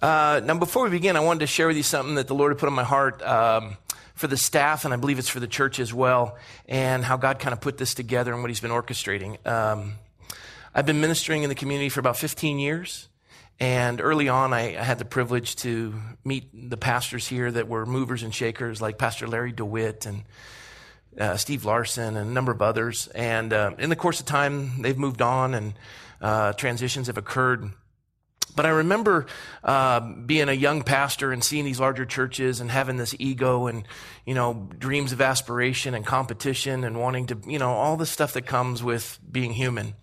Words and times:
Uh, 0.00 0.40
now, 0.44 0.56
before 0.56 0.84
we 0.84 0.90
begin, 0.90 1.16
I 1.16 1.20
wanted 1.20 1.40
to 1.40 1.48
share 1.48 1.66
with 1.66 1.76
you 1.76 1.82
something 1.82 2.14
that 2.14 2.28
the 2.28 2.34
Lord 2.34 2.52
had 2.52 2.58
put 2.58 2.68
on 2.68 2.72
my 2.72 2.84
heart 2.84 3.20
um, 3.22 3.76
for 4.14 4.28
the 4.28 4.36
staff, 4.36 4.84
and 4.84 4.94
I 4.94 4.96
believe 4.96 5.18
it's 5.18 5.28
for 5.28 5.40
the 5.40 5.48
church 5.48 5.80
as 5.80 5.92
well, 5.92 6.38
and 6.68 7.04
how 7.04 7.16
God 7.16 7.40
kind 7.40 7.52
of 7.52 7.60
put 7.60 7.78
this 7.78 7.94
together 7.94 8.32
and 8.32 8.40
what 8.40 8.48
He's 8.48 8.60
been 8.60 8.70
orchestrating. 8.70 9.44
Um, 9.44 9.94
I've 10.72 10.86
been 10.86 11.00
ministering 11.00 11.42
in 11.42 11.48
the 11.48 11.56
community 11.56 11.88
for 11.88 11.98
about 11.98 12.16
15 12.16 12.60
years, 12.60 13.08
and 13.58 14.00
early 14.00 14.28
on, 14.28 14.52
I, 14.52 14.78
I, 14.78 14.84
had 14.84 15.00
the 15.00 15.04
privilege 15.04 15.56
to 15.56 15.92
meet 16.24 16.70
the 16.70 16.76
pastors 16.76 17.26
here 17.26 17.50
that 17.50 17.66
were 17.66 17.84
movers 17.84 18.22
and 18.22 18.32
shakers, 18.32 18.80
like 18.80 18.98
Pastor 18.98 19.26
Larry 19.26 19.50
DeWitt 19.50 20.06
and 20.06 20.22
uh, 21.18 21.36
Steve 21.36 21.64
Larson 21.64 22.16
and 22.16 22.30
a 22.30 22.32
number 22.32 22.52
of 22.52 22.62
others. 22.62 23.08
And 23.16 23.52
uh, 23.52 23.72
in 23.80 23.90
the 23.90 23.96
course 23.96 24.20
of 24.20 24.26
time, 24.26 24.80
they've 24.80 24.96
moved 24.96 25.22
on, 25.22 25.54
and 25.54 25.74
uh, 26.20 26.52
transitions 26.52 27.08
have 27.08 27.18
occurred. 27.18 27.72
But 28.58 28.66
I 28.66 28.70
remember 28.70 29.26
uh, 29.62 30.00
being 30.00 30.48
a 30.48 30.52
young 30.52 30.82
pastor 30.82 31.30
and 31.30 31.44
seeing 31.44 31.64
these 31.64 31.78
larger 31.78 32.04
churches 32.04 32.60
and 32.60 32.68
having 32.68 32.96
this 32.96 33.14
ego 33.20 33.68
and, 33.68 33.86
you 34.26 34.34
know, 34.34 34.68
dreams 34.76 35.12
of 35.12 35.20
aspiration 35.20 35.94
and 35.94 36.04
competition 36.04 36.82
and 36.82 36.98
wanting 36.98 37.28
to, 37.28 37.38
you 37.46 37.60
know, 37.60 37.70
all 37.70 37.96
the 37.96 38.04
stuff 38.04 38.32
that 38.32 38.46
comes 38.46 38.82
with 38.82 39.20
being 39.30 39.52
human. 39.52 39.94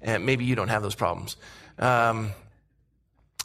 And 0.00 0.24
maybe 0.24 0.44
you 0.44 0.54
don't 0.54 0.68
have 0.68 0.84
those 0.84 0.94
problems. 0.94 1.36
Um, 1.80 2.30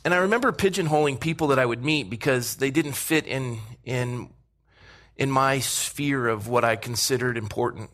and 0.06 0.14
I 0.14 0.18
remember 0.18 0.52
pigeonholing 0.52 1.20
people 1.20 1.48
that 1.48 1.58
I 1.58 1.66
would 1.66 1.84
meet 1.84 2.12
because 2.12 2.58
they 2.58 2.70
didn't 2.70 2.94
fit 2.94 3.26
in, 3.26 3.58
in, 3.84 4.30
in 5.18 5.32
my 5.32 5.58
sphere 5.58 6.28
of 6.28 6.48
what 6.48 6.64
I 6.64 6.76
considered 6.76 7.36
important. 7.36 7.90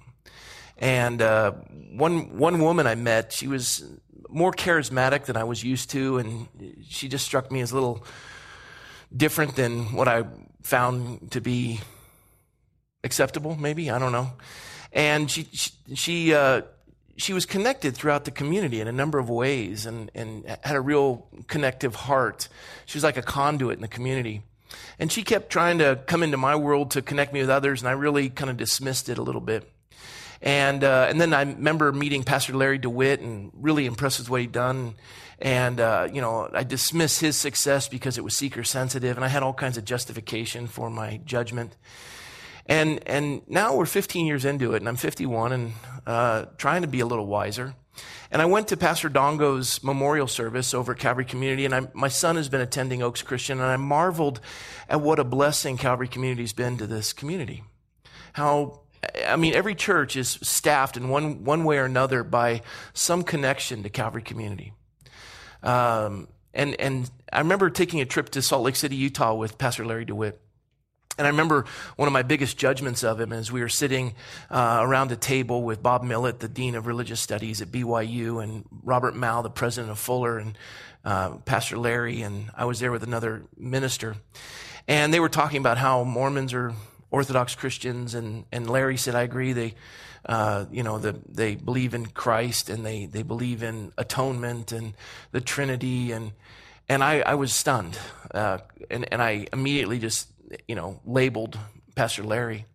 And 0.78 1.22
uh, 1.22 1.54
one 1.94 2.38
one 2.38 2.59
woman 2.59 2.88
I 2.88 2.95
met, 2.95 3.31
she 3.31 3.48
was 3.48 3.86
more 4.30 4.52
charismatic 4.52 5.26
than 5.26 5.38
I 5.38 5.44
was 5.44 5.64
used 5.64 5.90
to, 5.92 6.18
and 6.18 6.48
she 6.90 7.08
just 7.08 7.26
struck 7.26 7.52
me 7.52 7.62
as 7.62 7.72
a 7.72 7.76
little 7.76 8.06
different 9.16 9.56
than 9.56 9.94
what 9.94 10.08
I 10.08 10.26
found 10.62 11.32
to 11.32 11.42
be 11.42 11.80
acceptable. 13.04 13.56
Maybe 13.56 13.90
I 13.90 14.00
don't 14.00 14.12
know. 14.12 14.34
And 14.92 15.30
she 15.30 15.48
she 15.52 15.72
she, 15.96 16.34
uh, 16.34 16.62
she 17.18 17.34
was 17.34 17.46
connected 17.46 17.96
throughout 17.96 18.26
the 18.26 18.32
community 18.32 18.82
in 18.82 18.88
a 18.88 18.92
number 18.92 19.20
of 19.20 19.30
ways, 19.30 19.86
and 19.86 20.12
and 20.14 20.46
had 20.64 20.76
a 20.76 20.81
real 20.81 21.28
connective 21.48 21.96
heart. 21.96 22.50
She 22.86 22.98
was 22.98 23.04
like 23.04 23.18
a 23.18 23.22
conduit 23.22 23.76
in 23.78 23.81
the 23.81 23.88
community. 23.88 24.42
And 25.00 25.12
she 25.12 25.24
kept 25.24 25.50
trying 25.50 25.78
to 25.78 26.02
come 26.08 26.24
into 26.24 26.36
my 26.38 26.56
world 26.56 26.92
to 26.92 27.02
connect 27.02 27.31
me 27.31 27.40
with 27.40 27.50
others, 27.50 27.81
and 27.81 27.88
I 27.88 27.94
really 27.94 28.30
kind 28.30 28.50
of 28.50 28.58
dismissed 28.58 29.08
it 29.08 29.18
a 29.18 29.22
little 29.22 29.42
bit. 29.42 29.72
And, 30.42 30.84
uh, 30.84 31.08
and 31.10 31.20
then 31.20 31.34
I 31.34 31.42
remember 31.42 31.92
meeting 31.92 32.24
Pastor 32.24 32.54
Larry 32.54 32.78
DeWitt 32.78 33.22
and 33.22 33.52
really 33.54 33.86
impressed 33.86 34.20
with 34.20 34.30
what 34.30 34.42
he'd 34.42 34.52
done. 34.52 34.96
And, 35.40 35.80
uh, 35.80 36.08
you 36.12 36.22
know, 36.22 36.50
I 36.52 36.64
dismissed 36.64 37.22
his 37.22 37.38
success 37.38 37.88
because 37.88 38.18
it 38.18 38.24
was 38.24 38.36
seeker 38.36 38.64
sensitive 38.64 39.18
and 39.18 39.26
I 39.26 39.28
had 39.28 39.44
all 39.44 39.54
kinds 39.54 39.78
of 39.78 39.86
justification 39.86 40.68
for 40.68 40.90
my 40.90 41.20
judgment. 41.26 41.76
And, 42.66 43.02
and 43.08 43.42
now 43.48 43.76
we're 43.76 43.86
15 43.86 44.26
years 44.26 44.46
into 44.46 44.74
it 44.74 44.78
and 44.78 44.90
I'm 44.90 44.96
51 44.96 45.52
and, 45.52 45.74
uh, 46.06 46.46
trying 46.58 46.82
to 46.82 46.88
be 46.88 47.00
a 47.00 47.06
little 47.06 47.28
wiser. 47.28 47.76
And 48.30 48.42
I 48.42 48.46
went 48.46 48.68
to 48.70 48.78
Pastor 48.78 49.10
Dongo's 49.10 49.84
memorial 49.84 50.28
service 50.28 50.74
over 50.74 50.92
at 50.92 51.00
Calvary 51.00 51.26
Community, 51.26 51.66
and 51.66 51.74
I, 51.74 51.88
my 51.94 52.10
son 52.10 52.36
has 52.36 52.50
been 52.50 52.62
attending 52.62 53.02
Oaks 53.02 53.22
Christian, 53.22 53.60
and 53.60 53.68
I 53.68 53.78
marveled 53.78 54.42
at 54.90 55.02
what 55.02 55.18
a 55.18 55.24
blessing 55.24 55.78
Calvary 55.78 56.08
Community 56.08 56.44
has 56.44 56.54
been 56.54 56.78
to 56.78 56.88
this 56.88 57.14
community. 57.14 57.64
How 58.34 58.82
I 59.27 59.36
mean, 59.36 59.53
every 59.53 59.75
church 59.75 60.16
is 60.16 60.39
staffed 60.41 60.97
in 60.97 61.09
one, 61.09 61.44
one 61.44 61.63
way 61.63 61.77
or 61.77 61.86
another 61.86 62.23
by 62.23 62.61
some 62.94 63.23
connection 63.23 63.83
to 63.83 63.89
Calvary 63.89 64.22
community. 64.22 64.73
Um, 65.63 66.27
and, 66.53 66.80
and 66.80 67.09
I 67.31 67.39
remember 67.39 67.69
taking 67.69 68.02
a 68.02 68.05
trip 68.05 68.30
to 68.30 68.41
Salt 68.41 68.63
Lake 68.63 68.75
City, 68.75 68.95
Utah 68.95 69.35
with 69.35 69.58
Pastor 69.58 69.85
Larry 69.85 70.05
DeWitt. 70.05 70.41
And 71.17 71.25
I 71.25 71.31
remember 71.31 71.66
one 71.95 72.08
of 72.08 72.13
my 72.13 72.22
biggest 72.22 72.58
judgments 72.58 73.03
of 73.03 73.19
him 73.19 73.33
as 73.33 73.52
we 73.52 73.61
were 73.61 73.69
sitting 73.69 74.13
uh, 74.52 74.80
around 74.81 75.12
a 75.12 75.16
table 75.16 75.63
with 75.63 75.81
Bob 75.81 76.03
Millet, 76.03 76.40
the 76.40 76.47
Dean 76.47 76.75
of 76.75 76.85
Religious 76.85 77.19
Studies 77.19 77.59
at 77.59 77.69
BYU, 77.69 78.41
and 78.41 78.66
Robert 78.84 79.16
Mouw, 79.16 79.41
the 79.41 79.50
President 79.50 79.91
of 79.91 79.97
Fuller, 79.97 80.38
and 80.38 80.56
uh, 81.03 81.38
Pastor 81.38 81.78
Larry, 81.78 82.22
and 82.22 82.51
I 82.53 82.66
was 82.66 82.79
there 82.79 82.91
with 82.91 83.01
another 83.01 83.44
minister. 83.57 84.16
And 84.88 85.12
they 85.12 85.19
were 85.19 85.29
talking 85.29 85.59
about 85.59 85.79
how 85.79 86.03
Mormons 86.03 86.53
are 86.53 86.73
Orthodox 87.09 87.56
Christians, 87.56 88.13
and, 88.13 88.45
and 88.51 88.69
Larry 88.69 88.97
said, 88.97 89.16
I 89.16 89.22
agree. 89.22 89.53
They, 89.53 89.75
uh, 90.25 90.66
you 90.72 90.84
know, 90.84 91.00
the, 91.00 91.19
they 91.29 91.56
believe 91.56 91.94
in 91.94 92.07
Christ 92.07 92.69
and 92.69 92.85
they, 92.85 93.06
they 93.06 93.23
believe 93.23 93.63
in 93.63 93.94
atonement 93.97 94.72
and 94.72 94.94
the 95.31 95.40
Trinity. 95.40 96.12
And, 96.12 96.34
and 96.90 97.03
I, 97.03 97.19
I 97.19 97.35
was 97.35 97.53
stunned. 97.53 97.97
Uh, 98.34 98.59
and, 98.91 99.07
and 99.12 99.22
I 99.22 99.47
immediately 99.53 100.00
just, 100.00 100.28
you 100.67 100.75
know, 100.75 101.00
labeled 101.06 101.57
Pastor 101.96 102.23
Larry. 102.23 102.66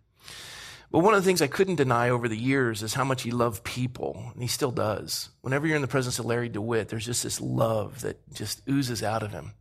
But 0.91 1.00
one 1.00 1.15
of 1.15 1.22
the 1.22 1.26
things 1.26 1.41
I 1.41 1.47
couldn't 1.47 1.76
deny 1.76 2.10
over 2.10 2.28
the 2.28 2.37
years 2.37 2.82
is 2.82 2.92
how 2.92 3.04
much 3.04 3.22
he 3.22 3.31
loved 3.31 3.65
people, 3.65 4.31
and 4.34 4.42
he 4.42 4.48
still 4.48 4.71
does. 4.71 5.31
Whenever 5.41 5.66
you're 5.66 5.76
in 5.76 5.81
the 5.81 5.88
presence 5.88 6.19
of 6.19 6.26
Larry 6.26 6.50
DeWitt, 6.50 6.88
there's 6.88 7.06
just 7.06 7.22
this 7.22 7.41
love 7.41 8.03
that 8.03 8.19
just 8.34 8.60
oozes 8.69 9.03
out 9.03 9.22
of 9.22 9.32
him. 9.32 9.53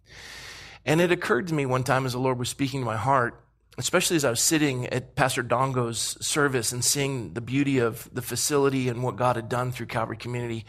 And 0.85 0.99
it 0.99 1.09
occurred 1.09 1.47
to 1.47 1.53
me 1.53 1.65
one 1.65 1.85
time 1.85 2.05
as 2.05 2.11
the 2.11 2.19
Lord 2.19 2.37
was 2.37 2.49
speaking 2.49 2.81
to 2.81 2.85
my 2.85 2.97
heart 2.97 3.41
especially 3.81 4.15
as 4.15 4.25
I 4.25 4.29
was 4.29 4.41
sitting 4.41 4.87
at 4.87 5.15
Pastor 5.15 5.43
Dongo's 5.43 6.17
service 6.25 6.71
and 6.71 6.83
seeing 6.83 7.33
the 7.33 7.41
beauty 7.41 7.79
of 7.79 8.09
the 8.13 8.21
facility 8.21 8.89
and 8.89 9.03
what 9.03 9.15
God 9.15 9.35
had 9.35 9.49
done 9.49 9.71
through 9.71 9.87
Calvary 9.87 10.17
Community. 10.17 10.65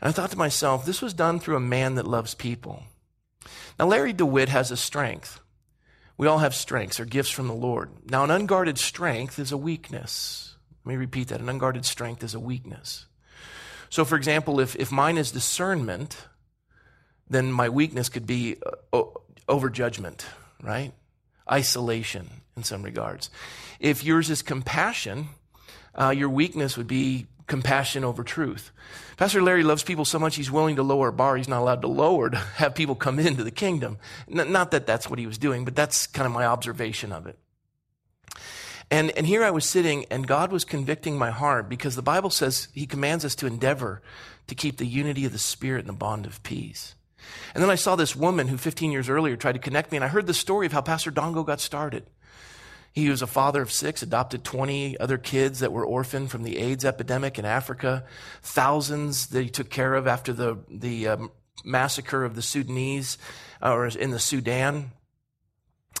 And 0.00 0.08
I 0.08 0.12
thought 0.12 0.30
to 0.30 0.38
myself, 0.38 0.84
this 0.84 1.02
was 1.02 1.14
done 1.14 1.40
through 1.40 1.56
a 1.56 1.60
man 1.60 1.96
that 1.96 2.06
loves 2.06 2.34
people. 2.34 2.84
Now, 3.78 3.86
Larry 3.86 4.12
DeWitt 4.12 4.48
has 4.48 4.70
a 4.70 4.76
strength. 4.76 5.40
We 6.16 6.26
all 6.26 6.38
have 6.38 6.54
strengths 6.54 7.00
or 7.00 7.04
gifts 7.04 7.30
from 7.30 7.48
the 7.48 7.54
Lord. 7.54 7.90
Now, 8.08 8.24
an 8.24 8.30
unguarded 8.30 8.78
strength 8.78 9.38
is 9.38 9.52
a 9.52 9.56
weakness. 9.56 10.56
Let 10.84 10.92
me 10.92 10.96
repeat 10.96 11.28
that. 11.28 11.40
An 11.40 11.48
unguarded 11.48 11.84
strength 11.84 12.22
is 12.22 12.34
a 12.34 12.40
weakness. 12.40 13.06
So, 13.90 14.04
for 14.04 14.16
example, 14.16 14.60
if, 14.60 14.76
if 14.76 14.92
mine 14.92 15.18
is 15.18 15.30
discernment, 15.32 16.26
then 17.28 17.50
my 17.52 17.68
weakness 17.68 18.08
could 18.08 18.26
be 18.26 18.56
uh, 18.92 19.02
over 19.48 19.70
judgment, 19.70 20.26
right? 20.62 20.92
isolation 21.50 22.28
in 22.56 22.62
some 22.62 22.82
regards. 22.82 23.30
If 23.80 24.04
yours 24.04 24.30
is 24.30 24.42
compassion, 24.42 25.28
uh, 25.94 26.10
your 26.10 26.28
weakness 26.28 26.76
would 26.76 26.86
be 26.86 27.26
compassion 27.46 28.04
over 28.04 28.24
truth. 28.24 28.70
Pastor 29.16 29.42
Larry 29.42 29.62
loves 29.62 29.82
people 29.82 30.04
so 30.04 30.18
much 30.18 30.36
he's 30.36 30.50
willing 30.50 30.76
to 30.76 30.82
lower 30.82 31.08
a 31.08 31.12
bar 31.12 31.36
he's 31.36 31.48
not 31.48 31.60
allowed 31.60 31.82
to 31.82 31.88
lower 31.88 32.30
to 32.30 32.36
have 32.56 32.74
people 32.74 32.94
come 32.94 33.18
into 33.18 33.44
the 33.44 33.50
kingdom. 33.50 33.98
N- 34.30 34.50
not 34.50 34.70
that 34.70 34.86
that's 34.86 35.08
what 35.08 35.18
he 35.18 35.26
was 35.26 35.38
doing, 35.38 35.64
but 35.64 35.76
that's 35.76 36.06
kind 36.06 36.26
of 36.26 36.32
my 36.32 36.46
observation 36.46 37.12
of 37.12 37.26
it. 37.26 37.38
And, 38.90 39.10
and 39.12 39.26
here 39.26 39.42
I 39.42 39.50
was 39.50 39.64
sitting 39.64 40.04
and 40.10 40.26
God 40.26 40.52
was 40.52 40.64
convicting 40.64 41.18
my 41.18 41.30
heart 41.30 41.68
because 41.68 41.96
the 41.96 42.02
Bible 42.02 42.30
says 42.30 42.68
he 42.72 42.86
commands 42.86 43.24
us 43.24 43.34
to 43.36 43.46
endeavor 43.46 44.02
to 44.46 44.54
keep 44.54 44.76
the 44.76 44.86
unity 44.86 45.24
of 45.24 45.32
the 45.32 45.38
Spirit 45.38 45.80
and 45.80 45.88
the 45.88 45.94
bond 45.94 46.26
of 46.26 46.42
peace. 46.42 46.94
And 47.54 47.62
then 47.62 47.70
I 47.70 47.76
saw 47.76 47.96
this 47.96 48.14
woman 48.14 48.48
who 48.48 48.58
15 48.58 48.92
years 48.92 49.08
earlier 49.08 49.36
tried 49.36 49.52
to 49.52 49.58
connect 49.58 49.90
me, 49.90 49.96
and 49.96 50.04
I 50.04 50.08
heard 50.08 50.26
the 50.26 50.34
story 50.34 50.66
of 50.66 50.72
how 50.72 50.82
Pastor 50.82 51.10
Dongo 51.10 51.44
got 51.46 51.60
started. 51.60 52.04
He 52.94 53.08
was 53.08 53.22
a 53.22 53.26
father 53.26 53.60
of 53.60 53.72
six, 53.72 54.02
adopted 54.02 54.44
20 54.44 55.00
other 55.00 55.18
kids 55.18 55.58
that 55.58 55.72
were 55.72 55.84
orphaned 55.84 56.30
from 56.30 56.44
the 56.44 56.58
AIDS 56.58 56.84
epidemic 56.84 57.40
in 57.40 57.44
Africa, 57.44 58.04
thousands 58.40 59.26
that 59.28 59.42
he 59.42 59.50
took 59.50 59.68
care 59.68 59.94
of 59.94 60.06
after 60.06 60.32
the, 60.32 60.58
the 60.70 61.08
um, 61.08 61.32
massacre 61.64 62.24
of 62.24 62.36
the 62.36 62.42
Sudanese, 62.42 63.18
uh, 63.60 63.72
or 63.72 63.88
in 63.88 64.12
the 64.12 64.20
Sudan. 64.20 64.92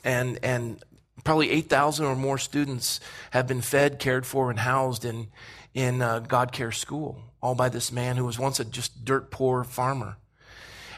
And, 0.04 0.38
and 0.44 0.84
probably 1.24 1.50
8,000 1.50 2.06
or 2.06 2.14
more 2.14 2.38
students 2.38 3.00
have 3.32 3.48
been 3.48 3.60
fed, 3.60 3.98
cared 3.98 4.24
for, 4.24 4.48
and 4.48 4.60
housed 4.60 5.04
in, 5.04 5.28
in 5.74 6.00
uh, 6.00 6.20
God 6.20 6.52
Care 6.52 6.70
School, 6.70 7.18
all 7.42 7.56
by 7.56 7.70
this 7.70 7.90
man 7.90 8.16
who 8.16 8.24
was 8.24 8.38
once 8.38 8.60
a 8.60 8.64
just 8.64 9.04
dirt 9.04 9.32
poor 9.32 9.64
farmer. 9.64 10.16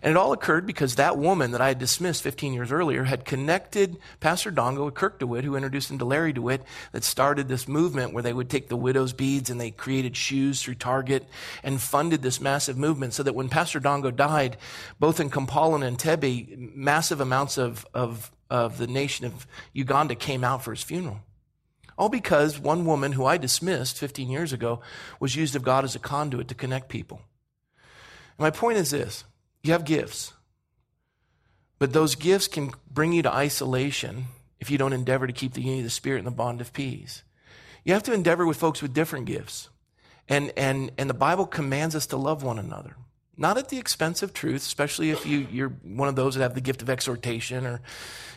And 0.06 0.12
it 0.12 0.16
all 0.18 0.32
occurred 0.32 0.66
because 0.66 0.94
that 0.94 1.18
woman 1.18 1.50
that 1.50 1.60
I 1.60 1.66
had 1.66 1.80
dismissed 1.80 2.22
15 2.22 2.54
years 2.54 2.70
earlier 2.70 3.02
had 3.02 3.24
connected 3.24 3.96
Pastor 4.20 4.52
Dongo 4.52 4.84
with 4.84 4.94
Kirk 4.94 5.18
DeWitt, 5.18 5.42
who 5.42 5.56
introduced 5.56 5.90
him 5.90 5.98
to 5.98 6.04
Larry 6.04 6.32
DeWitt, 6.32 6.62
that 6.92 7.02
started 7.02 7.48
this 7.48 7.66
movement 7.66 8.12
where 8.12 8.22
they 8.22 8.32
would 8.32 8.48
take 8.48 8.68
the 8.68 8.76
widow's 8.76 9.12
beads 9.12 9.50
and 9.50 9.60
they 9.60 9.72
created 9.72 10.16
shoes 10.16 10.62
through 10.62 10.76
Target 10.76 11.26
and 11.64 11.82
funded 11.82 12.22
this 12.22 12.40
massive 12.40 12.78
movement 12.78 13.14
so 13.14 13.24
that 13.24 13.34
when 13.34 13.48
Pastor 13.48 13.80
Dongo 13.80 14.14
died, 14.14 14.58
both 15.00 15.18
in 15.18 15.28
Kampala 15.28 15.80
and 15.80 15.98
Entebbe, 15.98 16.76
massive 16.76 17.20
amounts 17.20 17.58
of, 17.58 17.84
of, 17.92 18.30
of 18.48 18.78
the 18.78 18.86
nation 18.86 19.26
of 19.26 19.44
Uganda 19.72 20.14
came 20.14 20.44
out 20.44 20.62
for 20.62 20.70
his 20.70 20.84
funeral. 20.84 21.18
All 21.98 22.10
because 22.10 22.60
one 22.60 22.84
woman 22.84 23.10
who 23.10 23.24
I 23.24 23.38
dismissed 23.38 23.98
15 23.98 24.30
years 24.30 24.52
ago 24.52 24.82
was 25.18 25.34
used 25.34 25.56
of 25.56 25.64
God 25.64 25.82
as 25.82 25.96
a 25.96 25.98
conduit 25.98 26.46
to 26.46 26.54
connect 26.54 26.90
people. 26.90 27.22
My 28.38 28.50
point 28.50 28.78
is 28.78 28.92
this 28.92 29.24
you 29.66 29.72
have 29.72 29.84
gifts. 29.84 30.32
But 31.78 31.92
those 31.92 32.14
gifts 32.14 32.48
can 32.48 32.72
bring 32.90 33.12
you 33.12 33.22
to 33.22 33.32
isolation 33.32 34.26
if 34.60 34.70
you 34.70 34.78
don't 34.78 34.94
endeavor 34.94 35.26
to 35.26 35.32
keep 35.32 35.52
the 35.52 35.60
unity 35.60 35.80
of 35.80 35.84
the 35.84 35.90
Spirit 35.90 36.18
and 36.18 36.26
the 36.26 36.30
bond 36.30 36.60
of 36.60 36.72
peace. 36.72 37.22
You 37.84 37.92
have 37.92 38.02
to 38.04 38.12
endeavor 38.12 38.46
with 38.46 38.56
folks 38.56 38.80
with 38.80 38.94
different 38.94 39.26
gifts. 39.26 39.68
And, 40.28 40.52
and, 40.56 40.90
and 40.98 41.08
the 41.10 41.14
Bible 41.14 41.46
commands 41.46 41.94
us 41.94 42.06
to 42.06 42.16
love 42.16 42.42
one 42.42 42.58
another. 42.58 42.96
not 43.36 43.58
at 43.58 43.68
the 43.68 43.78
expense 43.78 44.22
of 44.22 44.32
truth, 44.32 44.62
especially 44.62 45.10
if 45.10 45.26
you, 45.26 45.46
you're 45.50 45.68
one 45.68 46.08
of 46.08 46.16
those 46.16 46.34
that 46.34 46.42
have 46.42 46.54
the 46.54 46.60
gift 46.60 46.80
of 46.80 46.88
exhortation 46.88 47.66
or, 47.66 47.82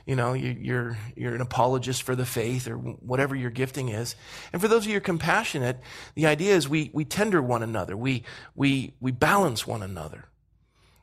you 0.06 0.16
know, 0.16 0.34
you, 0.34 0.56
you're, 0.60 0.98
you're 1.16 1.36
an 1.36 1.42
apologist 1.42 2.04
for 2.04 2.16
the 2.16 2.26
faith 2.26 2.68
or 2.68 2.76
whatever 2.76 3.36
your 3.36 3.50
gifting 3.50 3.90
is. 3.90 4.16
And 4.52 4.62
for 4.62 4.68
those 4.68 4.84
of 4.84 4.88
you 4.88 4.94
who 4.94 4.98
are 4.98 5.02
compassionate, 5.02 5.80
the 6.16 6.26
idea 6.26 6.56
is 6.56 6.68
we, 6.68 6.90
we 6.94 7.06
tender 7.06 7.42
one 7.42 7.64
another. 7.64 7.96
We, 7.96 8.24
we, 8.56 8.94
we 9.00 9.12
balance 9.12 9.66
one 9.66 9.84
another. 9.84 10.26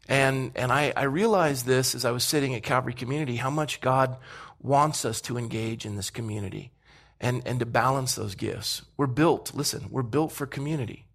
And, 0.09 0.53
and 0.55 0.73
I, 0.73 0.93
I 0.97 1.05
realized 1.05 1.67
this 1.67 1.95
as 1.95 2.05
I 2.05 2.13
was 2.13 2.25
sitting 2.25 2.55
at 2.55 2.63
Calvary 2.63 2.95
Community, 2.95 3.37
how 3.37 3.51
much 3.51 3.81
God 3.81 4.17
wants 4.61 5.05
us 5.05 5.21
to 5.23 5.37
engage 5.37 5.85
in 5.85 5.97
this 5.97 6.11
community 6.11 6.73
and, 7.21 7.43
and 7.47 7.59
to 7.61 7.67
balance 7.67 8.15
those 8.15 8.35
gifts. 8.35 8.83
We're 8.97 9.07
built, 9.07 9.53
listen, 9.55 9.87
we're 9.91 10.03
built 10.03 10.33
for 10.33 10.47
community. 10.47 11.07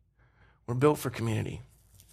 We're 0.67 0.75
built 0.75 0.99
for 0.99 1.09
community. 1.09 1.61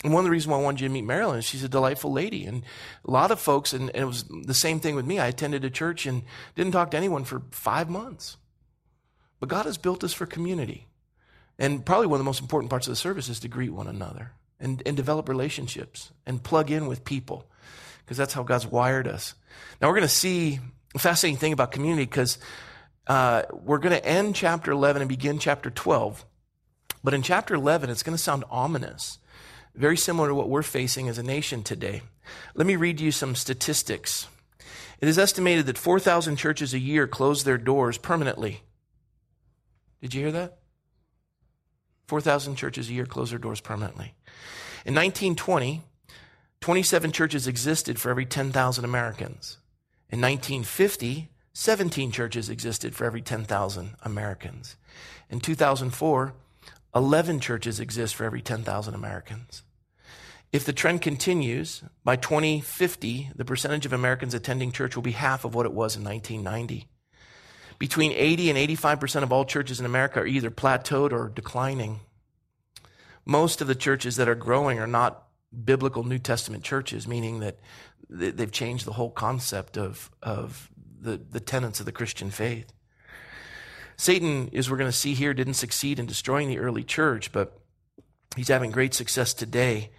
And 0.04 0.12
one 0.12 0.20
of 0.20 0.24
the 0.24 0.30
reasons 0.30 0.52
why 0.52 0.58
I 0.58 0.62
wanted 0.62 0.80
you 0.80 0.88
to 0.88 0.94
meet 0.94 1.02
Marilyn 1.02 1.40
is 1.40 1.44
she's 1.44 1.64
a 1.64 1.68
delightful 1.68 2.12
lady. 2.12 2.44
And 2.46 2.62
a 3.04 3.10
lot 3.10 3.32
of 3.32 3.40
folks, 3.40 3.72
and, 3.72 3.90
and 3.90 4.02
it 4.02 4.06
was 4.06 4.24
the 4.24 4.54
same 4.54 4.78
thing 4.78 4.94
with 4.94 5.06
me. 5.06 5.18
I 5.18 5.26
attended 5.26 5.64
a 5.64 5.70
church 5.70 6.06
and 6.06 6.22
didn't 6.54 6.72
talk 6.72 6.92
to 6.92 6.96
anyone 6.96 7.24
for 7.24 7.42
five 7.50 7.88
months. 7.90 8.36
But 9.40 9.48
God 9.48 9.66
has 9.66 9.78
built 9.78 10.04
us 10.04 10.12
for 10.12 10.26
community. 10.26 10.86
And 11.58 11.84
probably 11.84 12.06
one 12.06 12.16
of 12.16 12.24
the 12.24 12.28
most 12.28 12.40
important 12.40 12.70
parts 12.70 12.86
of 12.86 12.92
the 12.92 12.96
service 12.96 13.28
is 13.28 13.40
to 13.40 13.48
greet 13.48 13.72
one 13.72 13.88
another 13.88 14.32
and, 14.60 14.82
and 14.86 14.96
develop 14.96 15.28
relationships 15.28 16.12
and 16.26 16.42
plug 16.42 16.70
in 16.70 16.86
with 16.86 17.04
people 17.04 17.46
because 18.04 18.16
that's 18.16 18.34
how 18.34 18.42
God's 18.42 18.66
wired 18.66 19.06
us. 19.06 19.34
Now 19.80 19.88
we're 19.88 19.94
going 19.94 20.02
to 20.02 20.08
see 20.08 20.60
a 20.94 20.98
fascinating 20.98 21.38
thing 21.38 21.52
about 21.52 21.72
community 21.72 22.04
because 22.04 22.38
uh, 23.06 23.42
we're 23.52 23.78
going 23.78 23.94
to 23.94 24.04
end 24.04 24.34
chapter 24.34 24.70
11 24.70 25.02
and 25.02 25.08
begin 25.08 25.38
chapter 25.38 25.70
12. 25.70 26.24
But 27.04 27.14
in 27.14 27.22
chapter 27.22 27.54
11, 27.54 27.90
it's 27.90 28.02
going 28.02 28.16
to 28.16 28.22
sound 28.22 28.44
ominous 28.50 29.18
very 29.78 29.96
similar 29.96 30.28
to 30.28 30.34
what 30.34 30.48
we're 30.48 30.62
facing 30.62 31.08
as 31.08 31.18
a 31.18 31.22
nation 31.22 31.62
today. 31.62 32.02
Let 32.54 32.66
me 32.66 32.76
read 32.76 33.00
you 33.00 33.12
some 33.12 33.34
statistics. 33.34 34.26
It 35.00 35.08
is 35.08 35.18
estimated 35.18 35.66
that 35.66 35.78
4,000 35.78 36.36
churches 36.36 36.74
a 36.74 36.78
year 36.78 37.06
close 37.06 37.44
their 37.44 37.58
doors 37.58 37.96
permanently. 37.96 38.62
Did 40.02 40.14
you 40.14 40.22
hear 40.22 40.32
that? 40.32 40.57
4,000 42.08 42.56
churches 42.56 42.88
a 42.88 42.94
year 42.94 43.06
close 43.06 43.30
their 43.30 43.38
doors 43.38 43.60
permanently. 43.60 44.14
In 44.84 44.94
1920, 44.94 45.82
27 46.60 47.12
churches 47.12 47.46
existed 47.46 48.00
for 48.00 48.10
every 48.10 48.24
10,000 48.24 48.84
Americans. 48.84 49.58
In 50.10 50.20
1950, 50.20 51.28
17 51.52 52.10
churches 52.10 52.48
existed 52.48 52.94
for 52.94 53.04
every 53.04 53.20
10,000 53.20 53.94
Americans. 54.02 54.76
In 55.28 55.38
2004, 55.38 56.32
11 56.94 57.40
churches 57.40 57.78
exist 57.78 58.14
for 58.14 58.24
every 58.24 58.40
10,000 58.40 58.94
Americans. 58.94 59.62
If 60.50 60.64
the 60.64 60.72
trend 60.72 61.02
continues, 61.02 61.82
by 62.04 62.16
2050, 62.16 63.32
the 63.36 63.44
percentage 63.44 63.84
of 63.84 63.92
Americans 63.92 64.32
attending 64.32 64.72
church 64.72 64.96
will 64.96 65.02
be 65.02 65.12
half 65.12 65.44
of 65.44 65.54
what 65.54 65.66
it 65.66 65.74
was 65.74 65.94
in 65.94 66.04
1990. 66.04 66.88
Between 67.78 68.12
80 68.12 68.50
and 68.50 68.58
85% 68.58 69.22
of 69.22 69.32
all 69.32 69.44
churches 69.44 69.78
in 69.78 69.86
America 69.86 70.20
are 70.20 70.26
either 70.26 70.50
plateaued 70.50 71.12
or 71.12 71.28
declining. 71.28 72.00
Most 73.24 73.60
of 73.60 73.66
the 73.66 73.74
churches 73.74 74.16
that 74.16 74.28
are 74.28 74.34
growing 74.34 74.78
are 74.78 74.86
not 74.86 75.24
biblical 75.64 76.02
New 76.04 76.18
Testament 76.18 76.64
churches, 76.64 77.06
meaning 77.06 77.40
that 77.40 77.58
they've 78.08 78.50
changed 78.50 78.84
the 78.84 78.92
whole 78.92 79.10
concept 79.10 79.76
of, 79.76 80.10
of 80.22 80.70
the, 81.00 81.18
the 81.18 81.40
tenets 81.40 81.78
of 81.78 81.86
the 81.86 81.92
Christian 81.92 82.30
faith. 82.30 82.72
Satan, 83.96 84.50
as 84.54 84.70
we're 84.70 84.76
going 84.76 84.90
to 84.90 84.96
see 84.96 85.14
here, 85.14 85.34
didn't 85.34 85.54
succeed 85.54 85.98
in 85.98 86.06
destroying 86.06 86.48
the 86.48 86.58
early 86.58 86.84
church, 86.84 87.32
but 87.32 87.58
he's 88.36 88.48
having 88.48 88.70
great 88.70 88.94
success 88.94 89.34
today 89.34 89.90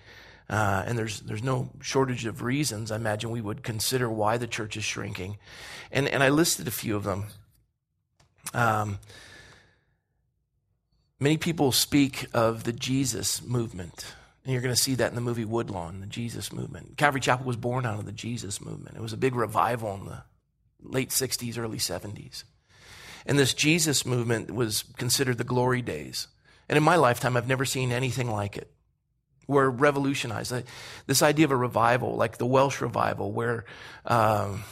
uh, 0.50 0.84
and 0.88 0.98
there's 0.98 1.20
there's 1.22 1.44
no 1.44 1.70
shortage 1.80 2.26
of 2.26 2.42
reasons. 2.42 2.92
I 2.92 2.96
imagine 2.96 3.30
we 3.30 3.42
would 3.42 3.62
consider 3.62 4.10
why 4.10 4.38
the 4.38 4.48
church 4.48 4.76
is 4.76 4.84
shrinking, 4.84 5.38
and 5.92 6.08
and 6.08 6.24
I 6.24 6.30
listed 6.30 6.68
a 6.68 6.72
few 6.72 6.96
of 6.96 7.04
them. 7.04 7.26
Um, 8.54 9.00
many 11.20 11.38
people 11.38 11.72
speak 11.72 12.28
of 12.34 12.64
the 12.64 12.74
Jesus 12.74 13.42
movement, 13.44 14.06
and 14.44 14.54
you're 14.54 14.62
going 14.62 14.76
to 14.76 14.82
see 14.82 14.96
that 14.96 15.10
in 15.10 15.16
the 15.16 15.22
movie 15.22 15.46
Woodlawn, 15.46 16.00
the 16.00 16.08
Jesus 16.08 16.52
movement. 16.52 16.98
Calvary 16.98 17.22
Chapel 17.22 17.46
was 17.46 17.58
born 17.58 17.86
out 17.86 18.00
of 18.00 18.06
the 18.06 18.12
Jesus 18.12 18.62
movement. 18.62 18.96
It 18.96 19.02
was 19.02 19.14
a 19.14 19.18
big 19.18 19.36
revival 19.36 19.94
in 19.96 20.06
the 20.06 20.24
late 20.82 21.10
'60s, 21.10 21.58
early 21.58 21.78
'70s, 21.78 22.44
and 23.26 23.38
this 23.38 23.54
Jesus 23.54 24.06
movement 24.06 24.52
was 24.52 24.84
considered 24.98 25.38
the 25.38 25.44
glory 25.44 25.82
days. 25.82 26.28
And 26.68 26.78
in 26.78 26.84
my 26.84 26.96
lifetime, 26.96 27.36
I've 27.36 27.48
never 27.48 27.66
seen 27.66 27.92
anything 27.92 28.30
like 28.30 28.56
it 28.56 28.72
We're 29.48 29.70
revolutionized. 29.70 30.54
This 31.08 31.24
idea 31.24 31.46
of 31.46 31.52
a 31.52 31.56
revival, 31.58 32.16
like 32.16 32.38
the 32.38 32.46
Welsh 32.46 32.80
revival, 32.82 33.32
where 33.32 33.66
um, 34.06 34.64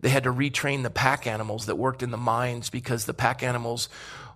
they 0.00 0.08
had 0.08 0.24
to 0.24 0.32
retrain 0.32 0.82
the 0.82 0.90
pack 0.90 1.26
animals 1.26 1.66
that 1.66 1.76
worked 1.76 2.02
in 2.02 2.10
the 2.10 2.16
mines 2.16 2.70
because 2.70 3.04
the 3.04 3.14
pack 3.14 3.42
animals 3.42 3.88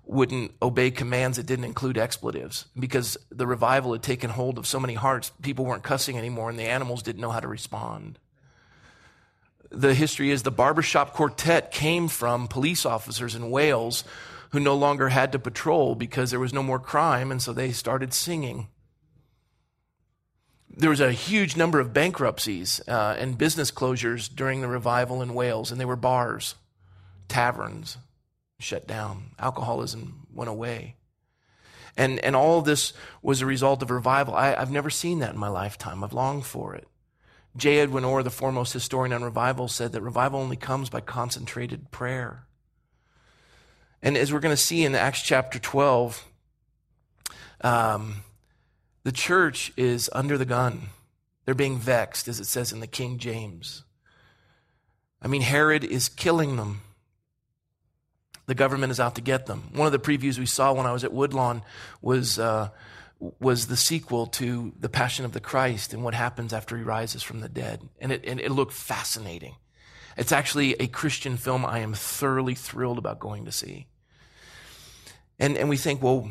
wouldn't 0.05 0.53
obey 0.61 0.91
commands 0.91 1.37
that 1.37 1.47
didn't 1.47 1.65
include 1.65 1.97
expletives. 1.97 2.67
Because 2.79 3.17
the 3.31 3.47
revival 3.47 3.93
had 3.93 4.03
taken 4.03 4.31
hold 4.31 4.59
of 4.59 4.67
so 4.67 4.81
many 4.81 4.95
hearts, 4.95 5.31
people 5.43 5.65
weren't 5.65 5.85
cussing 5.85 6.19
anymore, 6.19 6.51
and 6.51 6.59
the 6.59 6.65
animals 6.65 7.03
didn't 7.03 7.21
know 7.21 7.31
how 7.31 7.41
to 7.41 7.49
respond. 7.49 8.19
The 9.71 9.95
history 9.95 10.31
is 10.31 10.43
the 10.43 10.51
barbershop 10.51 11.15
quartet 11.15 11.71
came 11.71 12.09
from 12.09 12.49
police 12.49 12.85
officers 12.85 13.37
in 13.37 13.51
Wales 13.51 14.03
who 14.51 14.59
no 14.59 14.75
longer 14.75 15.11
had 15.11 15.31
to 15.31 15.39
patrol 15.39 15.95
because 15.95 16.31
there 16.31 16.41
was 16.41 16.53
no 16.53 16.63
more 16.63 16.81
crime, 16.81 17.31
and 17.31 17.41
so 17.41 17.53
they 17.53 17.71
started 17.71 18.13
singing 18.13 18.67
there 20.81 20.91
was 20.91 21.01
a 21.01 21.13
huge 21.13 21.57
number 21.57 21.79
of 21.81 21.93
bankruptcies 21.93 22.81
uh, 22.89 23.17
and 23.19 23.39
business 23.39 23.71
closures 23.71 24.35
during 24.35 24.61
the 24.61 24.69
revival 24.69 25.23
in 25.23 25.35
Wales, 25.35 25.71
and 25.71 25.81
they 25.81 25.85
were 25.85 25.97
bars, 25.97 26.55
taverns 27.29 27.99
shut 28.61 28.87
down, 28.87 29.31
alcoholism 29.39 30.27
went 30.33 30.51
away. 30.51 30.97
And, 31.97 32.19
and 32.21 32.37
all 32.37 32.63
this 32.63 32.93
was 33.23 33.41
a 33.41 33.47
result 33.47 33.83
of 33.83 33.91
revival. 33.91 34.35
I, 34.35 34.55
I've 34.55 34.71
never 34.71 34.91
seen 34.91 35.19
that 35.21 35.33
in 35.33 35.39
my 35.39 35.49
lifetime. 35.49 36.05
I've 36.05 36.13
longed 36.13 36.47
for 36.47 36.75
it. 36.75 36.87
J. 37.57 37.81
Edwin 37.81 38.05
Orr, 38.05 38.23
the 38.23 38.31
foremost 38.31 38.73
historian 38.73 39.13
on 39.13 39.25
revival, 39.25 39.67
said 39.67 39.93
that 39.93 40.03
revival 40.03 40.41
only 40.41 40.57
comes 40.57 40.89
by 40.89 41.01
concentrated 41.01 41.91
prayer. 41.91 42.47
And 44.03 44.17
as 44.17 44.33
we're 44.33 44.41
going 44.41 44.55
to 44.55 44.63
see 44.63 44.85
in 44.85 44.95
Acts 44.95 45.23
chapter 45.23 45.59
12, 45.59 46.25
um, 47.63 48.23
the 49.03 49.13
church 49.13 49.73
is 49.77 50.11
under 50.13 50.37
the 50.37 50.45
gun. 50.45 50.89
They're 51.45 51.55
being 51.55 51.79
vexed, 51.79 52.29
as 52.29 52.39
it 52.39 52.47
says 52.47 52.73
in 52.73 52.81
the 52.81 52.87
King 52.87 53.19
James. 53.19 53.83
I 55.23 55.29
mean, 55.29 55.43
Herod 55.43 55.85
is 55.85 56.09
killing 56.09 56.57
them. 56.57 56.83
The 58.47 58.55
government 58.55 58.91
is 58.91 59.01
out 59.01 59.15
to 59.15 59.21
get 59.21 59.47
them. 59.47 59.71
One 59.75 59.87
of 59.87 59.93
the 59.93 59.99
previews 59.99 60.39
we 60.39 60.47
saw 60.47 60.73
when 60.73 60.87
I 60.87 60.93
was 60.93 61.05
at 61.05 61.13
Woodlawn 61.13 61.63
was, 62.03 62.39
uh, 62.39 62.71
was 63.19 63.69
the 63.69 63.77
sequel 63.77 64.27
to 64.27 64.73
The 64.79 64.89
Passion 64.89 65.25
of 65.25 65.33
the 65.33 65.41
Christ 65.41 65.95
and 65.95 66.03
what 66.03 66.15
happens 66.15 66.53
after 66.53 66.77
he 66.77 66.83
rises 66.83 67.23
from 67.23 67.41
the 67.41 67.49
dead. 67.49 67.89
And 68.01 68.13
it, 68.13 68.25
and 68.27 68.41
it 68.41 68.51
looked 68.51 68.73
fascinating. 68.73 69.55
It's 70.17 70.33
actually 70.33 70.75
a 70.75 70.87
Christian 70.87 71.37
film 71.37 71.65
I 71.65 71.79
am 71.79 71.95
thoroughly 71.95 72.55
thrilled 72.55 72.99
about 72.99 73.21
going 73.21 73.45
to 73.45 73.53
see. 73.53 73.87
And, 75.39 75.57
and 75.57 75.69
we 75.69 75.77
think, 75.77 76.03
well, 76.03 76.31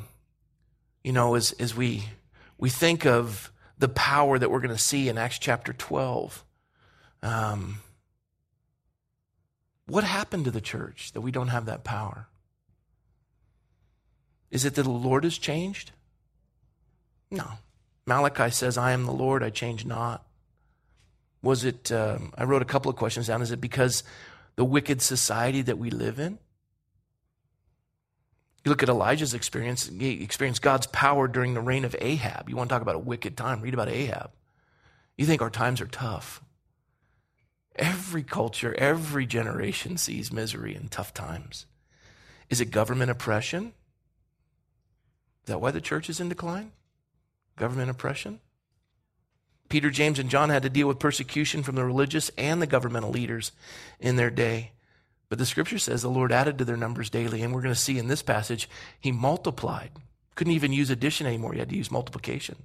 you 1.04 1.14
know, 1.14 1.36
as, 1.36 1.54
as 1.54 1.76
we 1.76 2.04
we 2.60 2.70
think 2.70 3.06
of 3.06 3.52
the 3.80 3.88
power 3.88 4.38
that 4.38 4.52
we're 4.52 4.60
going 4.60 4.76
to 4.76 4.78
see 4.78 5.08
in 5.08 5.18
Acts 5.18 5.40
chapter 5.40 5.72
12. 5.72 6.44
Um, 7.24 7.80
what 9.88 10.04
happened 10.04 10.46
to 10.46 10.52
the 10.52 10.62
church 10.62 11.14
that 11.14 11.22
we 11.22 11.32
don't 11.32 11.48
have 11.48 11.66
that 11.66 11.84
power? 11.84 12.28
Is 14.52 14.66
it 14.66 14.76
that 14.76 14.84
the 14.84 14.90
Lord 14.90 15.24
has 15.24 15.38
changed? 15.38 15.92
No. 17.32 17.46
Malachi 18.06 18.52
says, 18.52 18.78
I 18.78 18.92
am 18.92 19.06
the 19.06 19.14
Lord, 19.14 19.42
I 19.42 19.50
change 19.50 19.86
not. 19.86 20.26
Was 21.42 21.64
it, 21.64 21.92
um, 21.92 22.34
I 22.38 22.44
wrote 22.44 22.62
a 22.62 22.66
couple 22.66 22.90
of 22.90 22.98
questions 22.98 23.28
down. 23.28 23.42
Is 23.42 23.52
it 23.52 23.62
because 23.62 24.04
the 24.58 24.66
wicked 24.66 25.02
society 25.02 25.62
that 25.62 25.78
we 25.78 25.90
live 25.90 26.20
in? 26.20 26.40
You 28.64 28.70
look 28.70 28.84
at 28.84 28.90
Elijah's 28.90 29.34
experience, 29.34 29.88
he 29.88 30.22
experienced 30.24 30.62
God's 30.62 30.88
power 30.88 31.28
during 31.28 31.54
the 31.54 31.62
reign 31.62 31.86
of 31.86 31.96
Ahab. 32.00 32.50
You 32.50 32.58
want 32.58 32.70
to 32.70 32.74
talk 32.74 32.82
about 32.82 32.96
a 32.96 33.00
wicked 33.00 33.38
time, 33.38 33.62
read 33.62 33.74
about 33.74 33.90
Ahab. 33.90 34.32
You 35.18 35.26
think 35.26 35.42
our 35.42 35.50
times 35.50 35.82
are 35.82 35.88
tough. 35.88 36.42
Every 37.76 38.24
culture, 38.24 38.76
every 38.78 39.26
generation 39.26 39.98
sees 39.98 40.34
misery 40.34 40.76
and 40.76 40.92
tough 40.92 41.14
times. 41.14 41.66
Is 42.50 42.60
it 42.60 42.72
government 42.72 43.12
oppression? 43.12 43.74
Is 45.44 45.48
that 45.48 45.62
why 45.62 45.72
the 45.72 45.82
church 45.82 46.10
is 46.10 46.20
in 46.20 46.28
decline? 46.28 46.72
Government 47.56 47.90
oppression? 47.90 48.42
Peter, 49.70 49.90
James, 49.90 50.20
and 50.20 50.30
John 50.30 50.50
had 50.50 50.64
to 50.64 50.70
deal 50.70 50.88
with 50.88 51.00
persecution 51.00 51.64
from 51.64 51.76
the 51.76 51.86
religious 51.86 52.32
and 52.38 52.62
the 52.62 52.68
governmental 52.68 53.12
leaders 53.12 53.52
in 54.00 54.16
their 54.16 54.32
day. 54.32 54.72
But 55.30 55.38
the 55.38 55.46
scripture 55.46 55.78
says 55.78 56.02
the 56.02 56.10
Lord 56.10 56.32
added 56.32 56.58
to 56.58 56.66
their 56.66 56.76
numbers 56.76 57.10
daily. 57.10 57.42
And 57.42 57.54
we're 57.54 57.62
going 57.62 57.74
to 57.74 57.80
see 57.80 58.00
in 58.00 58.08
this 58.08 58.24
passage, 58.24 58.68
he 59.00 59.12
multiplied. 59.12 59.92
Couldn't 60.36 60.54
even 60.54 60.74
use 60.74 60.90
addition 60.90 61.28
anymore. 61.28 61.54
He 61.54 61.60
had 61.60 61.70
to 61.70 61.76
use 61.76 61.92
multiplication. 61.92 62.56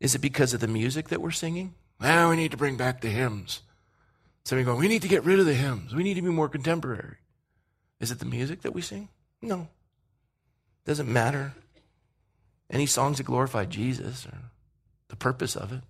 Is 0.00 0.14
it 0.14 0.20
because 0.20 0.54
of 0.54 0.60
the 0.60 0.68
music 0.68 1.08
that 1.08 1.20
we're 1.20 1.30
singing? 1.30 1.74
Now 2.00 2.30
we 2.30 2.36
need 2.36 2.52
to 2.52 2.56
bring 2.56 2.76
back 2.76 3.00
the 3.00 3.08
hymns. 3.08 3.62
Some 4.44 4.58
of 4.58 4.64
going, 4.64 4.78
we 4.78 4.88
need 4.88 5.02
to 5.02 5.08
get 5.08 5.24
rid 5.24 5.40
of 5.40 5.46
the 5.46 5.54
hymns. 5.54 5.94
We 5.94 6.04
need 6.04 6.14
to 6.14 6.22
be 6.22 6.30
more 6.30 6.48
contemporary. 6.48 7.16
Is 8.00 8.10
it 8.10 8.18
the 8.18 8.24
music 8.24 8.62
that 8.62 8.72
we 8.72 8.80
sing? 8.80 9.08
No. 9.42 9.68
Doesn't 10.86 11.12
matter. 11.12 11.54
Any 12.70 12.86
songs 12.86 13.18
that 13.18 13.24
glorify 13.24 13.64
Jesus 13.64 14.24
or 14.24 14.38
the 15.08 15.16
purpose 15.16 15.56
of 15.56 15.72
it. 15.72 15.80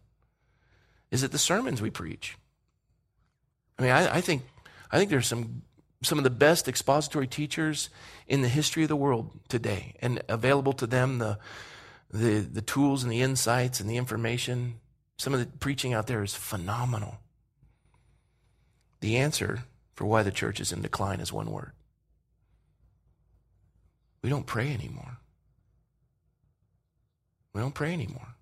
Is 1.11 1.23
it 1.23 1.31
the 1.31 1.39
sermons 1.39 1.81
we 1.81 1.91
preach? 1.91 2.37
I 3.79 3.83
mean, 3.83 3.93
I, 3.93 4.17
I 4.17 4.21
think 4.21 4.43
I 4.91 4.99
think 4.99 5.11
there's 5.11 5.27
some 5.27 5.63
some 6.03 6.19
of 6.19 6.25
the 6.25 6.31
best 6.31 6.69
expository 6.69 7.27
teachers 7.27 7.91
in 8.29 8.43
the 8.43 8.49
history 8.49 8.85
of 8.85 8.89
the 8.89 8.97
world 8.97 9.31
today, 9.49 9.95
and 10.01 10.23
available 10.29 10.73
to 10.75 10.87
them 10.87 11.19
the 11.19 11.39
the 12.11 12.41
the 12.41 12.63
tools 12.63 13.03
and 13.03 13.13
the 13.13 13.23
insights 13.23 13.81
and 13.81 13.91
the 13.91 13.97
information. 13.97 14.81
Some 15.19 15.35
of 15.35 15.41
the 15.41 15.47
preaching 15.59 15.93
out 15.95 16.07
there 16.07 16.23
is 16.23 16.35
phenomenal. 16.35 17.19
The 19.01 19.17
answer 19.17 19.65
for 19.95 20.07
why 20.07 20.23
the 20.23 20.31
church 20.31 20.61
is 20.61 20.73
in 20.73 20.81
decline 20.81 21.21
is 21.21 21.33
one 21.33 21.51
word. 21.51 21.73
We 24.23 24.31
don't 24.31 24.47
pray 24.47 24.73
anymore. 24.73 25.19
We 27.53 27.61
don't 27.61 27.75
pray 27.75 27.93
anymore. 27.93 28.35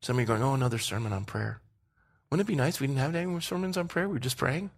Some 0.00 0.16
of 0.16 0.20
you 0.20 0.24
are 0.24 0.38
going, 0.38 0.42
oh, 0.42 0.54
another 0.54 0.78
sermon 0.78 1.12
on 1.12 1.24
prayer. 1.24 1.60
Wouldn't 2.30 2.46
it 2.46 2.50
be 2.50 2.56
nice 2.56 2.76
if 2.76 2.80
we 2.80 2.86
didn't 2.86 3.00
have 3.00 3.14
any 3.14 3.26
more 3.26 3.40
sermons 3.40 3.76
on 3.76 3.88
prayer? 3.88 4.06
We 4.06 4.14
were 4.14 4.20
just 4.20 4.36
praying. 4.36 4.70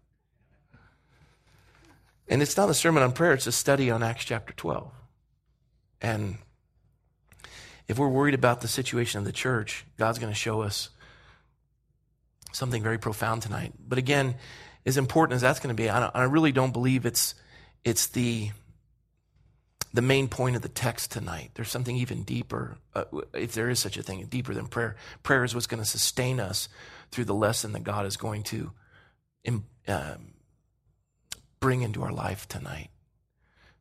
And 2.30 2.40
it's 2.40 2.56
not 2.56 2.70
a 2.70 2.74
sermon 2.74 3.02
on 3.02 3.10
prayer, 3.10 3.32
it's 3.32 3.48
a 3.48 3.52
study 3.52 3.90
on 3.90 4.04
Acts 4.04 4.24
chapter 4.24 4.54
12. 4.54 4.88
And 6.00 6.38
if 7.88 7.98
we're 7.98 8.08
worried 8.08 8.34
about 8.34 8.60
the 8.60 8.68
situation 8.68 9.18
of 9.18 9.24
the 9.24 9.32
church, 9.32 9.84
God's 9.98 10.20
going 10.20 10.32
to 10.32 10.38
show 10.38 10.62
us 10.62 10.90
something 12.52 12.84
very 12.84 12.98
profound 12.98 13.42
tonight. 13.42 13.72
But 13.86 13.98
again, 13.98 14.36
as 14.86 14.96
important 14.96 15.34
as 15.34 15.40
that's 15.42 15.58
going 15.58 15.74
to 15.74 15.82
be, 15.82 15.90
I, 15.90 16.06
I 16.06 16.22
really 16.22 16.52
don't 16.52 16.72
believe 16.72 17.04
it's, 17.04 17.34
it's 17.84 18.06
the, 18.06 18.50
the 19.92 20.00
main 20.00 20.28
point 20.28 20.54
of 20.54 20.62
the 20.62 20.68
text 20.68 21.10
tonight. 21.10 21.50
There's 21.54 21.70
something 21.70 21.96
even 21.96 22.22
deeper, 22.22 22.78
uh, 22.94 23.04
if 23.34 23.54
there 23.54 23.68
is 23.68 23.80
such 23.80 23.96
a 23.96 24.04
thing, 24.04 24.24
deeper 24.26 24.54
than 24.54 24.68
prayer. 24.68 24.94
Prayer 25.24 25.42
is 25.42 25.52
what's 25.52 25.66
going 25.66 25.82
to 25.82 25.88
sustain 25.88 26.38
us 26.38 26.68
through 27.10 27.24
the 27.24 27.34
lesson 27.34 27.72
that 27.72 27.82
God 27.82 28.06
is 28.06 28.16
going 28.16 28.44
to 28.44 28.70
um, 29.88 30.32
bring 31.60 31.82
into 31.82 32.02
our 32.02 32.12
life 32.12 32.48
tonight. 32.48 32.88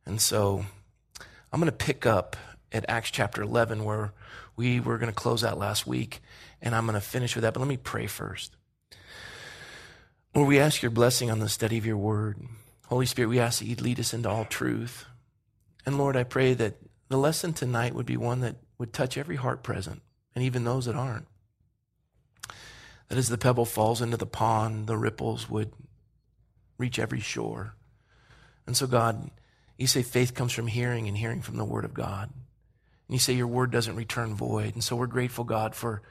And 0.04 0.20
so 0.20 0.64
I'm 1.52 1.60
going 1.60 1.70
to 1.70 1.76
pick 1.76 2.06
up 2.06 2.36
at 2.72 2.84
Acts 2.88 3.10
chapter 3.10 3.42
11, 3.42 3.84
where 3.84 4.12
we 4.54 4.78
were 4.78 4.98
going 4.98 5.10
to 5.10 5.14
close 5.14 5.42
out 5.42 5.58
last 5.58 5.86
week, 5.86 6.20
and 6.60 6.74
I'm 6.74 6.86
going 6.86 6.94
to 6.94 7.00
finish 7.00 7.34
with 7.34 7.42
that. 7.42 7.54
But 7.54 7.60
let 7.60 7.68
me 7.68 7.76
pray 7.76 8.06
first. 8.06 8.54
Lord, 10.34 10.46
we 10.46 10.60
ask 10.60 10.82
your 10.82 10.90
blessing 10.90 11.30
on 11.30 11.40
the 11.40 11.48
study 11.48 11.78
of 11.78 11.86
your 11.86 11.96
word. 11.96 12.38
Holy 12.86 13.06
Spirit, 13.06 13.28
we 13.28 13.40
ask 13.40 13.58
that 13.58 13.66
you'd 13.66 13.80
lead 13.80 13.98
us 13.98 14.14
into 14.14 14.28
all 14.28 14.44
truth. 14.44 15.06
And 15.84 15.98
Lord, 15.98 16.16
I 16.16 16.22
pray 16.22 16.54
that 16.54 16.76
the 17.08 17.16
lesson 17.16 17.52
tonight 17.52 17.94
would 17.94 18.06
be 18.06 18.16
one 18.16 18.40
that 18.40 18.56
would 18.78 18.92
touch 18.92 19.18
every 19.18 19.36
heart 19.36 19.62
present, 19.62 20.02
and 20.34 20.44
even 20.44 20.64
those 20.64 20.84
that 20.84 20.94
aren't. 20.94 21.26
That 23.08 23.18
as 23.18 23.28
the 23.28 23.38
pebble 23.38 23.64
falls 23.64 24.00
into 24.00 24.16
the 24.16 24.26
pond, 24.26 24.86
the 24.86 24.96
ripples 24.96 25.50
would 25.50 25.72
reach 26.80 26.98
every 26.98 27.20
shore. 27.20 27.74
And 28.66 28.76
so, 28.76 28.86
God, 28.86 29.30
you 29.78 29.86
say 29.86 30.02
faith 30.02 30.34
comes 30.34 30.52
from 30.52 30.66
hearing 30.66 31.08
and 31.08 31.16
hearing 31.16 31.42
from 31.42 31.56
the 31.56 31.64
Word 31.64 31.84
of 31.84 31.94
God. 31.94 32.30
And 32.32 33.14
you 33.14 33.18
say 33.18 33.34
your 33.34 33.46
Word 33.46 33.70
doesn't 33.70 33.96
return 33.96 34.34
void. 34.34 34.74
And 34.74 34.82
so 34.82 34.96
we're 34.96 35.06
grateful, 35.06 35.44
God, 35.44 35.74
for 35.74 36.02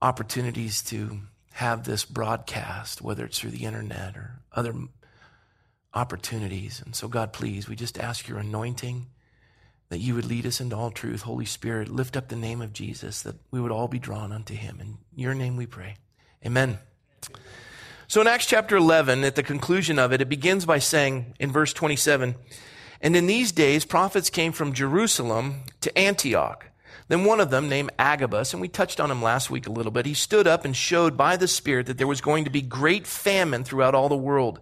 opportunities 0.00 0.82
to 0.82 1.20
have 1.52 1.84
this 1.84 2.04
broadcast, 2.04 3.00
whether 3.00 3.24
it's 3.24 3.38
through 3.38 3.50
the 3.50 3.64
internet 3.64 4.16
or 4.16 4.40
other 4.52 4.74
opportunities. 5.94 6.82
And 6.84 6.94
so, 6.94 7.08
God, 7.08 7.32
please, 7.32 7.68
we 7.68 7.76
just 7.76 7.98
ask 7.98 8.28
your 8.28 8.38
anointing 8.38 9.06
that 9.88 9.98
you 9.98 10.14
would 10.14 10.24
lead 10.24 10.46
us 10.46 10.60
into 10.60 10.76
all 10.76 10.90
truth. 10.90 11.22
Holy 11.22 11.44
Spirit, 11.44 11.88
lift 11.88 12.16
up 12.16 12.28
the 12.28 12.36
name 12.36 12.60
of 12.60 12.72
Jesus, 12.72 13.22
that 13.22 13.36
we 13.50 13.60
would 13.60 13.70
all 13.70 13.86
be 13.86 13.98
drawn 13.98 14.32
unto 14.32 14.54
him. 14.54 14.78
In 14.80 14.98
your 15.14 15.34
name 15.34 15.56
we 15.56 15.66
pray. 15.66 15.96
Amen. 16.44 16.78
So 18.14 18.20
in 18.20 18.28
Acts 18.28 18.46
chapter 18.46 18.76
11, 18.76 19.24
at 19.24 19.34
the 19.34 19.42
conclusion 19.42 19.98
of 19.98 20.12
it, 20.12 20.20
it 20.20 20.28
begins 20.28 20.64
by 20.64 20.78
saying 20.78 21.34
in 21.40 21.50
verse 21.50 21.72
27, 21.72 22.36
and 23.00 23.16
in 23.16 23.26
these 23.26 23.50
days, 23.50 23.84
prophets 23.84 24.30
came 24.30 24.52
from 24.52 24.72
Jerusalem 24.72 25.62
to 25.80 25.98
Antioch. 25.98 26.66
Then 27.08 27.24
one 27.24 27.40
of 27.40 27.50
them, 27.50 27.68
named 27.68 27.90
Agabus, 27.98 28.52
and 28.52 28.60
we 28.60 28.68
touched 28.68 29.00
on 29.00 29.10
him 29.10 29.20
last 29.20 29.50
week 29.50 29.66
a 29.66 29.72
little 29.72 29.90
bit, 29.90 30.06
he 30.06 30.14
stood 30.14 30.46
up 30.46 30.64
and 30.64 30.76
showed 30.76 31.16
by 31.16 31.36
the 31.36 31.48
Spirit 31.48 31.86
that 31.86 31.98
there 31.98 32.06
was 32.06 32.20
going 32.20 32.44
to 32.44 32.50
be 32.50 32.62
great 32.62 33.04
famine 33.04 33.64
throughout 33.64 33.96
all 33.96 34.08
the 34.08 34.16
world, 34.16 34.60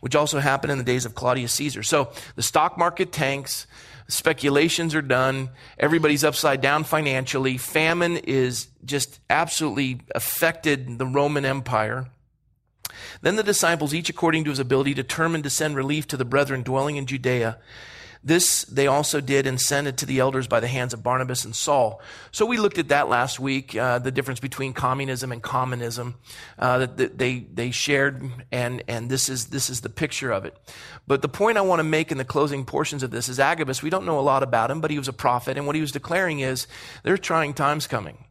which 0.00 0.16
also 0.16 0.40
happened 0.40 0.72
in 0.72 0.78
the 0.78 0.82
days 0.82 1.06
of 1.06 1.14
Claudius 1.14 1.52
Caesar. 1.52 1.84
So 1.84 2.10
the 2.34 2.42
stock 2.42 2.76
market 2.76 3.12
tanks, 3.12 3.68
speculations 4.08 4.96
are 4.96 5.00
done, 5.00 5.50
everybody's 5.78 6.24
upside 6.24 6.60
down 6.60 6.82
financially, 6.82 7.56
famine 7.56 8.16
is 8.16 8.66
just 8.84 9.20
absolutely 9.30 10.00
affected 10.12 10.98
the 10.98 11.06
Roman 11.06 11.44
Empire. 11.44 12.08
Then 13.22 13.36
the 13.36 13.42
disciples, 13.42 13.94
each 13.94 14.10
according 14.10 14.44
to 14.44 14.50
his 14.50 14.58
ability, 14.58 14.94
determined 14.94 15.44
to 15.44 15.50
send 15.50 15.76
relief 15.76 16.06
to 16.08 16.16
the 16.16 16.24
brethren 16.24 16.62
dwelling 16.62 16.96
in 16.96 17.06
Judea. 17.06 17.58
This 18.22 18.64
they 18.64 18.86
also 18.86 19.22
did 19.22 19.46
and 19.46 19.58
sent 19.58 19.86
it 19.86 19.96
to 19.98 20.06
the 20.06 20.18
elders 20.18 20.46
by 20.46 20.60
the 20.60 20.68
hands 20.68 20.92
of 20.92 21.02
Barnabas 21.02 21.46
and 21.46 21.56
Saul. 21.56 22.02
So 22.32 22.44
we 22.44 22.58
looked 22.58 22.76
at 22.76 22.88
that 22.88 23.08
last 23.08 23.40
week, 23.40 23.74
uh, 23.74 23.98
the 23.98 24.10
difference 24.10 24.40
between 24.40 24.74
communism 24.74 25.32
and 25.32 25.42
commonism 25.42 26.16
uh, 26.58 26.78
that, 26.78 26.96
that, 26.98 27.18
they 27.18 27.38
they 27.38 27.70
shared, 27.70 28.22
and 28.52 28.82
and 28.86 29.10
this 29.10 29.30
is 29.30 29.46
this 29.46 29.70
is 29.70 29.80
the 29.80 29.88
picture 29.88 30.30
of 30.32 30.44
it. 30.44 30.54
But 31.06 31.22
the 31.22 31.28
point 31.28 31.56
I 31.56 31.62
want 31.62 31.80
to 31.80 31.84
make 31.84 32.12
in 32.12 32.18
the 32.18 32.24
closing 32.26 32.66
portions 32.66 33.02
of 33.02 33.10
this 33.10 33.30
is 33.30 33.40
Agabus. 33.40 33.82
We 33.82 33.88
don't 33.88 34.04
know 34.04 34.18
a 34.18 34.20
lot 34.20 34.42
about 34.42 34.70
him, 34.70 34.82
but 34.82 34.90
he 34.90 34.98
was 34.98 35.08
a 35.08 35.14
prophet, 35.14 35.56
and 35.56 35.66
what 35.66 35.74
he 35.74 35.80
was 35.80 35.92
declaring 35.92 36.40
is 36.40 36.66
there 37.04 37.14
are 37.14 37.18
trying 37.18 37.54
times 37.54 37.86
coming. 37.86 38.26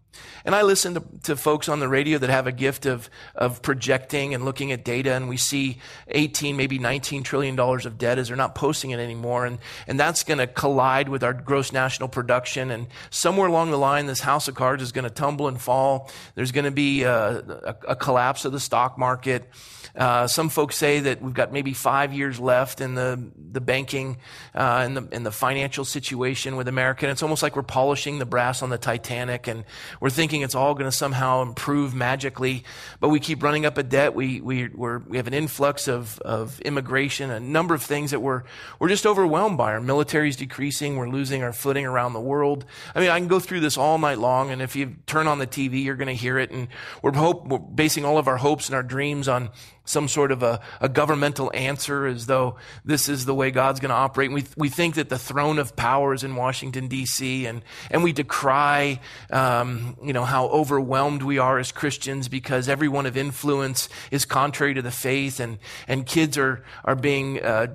And 0.46 0.56
I 0.56 0.64
listen 0.64 0.96
to, 0.96 1.04
to, 1.24 1.36
folks 1.36 1.70
on 1.70 1.80
the 1.80 1.88
radio 1.88 2.18
that 2.18 2.30
have 2.30 2.48
a 2.48 2.52
gift 2.52 2.86
of, 2.86 3.10
of 3.36 3.62
projecting 3.62 4.34
and 4.34 4.46
looking 4.46 4.72
at 4.72 4.84
data, 4.84 5.14
and 5.14 5.30
we 5.30 5.38
see 5.38 5.80
18, 6.08 6.58
maybe 6.58 6.80
19 6.80 7.24
trillion 7.24 7.56
dollars 7.56 7.86
of 7.86 7.98
debt 7.98 8.18
as 8.18 8.28
they're 8.28 8.38
not 8.38 8.56
posting 8.56 8.92
it 8.92 9.00
anymore. 9.00 9.46
And, 9.46 9.60
and 9.88 10.00
that's 10.00 10.24
going 10.24 10.40
to 10.40 10.48
collide 10.48 11.10
with 11.10 11.24
our 11.24 11.34
gross 11.34 11.72
national 11.72 12.10
production. 12.10 12.72
And 12.72 12.88
somewhere 13.10 13.48
along 13.48 13.72
the 13.72 13.78
line, 13.78 14.06
this 14.06 14.22
house 14.22 14.48
of 14.48 14.56
cards 14.56 14.82
is 14.82 14.92
going 14.92 15.04
to 15.04 15.10
tumble 15.10 15.48
and 15.48 15.60
fall. 15.60 16.10
There's 16.36 16.52
going 16.52 16.66
to 16.66 16.72
be 16.72 17.04
a, 17.04 17.40
a, 17.40 17.76
a 17.90 17.96
collapse 17.96 18.46
of 18.46 18.52
the 18.52 18.60
stock 18.60 18.98
market. 18.98 19.50
Uh, 19.96 20.28
some 20.28 20.50
folks 20.50 20.76
say 20.76 21.00
that 21.02 21.22
we've 21.22 21.34
got 21.34 21.52
maybe 21.52 21.74
five 21.74 22.14
years 22.14 22.40
left 22.40 22.80
in 22.80 22.96
the, 22.96 23.22
the 23.52 23.60
banking 23.60 24.18
uh, 24.56 24.86
and, 24.86 24.96
the, 24.96 25.20
the 25.20 25.32
financial 25.32 25.84
situation 25.84 26.56
with 26.56 26.68
America. 26.68 27.06
And 27.06 27.12
it's 27.12 27.24
almost 27.24 27.44
like 27.44 27.56
we're 27.56 27.64
polishing 27.64 28.20
the 28.20 28.26
brass 28.26 28.62
on 28.62 28.70
the 28.70 28.78
Titanic 28.78 29.48
and 29.48 29.66
we're 30.00 30.10
thinking 30.10 30.42
it's 30.42 30.56
all 30.56 30.74
going 30.74 30.90
to 30.90 30.96
somehow 30.96 31.42
improve 31.42 31.94
magically. 31.94 32.64
But 33.00 33.10
we 33.10 33.20
keep 33.20 33.44
running 33.44 33.66
up 33.66 33.78
a 33.78 33.84
debt. 33.84 34.14
We, 34.14 34.42
we, 34.42 34.68
we 34.68 35.18
have 35.18 35.28
an 35.28 35.34
influx 35.34 35.88
of, 35.88 36.20
of 36.20 36.60
immigration, 36.62 37.30
a 37.32 37.40
number 37.40 37.74
of 37.74 37.84
things 37.84 38.12
that 38.12 38.20
we're, 38.22 38.44
we're 38.80 38.90
just 38.90 39.06
overwhelmed 39.06 39.58
by. 39.58 39.74
Our 39.74 39.82
military 39.82 40.30
is 40.30 40.36
decreasing. 40.36 40.96
We're 40.96 41.10
losing 41.10 41.44
our 41.44 41.54
footing 41.54 41.86
around 41.86 42.14
the 42.14 42.22
world. 42.22 42.66
I 42.96 43.00
mean, 43.00 43.10
I 43.10 43.20
can 43.20 43.28
go 43.28 43.40
through 43.40 43.60
this 43.60 43.78
all 43.78 43.98
night 43.98 44.20
long. 44.20 44.52
And 44.52 44.62
if 44.62 44.76
you 44.76 44.96
turn 45.06 45.28
on 45.28 45.40
the 45.40 45.48
TV, 45.48 45.84
you're 45.84 45.96
going 45.96 46.08
to 46.08 46.14
hear 46.14 46.40
it. 46.40 46.52
And 46.52 46.68
we're, 47.02 47.14
hope, 47.14 47.48
we're 47.48 47.60
basing 47.60 48.06
all 48.06 48.18
of 48.18 48.28
our 48.28 48.38
hopes 48.38 48.68
and 48.68 48.76
our 48.76 48.84
dreams 48.84 49.28
on 49.28 49.50
some 49.90 50.08
sort 50.08 50.32
of 50.32 50.44
a, 50.44 50.62
a 50.80 50.88
governmental 50.88 51.52
answer 51.54 52.06
as 52.06 52.28
though 52.28 52.56
this 52.86 53.10
is 53.10 53.26
the 53.26 53.34
way 53.34 53.52
God's 53.52 53.80
going 53.80 53.90
to 53.90 53.96
operate. 53.96 54.28
And 54.28 54.36
we, 54.36 54.46
we 54.56 54.70
think 54.70 54.96
that 54.96 55.10
the 55.10 55.18
throne 55.18 55.58
of 55.58 55.76
power 55.76 56.14
is 56.14 56.24
in 56.24 56.36
Washington, 56.36 56.88
D.C., 56.88 57.46
and, 57.46 57.64
and 57.90 58.04
we 58.04 58.14
decry, 58.14 59.00
um, 59.32 59.98
you 60.04 60.14
know, 60.14 60.26
how 60.26 60.48
overwhelmed 60.48 61.24
we 61.24 61.40
are 61.40 61.58
as 61.58 61.72
Christians 61.72 62.28
because 62.28 62.70
everyone 62.70 63.06
of 63.06 63.18
influence 63.18 63.90
is 64.12 64.26
contrary 64.26 64.76
to 64.76 64.82
the 64.82 64.92
faith, 64.92 65.40
and, 65.40 65.58
and 65.88 66.06
kids 66.06 66.38
are, 66.38 66.64
are 66.86 66.96
being 66.96 67.42
uh, 67.44 67.68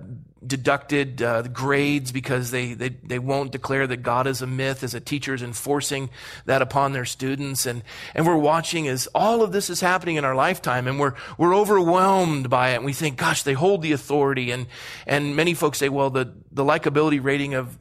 deducted 0.47 1.23
uh, 1.23 1.43
grades 1.43 2.13
because 2.13 2.51
they, 2.51 2.75
they, 2.75 2.91
they 2.91 3.19
won't 3.19 3.53
declare 3.53 3.87
that 3.87 3.99
God 3.99 4.27
is 4.27 4.43
a 4.43 4.47
myth 4.47 4.83
as 4.83 4.95
a 4.95 5.01
teacher 5.01 5.35
is 5.35 5.43
enforcing 5.43 6.11
that 6.47 6.63
upon 6.63 6.93
their 6.93 7.05
students. 7.05 7.67
And, 7.67 7.83
and 8.15 8.27
we're 8.27 8.37
watching 8.37 8.89
as 8.89 9.07
all 9.15 9.43
of 9.43 9.53
this 9.53 9.71
is 9.71 9.81
happening 9.81 10.17
in 10.17 10.25
our 10.25 10.35
lifetime 10.35 10.87
and 10.87 10.99
we're, 10.99 11.15
we're 11.39 11.55
overwhelmed 11.55 12.51
by 12.51 12.71
it. 12.71 12.77
And 12.77 12.85
we 12.85 12.93
think, 12.93 13.17
gosh, 13.17 13.43
they 13.43 13.55
hold 13.55 13.83
the 13.83 13.93
authority. 13.93 14.51
And, 14.51 14.67
and 15.07 15.37
many 15.37 15.55
folks 15.55 15.79
say, 15.79 15.89
well, 15.89 16.11
the, 16.11 16.33
the 16.53 16.65
likability 16.65 17.23
rating 17.23 17.55
of 17.55 17.79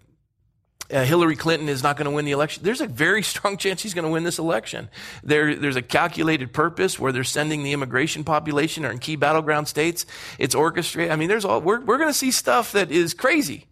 uh, 0.92 1.04
Hillary 1.04 1.36
Clinton 1.36 1.70
is 1.70 1.82
not 1.84 1.98
going 1.98 2.06
to 2.06 2.12
win 2.12 2.26
the 2.26 2.32
election. 2.32 2.64
There's 2.64 2.82
a 2.82 2.88
very 2.88 3.24
strong 3.24 3.58
chance 3.58 3.82
he's 3.82 3.94
going 3.94 4.06
to 4.06 4.12
win 4.12 4.24
this 4.24 4.40
election. 4.40 4.90
There, 5.24 5.56
there's 5.56 5.76
a 5.76 5.82
calculated 5.82 6.54
purpose 6.54 7.00
where 7.00 7.12
they're 7.12 7.24
sending 7.24 7.64
the 7.64 7.74
immigration 7.74 8.24
population 8.24 8.86
or 8.86 8.92
in 8.92 9.00
key 9.00 9.16
battleground 9.16 9.68
states. 9.68 10.06
It's 10.40 10.56
orchestrated. 10.56 11.12
I 11.12 11.16
mean, 11.16 11.30
there's 11.30 11.46
all, 11.46 11.62
we're, 11.62 11.80
we're 11.82 11.98
going 11.98 12.10
to 12.10 12.18
see 12.18 12.32
stuff 12.32 12.74
that 12.74 12.92
is 12.92 13.14
crazy. 13.14 13.66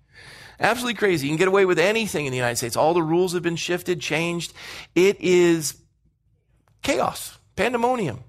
Absolutely 0.59 0.93
crazy. 0.93 1.27
You 1.27 1.31
can 1.31 1.37
get 1.37 1.47
away 1.47 1.65
with 1.65 1.79
anything 1.79 2.27
in 2.27 2.31
the 2.31 2.37
United 2.37 2.57
States. 2.57 2.75
All 2.75 2.93
the 2.93 3.01
rules 3.01 3.33
have 3.33 3.41
been 3.41 3.55
shifted, 3.55 3.99
changed. 3.99 4.53
It 4.93 5.19
is 5.19 5.75
chaos, 6.83 7.39
pandemonium. 7.55 8.23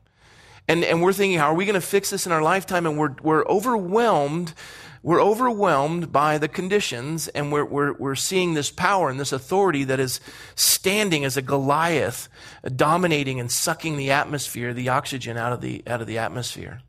And, 0.69 0.85
and 0.85 1.03
we're 1.03 1.13
thinking, 1.13 1.39
how 1.39 1.51
are 1.51 1.55
we 1.55 1.67
going 1.67 1.75
to 1.75 1.87
fix 1.87 2.09
this 2.11 2.25
in 2.25 2.33
our 2.33 2.43
lifetime? 2.43 2.87
And 2.87 2.97
we're, 2.97 3.15
we're 3.23 3.45
overwhelmed. 3.47 4.55
We're 5.03 5.23
overwhelmed 5.23 6.13
by 6.13 6.39
the 6.39 6.49
conditions 6.49 7.29
and 7.29 7.51
we're, 7.51 7.65
we're, 7.65 7.93
we're 7.95 8.15
seeing 8.15 8.55
this 8.55 8.71
power 8.71 9.11
and 9.11 9.19
this 9.19 9.33
authority 9.33 9.85
that 9.85 9.99
is 9.99 10.21
standing 10.55 11.25
as 11.25 11.37
a 11.37 11.43
Goliath, 11.43 12.29
dominating 12.77 13.41
and 13.41 13.51
sucking 13.51 13.97
the 13.97 14.13
atmosphere, 14.13 14.73
the 14.73 14.91
oxygen 14.91 15.37
out 15.37 15.53
of 15.53 15.61
the, 15.61 15.83
out 15.87 16.01
of 16.01 16.07
the 16.07 16.19
atmosphere. 16.19 16.83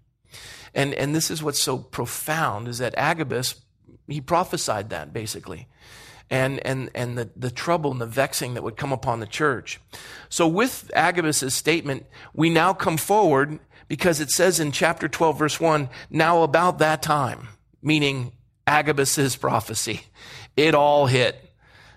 And, 0.76 0.94
and 0.94 1.16
this 1.16 1.32
is 1.32 1.42
what's 1.42 1.62
so 1.62 1.78
profound 1.78 2.68
is 2.68 2.78
that 2.78 2.94
Agabus, 2.98 3.62
he 4.08 4.22
prophesied 4.22 4.90
that 4.92 5.12
basically 5.12 5.68
and, 6.30 6.66
and, 6.66 6.90
and 6.96 7.18
the, 7.18 7.30
the 7.36 7.52
trouble 7.52 7.92
and 7.92 8.02
the 8.02 8.08
vexing 8.08 8.56
that 8.56 8.64
would 8.64 8.78
come 8.78 8.92
upon 8.92 9.20
the 9.20 9.28
church. 9.28 9.80
So 10.30 10.48
with 10.48 10.90
Agabus' 10.96 11.54
statement, 11.54 12.06
we 12.34 12.50
now 12.50 12.74
come 12.74 12.98
forward 12.98 13.60
because 13.88 14.20
it 14.20 14.32
says 14.32 14.60
in 14.60 14.72
chapter 14.72 15.08
12, 15.08 15.38
verse 15.38 15.60
1, 15.60 15.90
now 16.10 16.42
about 16.42 16.80
that 16.80 17.02
time, 17.02 17.50
meaning 17.84 18.32
Agabus' 18.66 19.36
prophecy, 19.36 20.02
it 20.56 20.74
all 20.74 21.06
hit. 21.08 21.40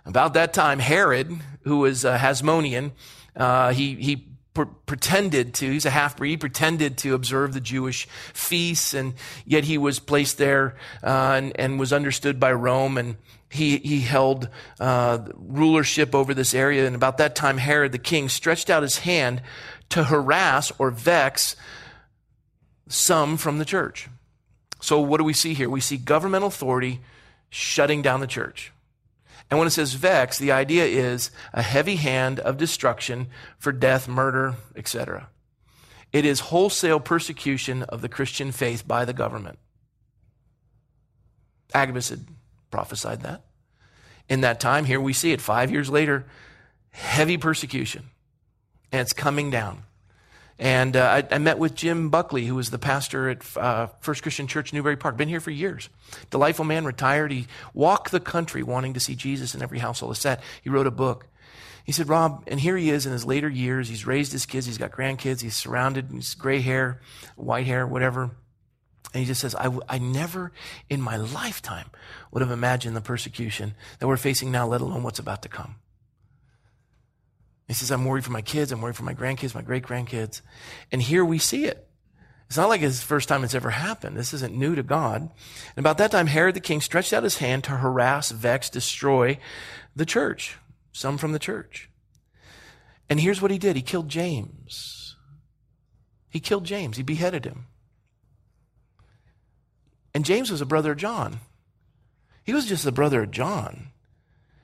About 0.05 0.35
that 0.35 0.53
time, 0.53 0.79
Herod, 0.79 1.37
who 1.63 1.79
was 1.79 2.05
a 2.05 2.19
Hasmonean, 2.19 2.93
uh, 3.35 3.73
he, 3.73 3.95
he 3.95 4.29
pretended 4.55 5.53
to, 5.55 5.71
he's 5.71 5.85
a 5.85 5.91
half 5.91 6.17
breed, 6.17 6.31
he 6.31 6.37
pretended 6.37 6.97
to 6.99 7.15
observe 7.15 7.53
the 7.53 7.61
Jewish 7.61 8.07
feasts, 8.33 8.95
and 8.95 9.15
yet 9.45 9.65
he 9.65 9.77
was 9.77 9.99
placed 9.99 10.39
there 10.39 10.77
uh, 11.03 11.35
and, 11.37 11.53
and, 11.59 11.79
was 11.79 11.93
understood 11.93 12.41
by 12.41 12.53
Rome. 12.53 12.97
And 12.97 13.17
he, 13.51 13.79
he 13.79 14.01
held 14.01 14.49
uh, 14.81 15.19
rulership 15.35 16.15
over 16.15 16.33
this 16.33 16.55
area. 16.55 16.87
And 16.87 16.97
about 16.97 17.19
that 17.19 17.35
time, 17.35 17.59
Herod 17.59 17.93
the 17.93 17.99
king 17.99 18.29
stretched 18.29 18.71
out 18.71 18.83
his 18.83 18.99
hand 18.99 19.43
to 19.91 20.05
harass 20.05 20.73
or 20.79 20.91
vex 20.91 21.57
some 22.89 23.37
from 23.37 23.59
the 23.59 23.65
church. 23.65 24.09
So, 24.81 25.01
what 25.01 25.19
do 25.19 25.25
we 25.25 25.33
see 25.33 25.55
here? 25.55 25.71
We 25.71 25.81
see 25.81 25.97
governmental 25.97 26.49
authority 26.49 27.01
shutting 27.49 28.03
down 28.03 28.21
the 28.21 28.27
church. 28.27 28.73
And 29.51 29.59
when 29.59 29.69
it 29.69 29.73
says 29.73 29.95
vex, 29.95 30.39
the 30.39 30.53
idea 30.53 30.85
is 30.85 31.31
a 31.53 31.63
heavy 31.63 31.97
hand 31.97 32.41
of 32.41 32.57
destruction 32.57 33.29
for 33.59 33.73
death, 33.73 34.09
murder, 34.09 34.57
etc. 34.75 35.29
It 36.13 36.25
is 36.25 36.41
wholesale 36.41 37.01
persecution 37.01 37.85
of 37.85 38.01
the 38.01 38.09
Christian 38.09 38.51
faith 38.51 38.87
by 38.87 39.05
the 39.05 39.13
government. 39.13 39.59
Agabus 41.75 42.09
had 42.09 42.25
prophesied 42.71 43.23
that. 43.23 43.45
In 44.29 44.41
that 44.41 44.59
time, 44.59 44.85
here 44.85 45.01
we 45.01 45.13
see 45.13 45.33
it 45.33 45.41
five 45.41 45.71
years 45.71 45.89
later, 45.89 46.27
heavy 46.91 47.37
persecution. 47.37 48.11
And 48.91 49.01
it's 49.01 49.13
coming 49.13 49.51
down. 49.51 49.83
And 50.59 50.97
uh, 50.97 51.23
I, 51.31 51.35
I, 51.35 51.39
met 51.39 51.59
with 51.59 51.75
Jim 51.75 52.09
Buckley, 52.09 52.47
who 52.47 52.55
was 52.55 52.71
the 52.71 52.79
pastor 52.79 53.29
at 53.29 53.57
uh, 53.59 53.89
First 54.01 54.23
Christian 54.23 54.47
Church, 54.47 54.73
Newbury 54.73 54.97
Park. 54.97 55.17
Been 55.19 55.29
here 55.29 55.41
for 55.41 55.51
years. 55.51 55.91
Delightful 56.31 56.65
man, 56.65 56.87
retired. 56.87 57.31
He 57.31 57.47
walked 57.75 58.11
the 58.11 58.21
country 58.21 58.63
wanting 58.63 58.95
to 58.95 59.01
see 59.01 59.15
Jesus 59.15 59.55
in 59.55 59.63
every 59.63 59.81
household. 59.81 60.13
It's 60.13 60.23
that 60.23 60.43
he 60.63 60.71
wrote 60.71 60.87
a 60.87 60.91
book. 60.91 61.27
He 61.85 61.93
said, 61.93 62.09
Rob, 62.09 62.43
and 62.47 62.59
here 62.59 62.77
he 62.77 62.91
is 62.91 63.07
in 63.07 63.13
his 63.13 63.25
later 63.25 63.49
years. 63.49 63.89
He's 63.89 64.07
raised 64.07 64.33
his 64.33 64.47
kids. 64.47 64.67
He's 64.67 64.79
got 64.79 64.91
grandkids. 64.91 65.43
He's 65.43 65.55
surrounded. 65.55 66.09
He's 66.11 66.35
gray 66.35 66.61
hair, 66.61 67.01
white 67.37 67.67
hair, 67.67 67.87
whatever. 67.87 68.31
And 69.13 69.21
he 69.21 69.25
just 69.25 69.41
says, 69.41 69.55
I, 69.55 69.65
w- 69.65 69.83
I 69.89 69.99
never 69.99 70.53
in 70.91 71.01
my 71.01 71.17
lifetime 71.17 71.91
would 72.33 72.41
have 72.41 72.51
imagined 72.51 72.97
the 72.97 73.01
persecution 73.01 73.75
that 73.99 74.09
we're 74.09 74.17
facing 74.17 74.51
now, 74.51 74.67
let 74.67 74.81
alone 74.81 75.03
what's 75.03 75.19
about 75.19 75.43
to 75.43 75.49
come. 75.49 75.77
He 77.67 77.75
says, 77.75 77.91
I'm 77.91 78.05
worried 78.05 78.25
for 78.25 78.33
my 78.33 78.43
kids. 78.43 78.71
I'm 78.71 78.81
worried 78.81 78.97
for 78.97 79.03
my 79.03 79.15
grandkids, 79.15 79.55
my 79.55 79.63
great 79.63 79.85
grandkids. 79.85 80.41
And 80.93 81.03
here 81.03 81.25
we 81.25 81.39
see 81.39 81.65
it. 81.65 81.89
It's 82.47 82.57
not 82.57 82.69
like 82.69 82.81
it's 82.81 83.01
the 83.01 83.07
first 83.07 83.29
time 83.29 83.43
it's 83.43 83.57
ever 83.57 83.71
happened. 83.71 84.17
This 84.17 84.33
isn't 84.33 84.55
new 84.55 84.77
to 84.77 84.85
God. 84.85 85.21
And 85.23 85.31
about 85.79 85.99
that 85.99 86.13
time, 86.13 86.29
Herod 86.29 86.55
the 86.55 86.61
king 86.61 86.81
stretched 86.81 87.13
out 87.13 87.25
his 87.25 87.39
hand 87.39 87.65
to 87.65 87.73
harass, 87.73 88.31
vex, 88.31 88.71
destroy 88.71 89.39
the 89.97 90.07
church, 90.07 90.57
some 90.93 91.19
from 91.19 91.33
the 91.33 91.41
church. 91.41 91.91
And 93.11 93.19
here's 93.19 93.43
what 93.43 93.51
he 93.51 93.59
did. 93.59 93.75
He 93.75 93.83
killed 93.83 94.09
James. 94.09 95.17
He 96.29 96.39
killed 96.39 96.65
James. 96.65 96.97
He 96.97 97.03
beheaded 97.03 97.45
him. 97.45 97.67
And 100.15 100.25
James 100.25 100.51
was 100.51 100.61
a 100.61 100.67
brother 100.67 100.93
of 100.93 100.99
John. 100.99 101.41
He 102.45 102.53
was 102.53 102.67
just 102.67 102.87
a 102.87 102.93
brother 102.93 103.25
of 103.25 103.33
John. 103.33 103.89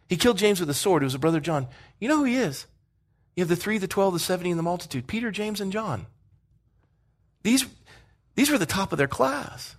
He 0.09 0.17
killed 0.17 0.39
James 0.39 0.61
with 0.61 0.71
a 0.71 0.75
sword. 0.75 1.03
He 1.03 1.05
was 1.05 1.15
a 1.15 1.19
brother 1.19 1.39
of 1.39 1.45
John. 1.45 1.67
You 1.99 2.09
know 2.09 2.19
who 2.19 2.25
he 2.25 2.37
is? 2.37 2.67
You 3.35 3.43
have 3.43 3.49
the 3.49 3.57
three, 3.57 3.79
the 3.79 3.89
twelve, 3.89 4.13
the 4.13 4.21
seventy, 4.21 4.51
and 4.51 4.59
the 4.59 4.63
multitude 4.63 5.07
Peter, 5.07 5.31
James, 5.31 5.61
and 5.61 5.73
John. 5.73 6.07
These, 7.43 7.67
these 8.35 8.51
were 8.51 8.59
the 8.59 8.67
top 8.67 8.93
of 8.93 8.99
their 8.99 9.09
class. 9.09 9.77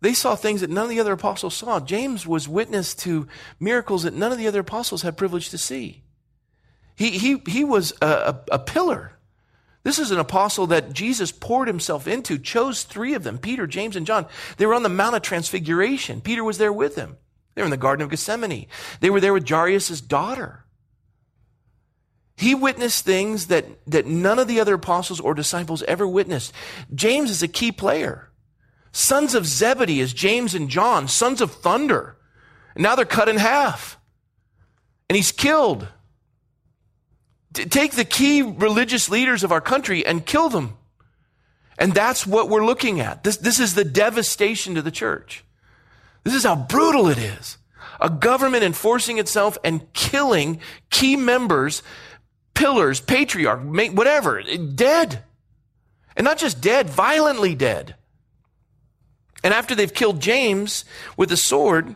They 0.00 0.14
saw 0.14 0.36
things 0.36 0.60
that 0.60 0.70
none 0.70 0.84
of 0.84 0.90
the 0.90 1.00
other 1.00 1.12
apostles 1.12 1.54
saw. 1.54 1.80
James 1.80 2.26
was 2.26 2.48
witness 2.48 2.94
to 2.96 3.28
miracles 3.58 4.02
that 4.02 4.14
none 4.14 4.32
of 4.32 4.38
the 4.38 4.46
other 4.46 4.60
apostles 4.60 5.02
had 5.02 5.16
privilege 5.16 5.50
to 5.50 5.58
see. 5.58 6.02
He, 6.96 7.10
he, 7.10 7.42
he 7.46 7.64
was 7.64 7.92
a, 8.02 8.06
a, 8.06 8.40
a 8.52 8.58
pillar. 8.58 9.12
This 9.84 9.98
is 9.98 10.10
an 10.10 10.18
apostle 10.18 10.66
that 10.68 10.92
Jesus 10.92 11.30
poured 11.30 11.68
himself 11.68 12.08
into, 12.08 12.38
chose 12.38 12.82
three 12.82 13.14
of 13.14 13.22
them 13.22 13.38
Peter, 13.38 13.66
James, 13.66 13.96
and 13.96 14.06
John. 14.06 14.26
They 14.56 14.66
were 14.66 14.74
on 14.74 14.82
the 14.82 14.88
Mount 14.88 15.14
of 15.14 15.22
Transfiguration. 15.22 16.20
Peter 16.20 16.42
was 16.42 16.58
there 16.58 16.72
with 16.72 16.94
them. 16.94 17.16
They 17.54 17.62
were 17.62 17.66
in 17.66 17.70
the 17.70 17.76
Garden 17.76 18.04
of 18.04 18.10
Gethsemane. 18.10 18.66
They 19.00 19.10
were 19.10 19.20
there 19.20 19.32
with 19.32 19.48
Jairus' 19.48 20.00
daughter. 20.00 20.65
He 22.36 22.54
witnessed 22.54 23.04
things 23.04 23.46
that, 23.46 23.64
that 23.86 24.06
none 24.06 24.38
of 24.38 24.46
the 24.46 24.60
other 24.60 24.74
apostles 24.74 25.20
or 25.20 25.34
disciples 25.34 25.82
ever 25.84 26.06
witnessed. 26.06 26.52
James 26.94 27.30
is 27.30 27.42
a 27.42 27.48
key 27.48 27.72
player. 27.72 28.30
Sons 28.92 29.34
of 29.34 29.46
Zebedee 29.46 30.00
is 30.00 30.12
James 30.12 30.54
and 30.54 30.68
John, 30.68 31.08
sons 31.08 31.40
of 31.40 31.52
thunder. 31.52 32.16
And 32.74 32.82
now 32.82 32.94
they're 32.94 33.06
cut 33.06 33.28
in 33.28 33.36
half. 33.38 33.98
And 35.08 35.16
he's 35.16 35.32
killed. 35.32 35.88
Take 37.54 37.92
the 37.92 38.04
key 38.04 38.42
religious 38.42 39.08
leaders 39.08 39.42
of 39.42 39.52
our 39.52 39.62
country 39.62 40.04
and 40.04 40.24
kill 40.26 40.50
them. 40.50 40.76
And 41.78 41.94
that's 41.94 42.26
what 42.26 42.48
we're 42.50 42.64
looking 42.64 43.00
at. 43.00 43.24
This, 43.24 43.36
this 43.38 43.60
is 43.60 43.74
the 43.74 43.84
devastation 43.84 44.74
to 44.74 44.82
the 44.82 44.90
church. 44.90 45.44
This 46.24 46.34
is 46.34 46.44
how 46.44 46.56
brutal 46.56 47.08
it 47.08 47.18
is. 47.18 47.58
A 48.00 48.10
government 48.10 48.62
enforcing 48.62 49.18
itself 49.18 49.56
and 49.64 49.90
killing 49.94 50.60
key 50.90 51.16
members 51.16 51.82
pillars, 52.56 53.00
patriarch, 53.00 53.60
whatever, 53.92 54.42
dead. 54.42 55.22
And 56.16 56.24
not 56.24 56.38
just 56.38 56.60
dead, 56.60 56.90
violently 56.90 57.54
dead. 57.54 57.94
And 59.44 59.54
after 59.54 59.74
they've 59.74 59.92
killed 59.92 60.20
James 60.20 60.84
with 61.16 61.30
a 61.30 61.36
sword, 61.36 61.94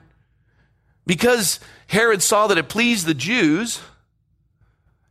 because 1.07 1.59
Herod 1.89 2.23
saw 2.23 2.47
that 2.47 2.59
it 2.59 2.69
pleased 2.69 3.07
the 3.07 3.15
Jews, 3.15 3.81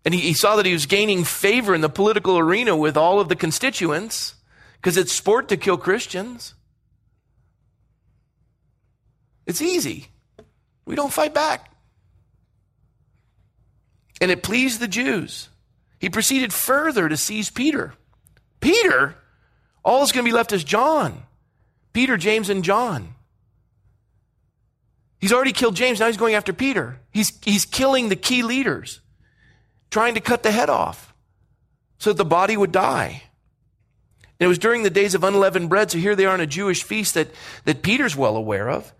and 0.05 0.13
he, 0.13 0.21
he 0.21 0.33
saw 0.33 0.55
that 0.55 0.65
he 0.65 0.71
was 0.71 0.85
gaining 0.85 1.23
favor 1.25 1.75
in 1.75 1.81
the 1.81 1.89
political 1.89 2.37
arena 2.37 2.77
with 2.77 2.95
all 2.95 3.19
of 3.19 3.27
the 3.27 3.35
constituents, 3.35 4.35
because 4.75 4.95
it's 4.95 5.11
sport 5.11 5.49
to 5.49 5.57
kill 5.57 5.77
Christians. 5.77 6.53
It's 9.45 9.61
easy. 9.61 10.07
We 10.85 10.95
don't 10.95 11.11
fight 11.11 11.33
back 11.33 11.68
and 14.21 14.31
it 14.31 14.43
pleased 14.43 14.79
the 14.79 14.87
Jews. 14.87 15.49
He 15.99 16.09
proceeded 16.09 16.53
further 16.53 17.09
to 17.09 17.17
seize 17.17 17.49
Peter. 17.49 17.93
Peter? 18.59 19.15
All 19.83 19.99
that's 19.99 20.11
going 20.11 20.25
to 20.25 20.29
be 20.29 20.35
left 20.35 20.51
is 20.51 20.63
John. 20.63 21.23
Peter, 21.93 22.17
James, 22.17 22.49
and 22.49 22.63
John. 22.63 23.15
He's 25.19 25.33
already 25.33 25.51
killed 25.51 25.75
James. 25.75 25.99
Now 25.99 26.07
he's 26.07 26.17
going 26.17 26.35
after 26.35 26.53
Peter. 26.53 26.99
He's, 27.11 27.37
he's 27.43 27.65
killing 27.65 28.09
the 28.09 28.15
key 28.15 28.41
leaders, 28.43 29.01
trying 29.91 30.13
to 30.13 30.21
cut 30.21 30.43
the 30.43 30.51
head 30.51 30.69
off 30.69 31.13
so 31.97 32.11
that 32.11 32.17
the 32.17 32.25
body 32.25 32.55
would 32.55 32.71
die. 32.71 33.23
And 34.39 34.45
it 34.45 34.47
was 34.47 34.59
during 34.59 34.83
the 34.83 34.89
days 34.89 35.15
of 35.15 35.23
unleavened 35.25 35.67
bread. 35.67 35.91
So 35.91 35.97
here 35.97 36.15
they 36.15 36.25
are 36.25 36.33
on 36.33 36.39
a 36.39 36.47
Jewish 36.47 36.83
feast 36.83 37.15
that, 37.15 37.29
that 37.65 37.81
Peter's 37.81 38.15
well 38.15 38.37
aware 38.37 38.69
of. 38.69 38.93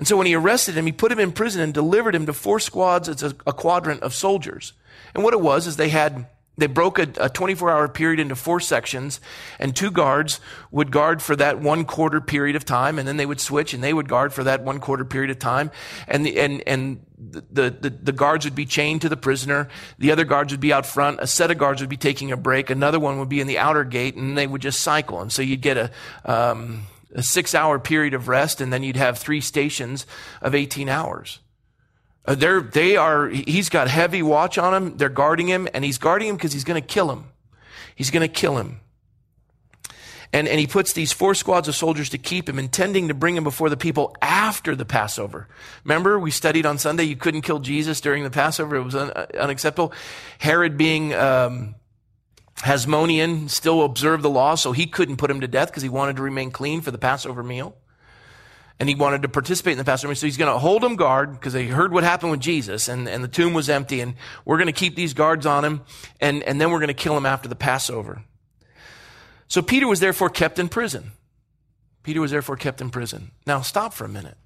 And 0.00 0.08
so 0.08 0.16
when 0.16 0.26
he 0.26 0.34
arrested 0.34 0.78
him, 0.78 0.86
he 0.86 0.92
put 0.92 1.12
him 1.12 1.18
in 1.18 1.30
prison 1.30 1.60
and 1.60 1.74
delivered 1.74 2.14
him 2.14 2.24
to 2.24 2.32
four 2.32 2.58
squads. 2.58 3.06
It's 3.06 3.22
a, 3.22 3.34
a 3.46 3.52
quadrant 3.52 4.02
of 4.02 4.14
soldiers. 4.14 4.72
And 5.14 5.22
what 5.22 5.34
it 5.34 5.42
was 5.42 5.66
is 5.66 5.76
they 5.76 5.90
had, 5.90 6.24
they 6.56 6.68
broke 6.68 6.98
a, 6.98 7.06
a 7.20 7.28
24 7.28 7.70
hour 7.70 7.86
period 7.86 8.18
into 8.18 8.34
four 8.34 8.60
sections 8.60 9.20
and 9.58 9.76
two 9.76 9.90
guards 9.90 10.40
would 10.70 10.90
guard 10.90 11.20
for 11.20 11.36
that 11.36 11.60
one 11.60 11.84
quarter 11.84 12.22
period 12.22 12.56
of 12.56 12.64
time. 12.64 12.98
And 12.98 13.06
then 13.06 13.18
they 13.18 13.26
would 13.26 13.42
switch 13.42 13.74
and 13.74 13.84
they 13.84 13.92
would 13.92 14.08
guard 14.08 14.32
for 14.32 14.42
that 14.44 14.62
one 14.62 14.80
quarter 14.80 15.04
period 15.04 15.32
of 15.32 15.38
time. 15.38 15.70
And 16.08 16.24
the, 16.24 16.40
and, 16.40 16.62
and 16.66 17.04
the, 17.18 17.68
the, 17.68 17.90
the 17.90 18.12
guards 18.12 18.46
would 18.46 18.54
be 18.54 18.64
chained 18.64 19.02
to 19.02 19.10
the 19.10 19.18
prisoner. 19.18 19.68
The 19.98 20.12
other 20.12 20.24
guards 20.24 20.50
would 20.54 20.60
be 20.60 20.72
out 20.72 20.86
front. 20.86 21.20
A 21.20 21.26
set 21.26 21.50
of 21.50 21.58
guards 21.58 21.82
would 21.82 21.90
be 21.90 21.98
taking 21.98 22.32
a 22.32 22.38
break. 22.38 22.70
Another 22.70 22.98
one 22.98 23.18
would 23.18 23.28
be 23.28 23.42
in 23.42 23.46
the 23.46 23.58
outer 23.58 23.84
gate 23.84 24.16
and 24.16 24.38
they 24.38 24.46
would 24.46 24.62
just 24.62 24.80
cycle. 24.80 25.20
And 25.20 25.30
so 25.30 25.42
you'd 25.42 25.60
get 25.60 25.76
a, 25.76 25.90
um, 26.24 26.86
a 27.14 27.22
six 27.22 27.54
hour 27.54 27.78
period 27.78 28.14
of 28.14 28.28
rest, 28.28 28.60
and 28.60 28.72
then 28.72 28.82
you'd 28.82 28.96
have 28.96 29.18
three 29.18 29.40
stations 29.40 30.06
of 30.40 30.54
18 30.54 30.88
hours. 30.88 31.40
Uh, 32.24 32.34
they're, 32.34 32.60
they 32.60 32.96
are, 32.96 33.28
he's 33.28 33.68
got 33.68 33.88
heavy 33.88 34.22
watch 34.22 34.58
on 34.58 34.74
him. 34.74 34.96
They're 34.96 35.08
guarding 35.08 35.48
him, 35.48 35.68
and 35.72 35.84
he's 35.84 35.98
guarding 35.98 36.28
him 36.28 36.36
because 36.36 36.52
he's 36.52 36.64
going 36.64 36.80
to 36.80 36.86
kill 36.86 37.10
him. 37.10 37.24
He's 37.94 38.10
going 38.10 38.26
to 38.26 38.32
kill 38.32 38.58
him. 38.58 38.80
And, 40.32 40.46
and 40.46 40.60
he 40.60 40.66
puts 40.68 40.92
these 40.92 41.12
four 41.12 41.34
squads 41.34 41.66
of 41.66 41.74
soldiers 41.74 42.10
to 42.10 42.18
keep 42.18 42.48
him, 42.48 42.58
intending 42.58 43.08
to 43.08 43.14
bring 43.14 43.36
him 43.36 43.42
before 43.42 43.68
the 43.68 43.76
people 43.76 44.16
after 44.22 44.76
the 44.76 44.84
Passover. 44.84 45.48
Remember, 45.82 46.18
we 46.20 46.30
studied 46.30 46.66
on 46.66 46.78
Sunday, 46.78 47.02
you 47.04 47.16
couldn't 47.16 47.42
kill 47.42 47.58
Jesus 47.58 48.00
during 48.00 48.22
the 48.22 48.30
Passover. 48.30 48.76
It 48.76 48.84
was 48.84 48.94
un, 48.94 49.10
unacceptable. 49.10 49.92
Herod 50.38 50.76
being, 50.76 51.12
um, 51.14 51.74
Hasmonean 52.62 53.48
still 53.48 53.82
observed 53.82 54.22
the 54.22 54.30
law, 54.30 54.54
so 54.54 54.72
he 54.72 54.86
couldn't 54.86 55.16
put 55.16 55.30
him 55.30 55.40
to 55.40 55.48
death 55.48 55.68
because 55.68 55.82
he 55.82 55.88
wanted 55.88 56.16
to 56.16 56.22
remain 56.22 56.50
clean 56.50 56.80
for 56.82 56.90
the 56.90 56.98
Passover 56.98 57.42
meal. 57.42 57.76
And 58.78 58.88
he 58.88 58.94
wanted 58.94 59.22
to 59.22 59.28
participate 59.28 59.72
in 59.72 59.78
the 59.78 59.84
Passover 59.84 60.08
meal. 60.08 60.16
So 60.16 60.26
he's 60.26 60.38
going 60.38 60.52
to 60.52 60.58
hold 60.58 60.82
him 60.82 60.96
guard 60.96 61.32
because 61.32 61.52
they 61.52 61.66
heard 61.66 61.92
what 61.92 62.02
happened 62.02 62.30
with 62.30 62.40
Jesus 62.40 62.88
and, 62.88 63.08
and 63.08 63.22
the 63.22 63.28
tomb 63.28 63.52
was 63.52 63.68
empty. 63.68 64.00
And 64.00 64.14
we're 64.46 64.56
going 64.56 64.68
to 64.68 64.72
keep 64.72 64.96
these 64.96 65.12
guards 65.12 65.44
on 65.44 65.64
him. 65.64 65.82
And, 66.18 66.42
and 66.42 66.58
then 66.58 66.70
we're 66.70 66.78
going 66.78 66.88
to 66.88 66.94
kill 66.94 67.16
him 67.16 67.26
after 67.26 67.46
the 67.46 67.56
Passover. 67.56 68.22
So 69.48 69.60
Peter 69.60 69.86
was 69.86 70.00
therefore 70.00 70.30
kept 70.30 70.58
in 70.58 70.68
prison. 70.68 71.12
Peter 72.02 72.20
was 72.20 72.30
therefore 72.30 72.56
kept 72.56 72.80
in 72.80 72.88
prison. 72.88 73.32
Now 73.46 73.60
stop 73.60 73.92
for 73.92 74.04
a 74.04 74.08
minute. 74.08 74.38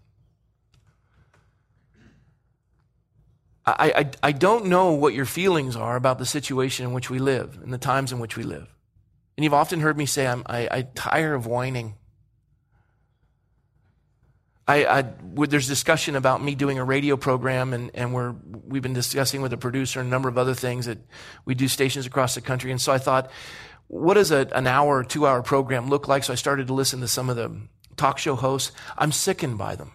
I, 3.67 3.93
I, 3.97 4.11
I 4.23 4.33
don't 4.33 4.67
know 4.67 4.93
what 4.93 5.15
your 5.15 5.25
feelings 5.25 5.75
are 5.75 5.97
about 5.97 6.19
the 6.19 6.27
situation 6.27 6.85
in 6.87 6.93
which 6.93 7.09
we 7.09 7.19
live 7.19 7.59
and 7.63 7.73
the 7.73 7.79
times 7.79 8.13
in 8.13 8.19
which 8.19 8.37
we 8.37 8.43
live. 8.43 8.69
And 9.37 9.45
you've 9.45 9.55
often 9.55 9.81
heard 9.81 9.97
me 9.97 10.07
say, 10.07 10.27
I'm, 10.27 10.43
I, 10.47 10.69
I 10.71 10.83
tire 10.95 11.35
of 11.35 11.47
whining. 11.47 11.95
I, 14.69 14.85
I, 14.85 15.05
there's 15.47 15.67
discussion 15.67 16.15
about 16.15 16.43
me 16.43 16.55
doing 16.55 16.79
a 16.79 16.85
radio 16.85 17.17
program, 17.17 17.73
and, 17.73 17.91
and 17.95 18.15
we're, 18.15 18.35
we've 18.67 18.83
been 18.83 18.95
discussing 18.95 19.43
with 19.43 19.53
a 19.53 19.59
producer 19.59 20.01
and 20.01 20.09
a 20.09 20.11
number 20.11 20.29
of 20.29 20.39
other 20.39 20.55
things 20.55 20.87
that 20.87 20.99
we 21.45 21.55
do 21.55 21.69
stations 21.69 22.07
across 22.07 22.35
the 22.35 22.41
country. 22.41 22.71
And 22.71 22.81
so 22.81 22.93
I 22.93 22.99
thought, 22.99 23.31
what 23.89 24.15
does 24.15 24.31
a, 24.31 24.49
an 24.53 24.67
hour 24.67 24.99
or 24.99 25.05
two 25.05 25.27
hour 25.27 25.43
program 25.43 25.89
look 25.89 26.09
like? 26.09 26.25
So 26.25 26.33
I 26.33 26.37
started 26.37 26.69
to 26.69 26.75
listen 26.75 27.01
to 27.01 27.09
some 27.09 27.29
of 27.29 27.37
the 27.37 27.55
talk 27.97 28.19
show 28.19 28.37
hosts. 28.37 28.73
I'm 28.97 29.13
sickened 29.13 29.59
by 29.59 29.77
them. 29.77 29.93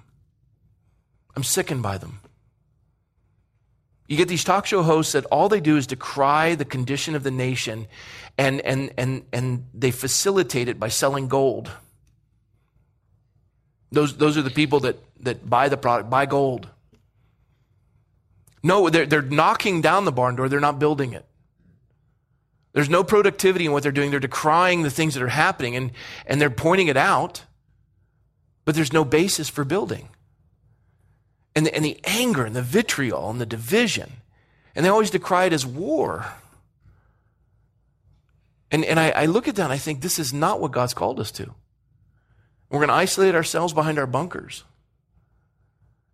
I'm 1.36 1.44
sickened 1.44 1.82
by 1.82 1.98
them. 1.98 2.20
You 4.10 4.18
get 4.18 4.28
these 4.28 4.44
talk 4.44 4.66
show 4.66 4.82
hosts 4.82 5.12
that 5.12 5.26
all 5.26 5.50
they 5.50 5.62
do 5.62 5.78
is 5.78 5.86
decry 5.86 6.56
the 6.56 6.66
condition 6.66 7.14
of 7.14 7.22
the 7.22 7.30
nation 7.30 7.86
and, 8.40 8.60
and, 8.62 8.92
and, 8.98 9.24
and 9.32 9.68
they 9.72 9.92
facilitate 9.92 10.68
it 10.68 10.80
by 10.80 10.88
selling 10.88 11.28
gold. 11.28 11.70
Those, 13.92 14.18
those 14.18 14.36
are 14.36 14.42
the 14.42 14.50
people 14.50 14.80
that, 14.80 14.98
that 15.20 15.48
buy 15.48 15.70
the 15.70 15.78
product, 15.78 16.10
buy 16.10 16.26
gold. 16.26 16.68
No, 18.64 18.90
they're, 18.90 19.06
they're 19.06 19.22
knocking 19.22 19.80
down 19.80 20.06
the 20.06 20.12
barn 20.12 20.36
door, 20.36 20.50
they're 20.50 20.60
not 20.60 20.80
building 20.80 21.14
it. 21.14 21.26
There's 22.74 22.90
no 22.90 23.04
productivity 23.04 23.68
in 23.68 23.74
what 23.74 23.84
they're 23.84 23.92
doing. 23.92 24.10
They're 24.10 24.20
decrying 24.20 24.82
the 24.82 24.90
things 24.90 25.14
that 25.14 25.24
are 25.24 25.28
happening 25.28 25.76
and, 25.76 25.92
and 26.26 26.42
they're 26.42 26.50
pointing 26.50 26.88
it 26.88 26.98
out, 26.98 27.44
but 28.66 28.74
there's 28.74 28.94
no 28.94 29.06
basis 29.06 29.50
for 29.50 29.64
building 29.64 30.10
and 31.60 31.66
the, 31.66 31.76
and 31.76 31.84
the 31.84 32.00
anger 32.06 32.46
and 32.46 32.56
the 32.56 32.62
vitriol 32.62 33.30
and 33.30 33.42
the 33.42 33.46
division. 33.46 34.10
And 34.76 34.86
they 34.86 34.90
always 34.90 35.10
decry 35.10 35.44
it 35.44 35.52
as 35.52 35.66
war. 35.66 36.26
And, 38.72 38.86
and 38.86 38.98
I, 38.98 39.10
I 39.10 39.26
look 39.26 39.50
at 39.50 39.58
that 39.58 39.66
and 39.66 39.74
I 39.74 39.78
think 39.78 40.00
this 40.00 40.20
is 40.20 40.32
not 40.32 40.62
what 40.62 40.72
God's 40.72 40.94
called 40.94 41.20
us 41.20 41.32
to. 41.32 41.54
We're 42.70 42.80
going 42.80 42.88
to 42.88 42.94
isolate 42.94 43.36
ourselves 43.36 43.74
behind 43.74 44.00
our 44.00 44.08
bunkers. 44.08 44.64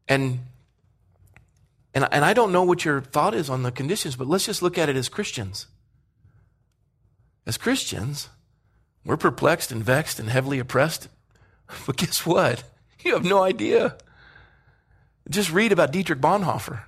And, 0.08 0.40
and, 1.94 2.08
and 2.12 2.26
I 2.26 2.34
don't 2.34 2.52
know 2.52 2.64
what 2.64 2.84
your 2.84 3.02
thought 3.02 3.36
is 3.36 3.48
on 3.48 3.62
the 3.62 3.72
conditions, 3.72 4.16
but 4.16 4.26
let's 4.26 4.48
just 4.48 4.64
look 4.64 4.80
at 4.80 4.90
it 4.90 4.96
as 4.96 5.10
Christians. 5.10 5.68
As 7.46 7.58
Christians, 7.58 8.30
we're 9.06 9.16
perplexed 9.16 9.72
and 9.72 9.84
vexed 9.84 10.20
and 10.20 10.28
heavily 10.28 10.58
oppressed. 10.58 11.08
But 11.86 11.98
guess 11.98 12.26
what? 12.26 12.64
You 13.04 13.14
have 13.14 13.24
no 13.24 13.44
idea. 13.44 13.98
Just 15.30 15.52
read 15.52 15.72
about 15.72 15.92
Dietrich 15.92 16.22
Bonhoeffer 16.22 16.84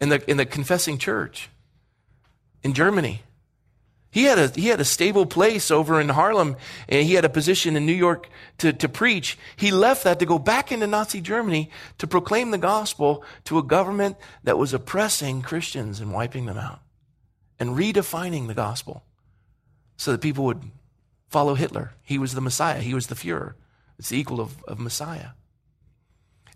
in 0.00 0.08
the, 0.08 0.30
in 0.30 0.36
the 0.36 0.46
confessing 0.46 0.98
church 0.98 1.50
in 2.62 2.72
Germany. 2.72 3.22
He 4.12 4.24
had 4.24 4.38
a, 4.38 4.48
he 4.48 4.68
had 4.68 4.80
a 4.80 4.84
stable 4.84 5.24
place 5.24 5.70
over 5.70 6.00
in 6.00 6.08
Harlem, 6.08 6.56
and 6.88 7.06
he 7.06 7.14
had 7.14 7.24
a 7.24 7.28
position 7.28 7.76
in 7.76 7.86
New 7.86 7.92
York 7.92 8.28
to, 8.58 8.72
to 8.72 8.88
preach. 8.88 9.38
He 9.54 9.70
left 9.70 10.02
that 10.02 10.18
to 10.18 10.26
go 10.26 10.38
back 10.38 10.72
into 10.72 10.88
Nazi 10.88 11.20
Germany 11.20 11.70
to 11.98 12.08
proclaim 12.08 12.50
the 12.50 12.58
gospel 12.58 13.22
to 13.44 13.58
a 13.58 13.62
government 13.62 14.16
that 14.42 14.58
was 14.58 14.74
oppressing 14.74 15.42
Christians 15.42 16.00
and 16.00 16.12
wiping 16.12 16.46
them 16.46 16.58
out 16.58 16.80
and 17.60 17.76
redefining 17.76 18.48
the 18.48 18.54
gospel 18.54 19.04
so 19.96 20.10
that 20.10 20.20
people 20.20 20.44
would 20.46 20.62
follow 21.28 21.54
Hitler. 21.54 21.92
He 22.02 22.18
was 22.18 22.34
the 22.34 22.40
Messiah. 22.40 22.80
He 22.80 22.94
was 22.94 23.06
the 23.06 23.14
Fuhrer. 23.14 23.52
It's 23.96 24.08
the 24.08 24.18
equal 24.18 24.40
of, 24.40 24.60
of 24.64 24.80
Messiah. 24.80 25.28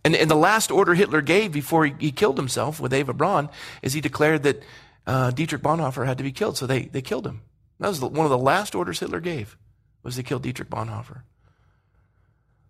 And, 0.05 0.15
and 0.15 0.31
the 0.31 0.37
last 0.37 0.71
order 0.71 0.95
Hitler 0.95 1.23
gave 1.23 1.53
before 1.53 1.87
he, 1.87 1.95
he 1.99 2.13
killed 2.13 2.37
himself 2.37 2.79
with 2.79 2.93
Eva 2.93 3.15
Braun 3.15 3.49
is 3.83 3.95
he 3.95 4.01
declared 4.03 4.43
that 4.43 4.63
uh, 5.07 5.31
Dietrich 5.31 5.63
Bonhoeffer 5.63 6.07
had 6.07 6.19
to 6.19 6.25
be 6.25 6.33
killed. 6.33 6.59
So 6.59 6.67
they, 6.67 6.83
they 6.83 7.03
killed 7.03 7.27
him. 7.27 7.43
That 7.81 7.89
was 7.89 8.01
one 8.01 8.27
of 8.27 8.31
the 8.31 8.39
last 8.39 8.75
orders 8.75 9.01
Hitler 9.01 9.21
gave 9.21 9.57
was 10.03 10.17
to 10.17 10.23
kill 10.23 10.39
Dietrich 10.39 10.69
Bonhoeffer. 10.69 11.23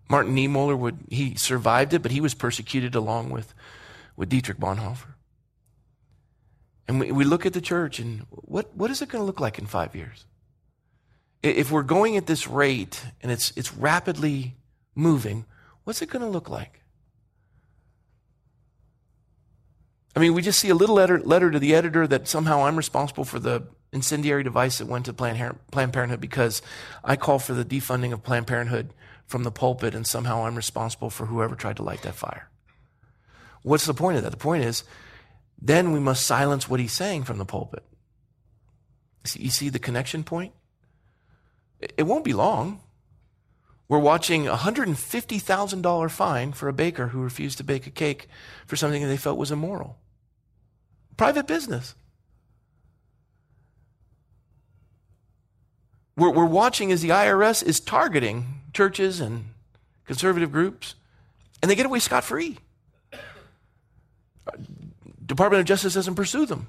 Martin 0.08 0.36
Niemöller 0.36 0.78
would 0.78 0.98
he 1.10 1.34
survived 1.34 1.92
it, 1.92 2.02
but 2.02 2.12
he 2.12 2.20
was 2.20 2.34
persecuted 2.34 2.94
along 2.94 3.30
with, 3.30 3.54
with 4.16 4.28
Dietrich 4.28 4.58
Bonhoeffer. 4.58 5.14
And 6.86 7.00
we, 7.00 7.10
we 7.10 7.24
look 7.24 7.46
at 7.46 7.52
the 7.52 7.60
church 7.60 7.98
and 7.98 8.26
what, 8.30 8.74
what 8.76 8.90
is 8.90 9.02
it 9.02 9.08
going 9.08 9.22
to 9.22 9.26
look 9.26 9.40
like 9.40 9.58
in 9.58 9.66
five 9.66 9.94
years? 9.94 10.26
If 11.42 11.70
we're 11.70 11.82
going 11.82 12.16
at 12.16 12.26
this 12.26 12.46
rate 12.46 13.02
and 13.22 13.32
it's, 13.32 13.52
it's 13.56 13.74
rapidly 13.74 14.54
moving, 14.94 15.46
what's 15.84 16.00
it 16.00 16.10
going 16.10 16.24
to 16.24 16.28
look 16.28 16.48
like? 16.48 16.83
I 20.16 20.20
mean, 20.20 20.34
we 20.34 20.42
just 20.42 20.60
see 20.60 20.68
a 20.68 20.74
little 20.74 20.94
letter, 20.94 21.18
letter 21.20 21.50
to 21.50 21.58
the 21.58 21.74
editor 21.74 22.06
that 22.06 22.28
somehow 22.28 22.64
I'm 22.64 22.76
responsible 22.76 23.24
for 23.24 23.38
the 23.40 23.64
incendiary 23.92 24.42
device 24.42 24.78
that 24.78 24.86
went 24.86 25.06
to 25.06 25.12
Planned, 25.12 25.92
Parenthood 25.92 26.20
because 26.20 26.62
I 27.02 27.16
call 27.16 27.38
for 27.38 27.52
the 27.52 27.64
defunding 27.64 28.12
of 28.12 28.22
Planned 28.22 28.46
Parenthood 28.46 28.92
from 29.26 29.42
the 29.42 29.50
pulpit, 29.50 29.94
and 29.94 30.06
somehow 30.06 30.44
I'm 30.44 30.54
responsible 30.54 31.10
for 31.10 31.26
whoever 31.26 31.54
tried 31.54 31.76
to 31.76 31.82
light 31.82 32.02
that 32.02 32.14
fire. 32.14 32.50
What's 33.62 33.86
the 33.86 33.94
point 33.94 34.18
of 34.18 34.22
that? 34.22 34.30
The 34.30 34.36
point 34.36 34.64
is, 34.64 34.84
then 35.60 35.92
we 35.92 36.00
must 36.00 36.26
silence 36.26 36.68
what 36.68 36.80
he's 36.80 36.92
saying 36.92 37.24
from 37.24 37.38
the 37.38 37.46
pulpit. 37.46 37.82
You 39.34 39.48
see 39.48 39.70
the 39.70 39.78
connection 39.78 40.22
point? 40.22 40.52
It 41.80 42.02
won't 42.02 42.24
be 42.24 42.34
long. 42.34 42.80
We're 43.88 43.98
watching 43.98 44.46
a 44.46 44.56
$150,000 44.56 46.10
fine 46.10 46.52
for 46.52 46.68
a 46.68 46.72
baker 46.72 47.08
who 47.08 47.22
refused 47.22 47.58
to 47.58 47.64
bake 47.64 47.86
a 47.86 47.90
cake 47.90 48.28
for 48.66 48.76
something 48.76 49.06
they 49.06 49.16
felt 49.16 49.38
was 49.38 49.50
immoral. 49.50 49.98
Private 51.16 51.46
business. 51.46 51.94
We're, 56.16 56.30
we're 56.30 56.44
watching 56.44 56.92
as 56.92 57.02
the 57.02 57.10
IRS 57.10 57.62
is 57.62 57.80
targeting 57.80 58.60
churches 58.72 59.20
and 59.20 59.46
conservative 60.04 60.52
groups, 60.52 60.94
and 61.62 61.70
they 61.70 61.74
get 61.74 61.86
away 61.86 61.98
scot 61.98 62.24
free. 62.24 62.58
Department 65.24 65.60
of 65.60 65.66
Justice 65.66 65.94
doesn't 65.94 66.14
pursue 66.14 66.46
them. 66.46 66.68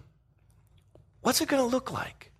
What's 1.21 1.41
it 1.41 1.49
going 1.49 1.61
to 1.61 1.67
look 1.67 1.91
like? 1.91 2.31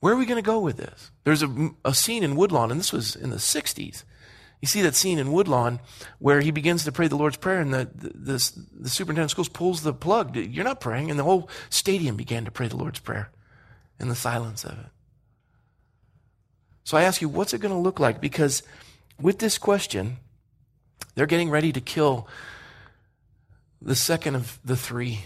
Where 0.00 0.12
are 0.12 0.16
we 0.16 0.26
going 0.26 0.42
to 0.42 0.46
go 0.46 0.60
with 0.60 0.76
this? 0.76 1.10
There's 1.24 1.42
a, 1.42 1.70
a 1.84 1.94
scene 1.94 2.22
in 2.22 2.36
Woodlawn, 2.36 2.70
and 2.70 2.78
this 2.78 2.92
was 2.92 3.16
in 3.16 3.30
the 3.30 3.36
60s. 3.36 4.04
You 4.62 4.68
see 4.68 4.82
that 4.82 4.94
scene 4.94 5.18
in 5.18 5.32
Woodlawn 5.32 5.80
where 6.18 6.40
he 6.40 6.50
begins 6.50 6.84
to 6.84 6.92
pray 6.92 7.08
the 7.08 7.16
Lord's 7.16 7.36
Prayer, 7.36 7.60
and 7.60 7.74
the, 7.74 7.88
the, 7.94 8.08
the, 8.08 8.52
the 8.80 8.88
superintendent 8.88 9.26
of 9.26 9.30
schools 9.30 9.48
pulls 9.48 9.82
the 9.82 9.92
plug. 9.92 10.34
You're 10.36 10.64
not 10.64 10.80
praying. 10.80 11.10
And 11.10 11.18
the 11.18 11.24
whole 11.24 11.50
stadium 11.68 12.16
began 12.16 12.44
to 12.46 12.50
pray 12.50 12.68
the 12.68 12.76
Lord's 12.76 13.00
Prayer 13.00 13.30
in 14.00 14.08
the 14.08 14.14
silence 14.14 14.64
of 14.64 14.72
it. 14.72 14.86
So 16.84 16.96
I 16.96 17.02
ask 17.02 17.20
you, 17.20 17.28
what's 17.28 17.52
it 17.52 17.60
going 17.60 17.74
to 17.74 17.80
look 17.80 18.00
like? 18.00 18.20
Because 18.20 18.62
with 19.20 19.38
this 19.38 19.58
question, 19.58 20.18
they're 21.14 21.26
getting 21.26 21.50
ready 21.50 21.72
to 21.72 21.80
kill 21.80 22.28
the 23.82 23.96
second 23.96 24.36
of 24.36 24.58
the 24.64 24.76
three. 24.76 25.24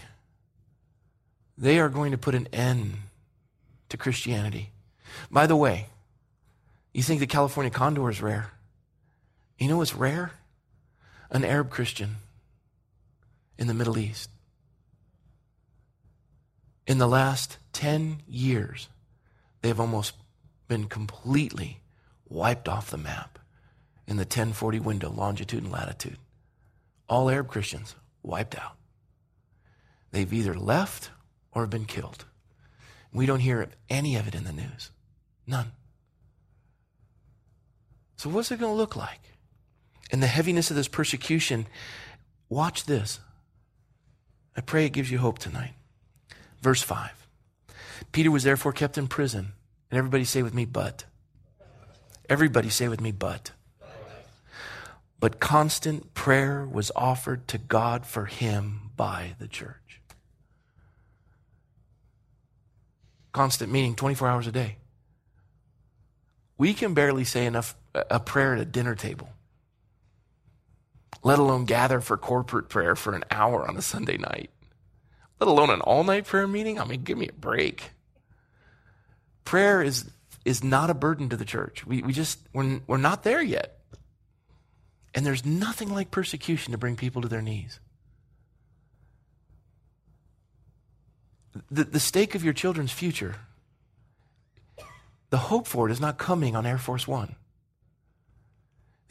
They 1.57 1.79
are 1.79 1.89
going 1.89 2.11
to 2.11 2.17
put 2.17 2.35
an 2.35 2.47
end 2.51 2.95
to 3.89 3.97
Christianity. 3.97 4.71
By 5.29 5.47
the 5.47 5.55
way, 5.55 5.87
you 6.93 7.03
think 7.03 7.19
the 7.19 7.27
California 7.27 7.69
condor 7.69 8.09
is 8.09 8.21
rare. 8.21 8.51
You 9.61 9.67
know 9.67 9.77
what's 9.77 9.93
rare? 9.93 10.31
An 11.29 11.45
Arab 11.45 11.69
Christian 11.69 12.15
in 13.59 13.67
the 13.67 13.75
Middle 13.75 13.99
East. 13.99 14.27
In 16.87 16.97
the 16.97 17.07
last 17.07 17.59
10 17.73 18.23
years, 18.27 18.89
they've 19.61 19.79
almost 19.79 20.15
been 20.67 20.85
completely 20.85 21.81
wiped 22.27 22.67
off 22.67 22.89
the 22.89 22.97
map 22.97 23.37
in 24.07 24.17
the 24.17 24.23
1040 24.23 24.79
window, 24.79 25.11
longitude 25.11 25.61
and 25.61 25.71
latitude. 25.71 26.17
All 27.07 27.29
Arab 27.29 27.47
Christians 27.47 27.93
wiped 28.23 28.57
out. 28.57 28.77
They've 30.09 30.33
either 30.33 30.55
left 30.55 31.11
or 31.51 31.67
been 31.67 31.85
killed. 31.85 32.25
We 33.13 33.27
don't 33.27 33.41
hear 33.41 33.69
any 33.91 34.15
of 34.15 34.27
it 34.27 34.33
in 34.33 34.43
the 34.43 34.53
news. 34.53 34.89
None. 35.45 35.71
So, 38.17 38.27
what's 38.31 38.49
it 38.49 38.59
going 38.59 38.73
to 38.73 38.77
look 38.77 38.95
like? 38.95 39.30
And 40.11 40.21
the 40.21 40.27
heaviness 40.27 40.69
of 40.69 40.75
this 40.75 40.87
persecution, 40.87 41.67
watch 42.49 42.85
this. 42.85 43.19
I 44.55 44.61
pray 44.61 44.85
it 44.85 44.93
gives 44.93 45.09
you 45.09 45.19
hope 45.19 45.39
tonight. 45.39 45.73
Verse 46.61 46.81
5. 46.81 47.27
Peter 48.11 48.29
was 48.29 48.43
therefore 48.43 48.73
kept 48.73 48.97
in 48.97 49.07
prison. 49.07 49.53
And 49.89 49.97
everybody 49.97 50.25
say 50.25 50.43
with 50.43 50.53
me, 50.53 50.65
but. 50.65 51.05
Everybody 52.29 52.69
say 52.69 52.87
with 52.87 53.01
me, 53.01 53.11
but. 53.11 53.51
But 55.19 55.39
constant 55.39 56.13
prayer 56.13 56.65
was 56.65 56.91
offered 56.95 57.47
to 57.49 57.57
God 57.57 58.05
for 58.05 58.25
him 58.25 58.91
by 58.95 59.35
the 59.39 59.47
church. 59.47 60.01
Constant 63.31 63.71
meaning 63.71 63.95
24 63.95 64.27
hours 64.27 64.47
a 64.47 64.51
day. 64.51 64.77
We 66.57 66.73
can 66.73 66.93
barely 66.93 67.23
say 67.23 67.45
enough 67.45 67.75
a 67.93 68.19
prayer 68.19 68.55
at 68.55 68.61
a 68.61 68.65
dinner 68.65 68.95
table, 68.95 69.29
let 71.23 71.39
alone 71.39 71.65
gather 71.65 72.01
for 72.01 72.17
corporate 72.17 72.69
prayer 72.69 72.95
for 72.95 73.13
an 73.13 73.23
hour 73.29 73.67
on 73.67 73.77
a 73.77 73.81
Sunday 73.81 74.17
night, 74.17 74.49
let 75.39 75.47
alone 75.47 75.69
an 75.69 75.81
all 75.81 76.03
night 76.03 76.25
prayer 76.25 76.47
meeting. 76.47 76.79
I 76.79 76.85
mean, 76.85 77.03
give 77.03 77.17
me 77.17 77.27
a 77.27 77.33
break. 77.33 77.91
Prayer 79.45 79.81
is, 79.81 80.09
is 80.45 80.63
not 80.63 80.89
a 80.89 80.93
burden 80.93 81.29
to 81.29 81.37
the 81.37 81.45
church. 81.45 81.85
We, 81.85 82.01
we 82.01 82.13
just, 82.13 82.39
we're, 82.53 82.79
we're 82.87 82.97
not 82.97 83.23
there 83.23 83.41
yet. 83.41 83.79
And 85.13 85.25
there's 85.25 85.45
nothing 85.45 85.93
like 85.93 86.09
persecution 86.09 86.71
to 86.71 86.77
bring 86.77 86.95
people 86.95 87.21
to 87.21 87.27
their 87.27 87.41
knees. 87.41 87.79
The, 91.69 91.83
the 91.83 91.99
stake 91.99 92.33
of 92.33 92.43
your 92.45 92.53
children's 92.53 92.93
future, 92.93 93.35
the 95.31 95.37
hope 95.37 95.67
for 95.67 95.89
it 95.89 95.91
is 95.91 95.99
not 95.99 96.17
coming 96.17 96.55
on 96.55 96.65
Air 96.65 96.77
Force 96.77 97.07
One. 97.07 97.35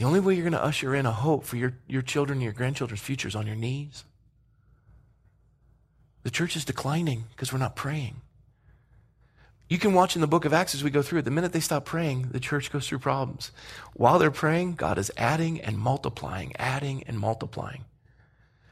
The 0.01 0.07
only 0.07 0.21
way 0.21 0.33
you're 0.33 0.45
going 0.45 0.55
to 0.55 0.65
usher 0.65 0.95
in 0.95 1.05
a 1.05 1.13
hope 1.13 1.45
for 1.45 1.57
your, 1.57 1.75
your 1.87 2.01
children 2.01 2.39
and 2.39 2.43
your 2.43 2.55
grandchildren's 2.55 3.03
future 3.03 3.29
is 3.29 3.37
on 3.37 3.47
your 3.47 3.55
knees. 3.55 4.07
The 6.23 6.31
church 6.31 6.57
is 6.57 6.65
declining 6.65 7.25
because 7.29 7.53
we're 7.53 7.59
not 7.59 7.77
praying. 7.77 8.23
You 9.69 9.77
can 9.77 9.93
watch 9.93 10.15
in 10.15 10.23
the 10.23 10.27
book 10.27 10.47
of 10.47 10.55
Acts 10.55 10.75
as 10.75 10.83
we 10.83 10.89
go 10.89 11.03
through 11.03 11.19
it. 11.19 11.27
The 11.27 11.31
minute 11.31 11.53
they 11.53 11.61
stop 11.61 11.85
praying, 11.85 12.31
the 12.31 12.41
church 12.41 12.73
goes 12.73 12.89
through 12.89 13.01
problems. 13.01 13.53
While 13.93 14.19
they're 14.19 14.31
praying, 14.31 14.77
God 14.77 14.97
is 14.97 15.13
adding 15.19 15.61
and 15.61 15.77
multiplying, 15.77 16.57
adding 16.57 17.05
and 17.07 17.19
multiplying. 17.19 17.85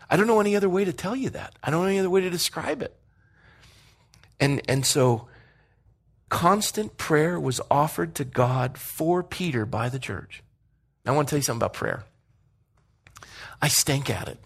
I 0.08 0.16
don't 0.16 0.28
know 0.28 0.40
any 0.40 0.56
other 0.56 0.70
way 0.70 0.86
to 0.86 0.94
tell 0.94 1.14
you 1.14 1.28
that. 1.28 1.54
I 1.62 1.70
don't 1.70 1.82
know 1.82 1.88
any 1.88 1.98
other 1.98 2.08
way 2.08 2.22
to 2.22 2.30
describe 2.30 2.80
it. 2.80 2.96
And, 4.40 4.62
and 4.66 4.86
so, 4.86 5.28
constant 6.30 6.96
prayer 6.96 7.38
was 7.38 7.60
offered 7.70 8.14
to 8.14 8.24
God 8.24 8.78
for 8.78 9.22
Peter 9.22 9.66
by 9.66 9.90
the 9.90 9.98
church. 9.98 10.42
I 11.08 11.12
want 11.12 11.28
to 11.28 11.30
tell 11.30 11.38
you 11.38 11.42
something 11.42 11.60
about 11.60 11.72
prayer. 11.72 12.04
I 13.60 13.68
stink 13.68 14.10
at 14.10 14.28
it. 14.28 14.38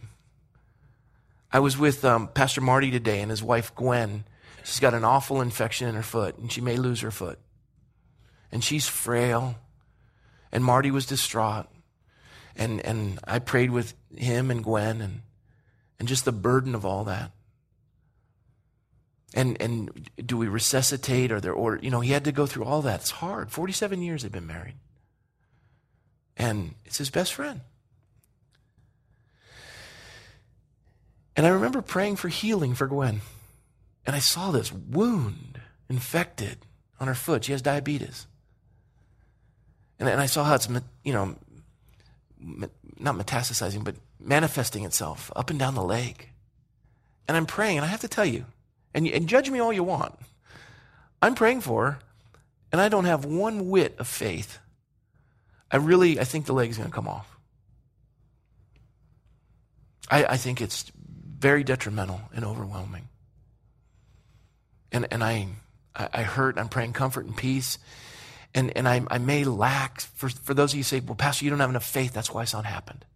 I 1.52 1.58
was 1.58 1.76
with 1.76 2.04
um, 2.04 2.28
Pastor 2.28 2.60
Marty 2.60 2.90
today 2.90 3.20
and 3.20 3.30
his 3.30 3.42
wife 3.42 3.74
Gwen. 3.74 4.24
She's 4.64 4.80
got 4.80 4.94
an 4.94 5.04
awful 5.04 5.40
infection 5.40 5.88
in 5.88 5.96
her 5.96 6.02
foot 6.02 6.38
and 6.38 6.50
she 6.50 6.60
may 6.60 6.76
lose 6.76 7.00
her 7.00 7.10
foot. 7.10 7.38
And 8.50 8.62
she's 8.62 8.88
frail. 8.88 9.56
And 10.50 10.64
Marty 10.64 10.90
was 10.90 11.04
distraught. 11.04 11.66
And, 12.56 12.80
and 12.86 13.18
I 13.24 13.38
prayed 13.38 13.70
with 13.70 13.94
him 14.16 14.50
and 14.50 14.62
Gwen 14.62 15.00
and, 15.00 15.22
and 15.98 16.08
just 16.08 16.24
the 16.24 16.32
burden 16.32 16.74
of 16.74 16.86
all 16.86 17.04
that. 17.04 17.32
And, 19.34 19.60
and 19.60 20.10
do 20.24 20.36
we 20.36 20.46
resuscitate? 20.46 21.32
Or 21.32 21.40
there 21.40 21.54
order? 21.54 21.80
You 21.82 21.90
know, 21.90 22.00
he 22.00 22.12
had 22.12 22.24
to 22.24 22.32
go 22.32 22.46
through 22.46 22.64
all 22.64 22.82
that. 22.82 23.00
It's 23.00 23.10
hard. 23.10 23.50
47 23.50 24.02
years 24.02 24.22
they've 24.22 24.30
been 24.30 24.46
married. 24.46 24.74
And 26.42 26.74
it's 26.84 26.98
his 26.98 27.08
best 27.08 27.32
friend. 27.32 27.60
And 31.36 31.46
I 31.46 31.50
remember 31.50 31.80
praying 31.80 32.16
for 32.16 32.28
healing 32.28 32.74
for 32.74 32.88
Gwen. 32.88 33.20
And 34.04 34.16
I 34.16 34.18
saw 34.18 34.50
this 34.50 34.72
wound 34.72 35.60
infected 35.88 36.58
on 36.98 37.06
her 37.06 37.14
foot. 37.14 37.44
She 37.44 37.52
has 37.52 37.62
diabetes. 37.62 38.26
And, 40.00 40.08
and 40.08 40.20
I 40.20 40.26
saw 40.26 40.42
how 40.42 40.56
it's, 40.56 40.68
you 41.04 41.12
know, 41.12 41.36
not 42.98 43.14
metastasizing, 43.14 43.84
but 43.84 43.94
manifesting 44.18 44.84
itself 44.84 45.30
up 45.36 45.48
and 45.48 45.60
down 45.60 45.76
the 45.76 45.84
leg. 45.84 46.28
And 47.28 47.36
I'm 47.36 47.46
praying, 47.46 47.78
and 47.78 47.84
I 47.84 47.88
have 47.88 48.00
to 48.00 48.08
tell 48.08 48.26
you, 48.26 48.46
and, 48.92 49.06
and 49.06 49.28
judge 49.28 49.48
me 49.48 49.60
all 49.60 49.72
you 49.72 49.84
want. 49.84 50.18
I'm 51.22 51.36
praying 51.36 51.60
for 51.60 51.86
her, 51.86 51.98
and 52.72 52.80
I 52.80 52.88
don't 52.88 53.04
have 53.04 53.24
one 53.24 53.68
whit 53.68 53.94
of 54.00 54.08
faith 54.08 54.58
I 55.72 55.78
really, 55.78 56.20
I 56.20 56.24
think 56.24 56.44
the 56.46 56.52
leg 56.52 56.70
is 56.70 56.76
going 56.76 56.90
to 56.90 56.94
come 56.94 57.08
off. 57.08 57.26
I, 60.10 60.24
I 60.24 60.36
think 60.36 60.60
it's 60.60 60.92
very 60.94 61.64
detrimental 61.64 62.20
and 62.34 62.44
overwhelming. 62.44 63.08
And, 64.92 65.08
and 65.10 65.24
I, 65.24 65.48
I 65.96 66.22
hurt, 66.22 66.58
I'm 66.58 66.68
praying 66.68 66.92
comfort 66.92 67.24
and 67.24 67.34
peace. 67.34 67.78
And, 68.54 68.76
and 68.76 68.86
I, 68.86 69.02
I 69.10 69.16
may 69.16 69.44
lack, 69.44 70.02
for, 70.02 70.28
for 70.28 70.52
those 70.52 70.72
of 70.72 70.76
you 70.76 70.80
who 70.80 70.84
say, 70.84 71.00
well, 71.00 71.14
Pastor, 71.14 71.46
you 71.46 71.50
don't 71.50 71.60
have 71.60 71.70
enough 71.70 71.86
faith, 71.86 72.12
that's 72.12 72.30
why 72.30 72.42
it's 72.42 72.52
not 72.52 72.66
happened. 72.66 73.06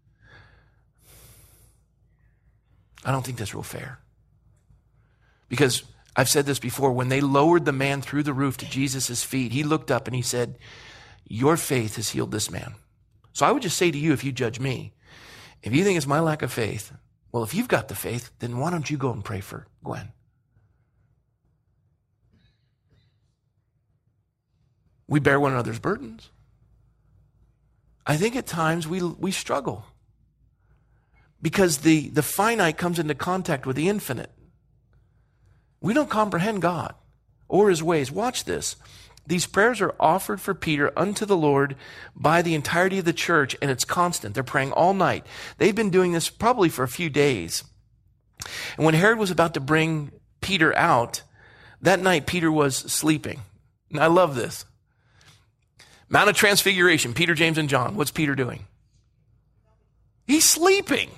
I 3.05 3.13
don't 3.13 3.25
think 3.25 3.37
that's 3.37 3.55
real 3.55 3.63
fair. 3.63 3.99
Because 5.51 5.85
I've 6.17 6.31
said 6.31 6.47
this 6.47 6.59
before, 6.59 6.93
when 6.93 7.11
they 7.11 7.21
lowered 7.21 7.67
the 7.67 7.73
man 7.73 8.01
through 8.01 8.23
the 8.23 8.33
roof 8.33 8.57
to 8.57 8.67
Jesus' 8.67 9.23
feet, 9.23 9.53
he 9.53 9.63
looked 9.63 9.91
up 9.91 10.07
and 10.07 10.17
he 10.17 10.23
said, 10.23 10.57
your 11.29 11.57
faith 11.57 11.97
has 11.97 12.11
healed 12.11 12.33
this 12.33 12.51
man. 12.51 12.75
So 13.33 13.45
I 13.45 13.53
would 13.53 13.63
just 13.63 13.77
say 13.77 13.91
to 13.91 13.99
you, 13.99 14.13
if 14.13 14.25
you 14.25 14.33
judge 14.33 14.61
me, 14.61 14.93
if 15.63 15.75
you 15.75 15.85
think 15.85 15.97
it's 15.97 16.07
my 16.07 16.21
lack 16.21 16.43
of 16.43 16.53
faith, 16.53 16.93
well, 17.33 17.43
if 17.43 17.55
you've 17.55 17.69
got 17.69 17.89
the 17.89 17.95
faith, 17.95 18.31
then 18.39 18.59
why 18.59 18.71
don't 18.71 18.89
you 18.89 18.97
go 18.97 19.13
and 19.13 19.25
pray 19.25 19.41
for 19.41 19.67
Gwen? 19.85 20.13
We 25.09 25.21
bear 25.21 25.39
one 25.39 25.53
another's 25.53 25.79
burdens. 25.79 26.31
I 28.07 28.17
think 28.17 28.37
at 28.37 28.47
times 28.47 28.87
we, 28.87 29.03
we 29.03 29.33
struggle 29.33 29.85
because 31.43 31.79
the, 31.79 32.09
the 32.09 32.23
finite 32.23 32.79
comes 32.79 32.99
into 32.99 33.15
contact 33.15 33.67
with 33.67 33.77
the 33.77 33.89
infinite. 33.89 34.31
We 35.81 35.93
don't 35.93 36.11
comprehend 36.11 36.63
God 36.63 36.95
or 37.49 37.69
his 37.69 37.83
ways. 37.83 38.11
Watch 38.11 38.45
this. 38.45 38.77
These 39.27 39.47
prayers 39.47 39.81
are 39.81 39.95
offered 39.99 40.41
for 40.41 40.55
Peter 40.55 40.93
unto 40.97 41.27
the 41.27 41.37
Lord 41.37 41.77
by 42.15 42.43
the 42.43 42.55
entirety 42.55 42.99
of 42.99 43.05
the 43.05 43.13
church, 43.13 43.57
and 43.61 43.71
it's 43.71 43.85
constant. 43.85 44.35
They're 44.35 44.45
praying 44.45 44.73
all 44.73 44.95
night. 44.95 45.27
They've 45.59 45.75
been 45.75 45.91
doing 45.91 46.13
this 46.13 46.29
probably 46.29 46.69
for 46.69 46.85
a 46.85 46.89
few 46.89 47.11
days. 47.11 47.65
And 48.77 48.85
when 48.85 48.95
Herod 48.95 49.19
was 49.19 49.31
about 49.31 49.55
to 49.55 49.61
bring 49.61 50.13
Peter 50.41 50.77
out, 50.77 51.23
that 51.81 52.01
night 52.01 52.27
Peter 52.27 52.53
was 52.53 52.77
sleeping. 52.77 53.41
And 53.91 54.01
I 54.01 54.07
love 54.07 54.37
this. 54.37 54.65
Mount 56.09 56.31
of 56.31 56.37
Transfiguration, 56.37 57.15
Peter, 57.15 57.35
James, 57.35 57.59
and 57.59 57.69
John. 57.69 57.97
What's 57.97 58.13
Peter 58.13 58.37
doing? 58.37 58.67
He's 60.27 60.45
sleeping. 60.45 61.11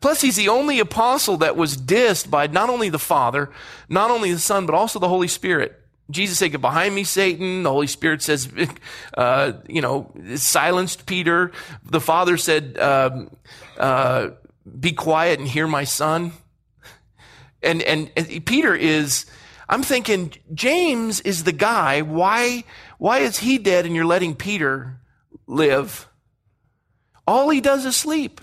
Plus, 0.00 0.20
he's 0.20 0.36
the 0.36 0.48
only 0.48 0.80
apostle 0.80 1.36
that 1.38 1.56
was 1.56 1.76
dissed 1.76 2.28
by 2.28 2.46
not 2.48 2.70
only 2.70 2.88
the 2.88 2.98
Father, 2.98 3.50
not 3.88 4.10
only 4.10 4.32
the 4.32 4.38
Son, 4.38 4.66
but 4.66 4.74
also 4.74 4.98
the 4.98 5.08
Holy 5.08 5.28
Spirit. 5.28 5.80
Jesus 6.10 6.38
said, 6.38 6.52
Get 6.52 6.60
behind 6.60 6.94
me, 6.94 7.04
Satan. 7.04 7.62
The 7.62 7.70
Holy 7.70 7.86
Spirit 7.86 8.22
says, 8.22 8.48
uh, 9.16 9.52
you 9.68 9.80
know, 9.80 10.12
silenced 10.36 11.06
Peter. 11.06 11.52
The 11.84 12.00
Father 12.00 12.36
said, 12.36 12.78
um, 12.78 13.34
uh, 13.78 14.30
Be 14.78 14.92
quiet 14.92 15.38
and 15.38 15.48
hear 15.48 15.66
my 15.66 15.84
son. 15.84 16.32
And, 17.62 17.82
and, 17.82 18.10
and 18.16 18.44
Peter 18.44 18.74
is, 18.74 19.24
I'm 19.68 19.82
thinking, 19.82 20.34
James 20.52 21.20
is 21.20 21.44
the 21.44 21.52
guy. 21.52 22.02
Why, 22.02 22.64
why 22.98 23.20
is 23.20 23.38
he 23.38 23.56
dead 23.56 23.86
and 23.86 23.94
you're 23.96 24.04
letting 24.04 24.34
Peter 24.34 25.00
live? 25.46 26.06
All 27.26 27.48
he 27.48 27.62
does 27.62 27.86
is 27.86 27.96
sleep. 27.96 28.42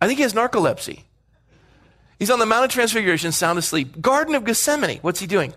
I 0.00 0.08
think 0.08 0.18
he 0.18 0.24
has 0.24 0.34
narcolepsy. 0.34 1.04
He's 2.18 2.30
on 2.30 2.38
the 2.38 2.46
Mount 2.46 2.64
of 2.64 2.70
Transfiguration, 2.70 3.30
sound 3.30 3.58
asleep. 3.58 4.00
Garden 4.00 4.34
of 4.34 4.44
Gethsemane. 4.44 4.98
What's 5.02 5.20
he 5.20 5.26
doing? 5.26 5.54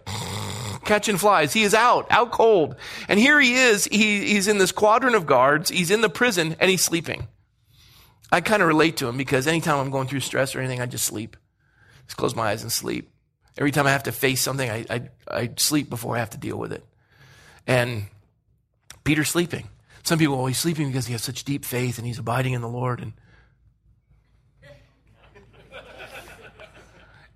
Catching 0.89 1.17
flies. 1.17 1.54
He 1.54 1.62
is 1.62 1.75
out, 1.75 2.08
out 2.10 2.32
cold. 2.32 2.75
And 3.08 3.19
here 3.19 3.39
he 3.39 3.54
is. 3.54 3.86
He, 3.86 4.25
he's 4.25 4.47
in 4.47 4.58
this 4.58 4.71
quadrant 4.71 5.15
of 5.15 5.28
guards. 5.28 5.69
He's 5.69 5.91
in 5.91 6.02
the 6.02 6.10
prison 6.10 6.56
and 6.60 6.69
he's 6.69 6.84
sleeping. 6.84 7.28
I 8.32 8.41
kind 8.41 8.63
of 8.63 8.67
relate 8.67 8.97
to 8.97 9.08
him 9.08 9.15
because 9.15 9.45
anytime 9.45 9.78
I'm 9.78 9.91
going 9.91 10.08
through 10.08 10.21
stress 10.21 10.56
or 10.56 10.60
anything, 10.60 10.82
I 10.82 10.88
just 10.88 11.06
sleep. 11.06 11.38
Just 12.08 12.17
close 12.17 12.36
my 12.36 12.49
eyes 12.49 12.63
and 12.63 12.71
sleep. 12.71 13.12
Every 13.56 13.71
time 13.71 13.86
I 13.86 13.91
have 13.91 14.04
to 14.04 14.12
face 14.12 14.41
something, 14.41 14.69
I, 14.69 14.86
I, 14.89 15.10
I 15.30 15.49
sleep 15.58 15.91
before 15.91 16.15
I 16.15 16.19
have 16.19 16.32
to 16.32 16.38
deal 16.38 16.58
with 16.58 16.73
it. 16.73 16.84
And 17.67 18.06
Peter's 19.04 19.30
sleeping. 19.30 19.69
Some 20.02 20.17
people, 20.17 20.41
oh, 20.41 20.47
he's 20.47 20.58
sleeping 20.58 20.88
because 20.88 21.06
he 21.06 21.12
has 21.12 21.21
such 21.21 21.43
deep 21.43 21.65
faith 21.65 21.99
and 21.99 22.08
he's 22.08 22.17
abiding 22.17 22.54
in 22.54 22.62
the 22.62 22.69
Lord. 22.69 22.99
And 22.99 23.13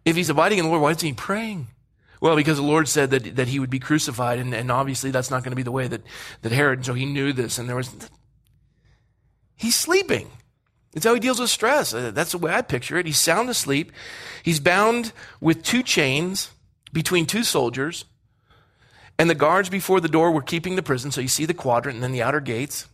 if 0.05 0.15
he's 0.15 0.31
abiding 0.31 0.57
in 0.57 0.65
the 0.65 0.71
Lord, 0.71 0.81
why 0.81 0.89
isn't 0.89 1.05
he 1.05 1.13
praying? 1.13 1.67
Well, 2.23 2.37
because 2.37 2.55
the 2.55 2.63
Lord 2.63 2.87
said 2.87 3.11
that, 3.11 3.35
that 3.35 3.49
he 3.49 3.59
would 3.59 3.69
be 3.69 3.79
crucified, 3.79 4.39
and, 4.39 4.53
and 4.53 4.71
obviously 4.71 5.11
that's 5.11 5.29
not 5.29 5.43
going 5.43 5.51
to 5.51 5.57
be 5.57 5.61
the 5.61 5.73
way 5.73 5.89
that, 5.89 6.03
that 6.41 6.53
Herod, 6.53 6.85
so 6.85 6.93
he 6.93 7.05
knew 7.05 7.33
this, 7.33 7.57
and 7.57 7.67
there 7.67 7.75
was, 7.75 7.93
he's 9.57 9.75
sleeping. 9.75 10.31
It's 10.93 11.05
how 11.05 11.15
he 11.15 11.19
deals 11.19 11.41
with 11.41 11.49
stress. 11.49 11.93
Uh, 11.93 12.11
that's 12.11 12.31
the 12.31 12.37
way 12.37 12.53
I 12.53 12.61
picture 12.61 12.97
it. 12.97 13.05
He's 13.05 13.19
sound 13.19 13.49
asleep. 13.49 13.91
He's 14.41 14.61
bound 14.61 15.11
with 15.41 15.63
two 15.63 15.83
chains 15.83 16.51
between 16.93 17.25
two 17.25 17.43
soldiers, 17.43 18.05
and 19.19 19.29
the 19.29 19.35
guards 19.35 19.67
before 19.67 19.99
the 19.99 20.07
door 20.07 20.31
were 20.31 20.41
keeping 20.41 20.77
the 20.77 20.81
prison, 20.81 21.11
so 21.11 21.19
you 21.19 21.27
see 21.27 21.43
the 21.43 21.53
quadrant 21.53 21.97
and 21.97 22.03
then 22.05 22.13
the 22.13 22.23
outer 22.23 22.39
gates. 22.39 22.87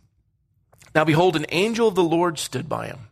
Now 0.92 1.04
behold, 1.04 1.36
an 1.36 1.46
angel 1.50 1.86
of 1.86 1.94
the 1.94 2.02
Lord 2.02 2.40
stood 2.40 2.68
by 2.68 2.88
him. 2.88 3.09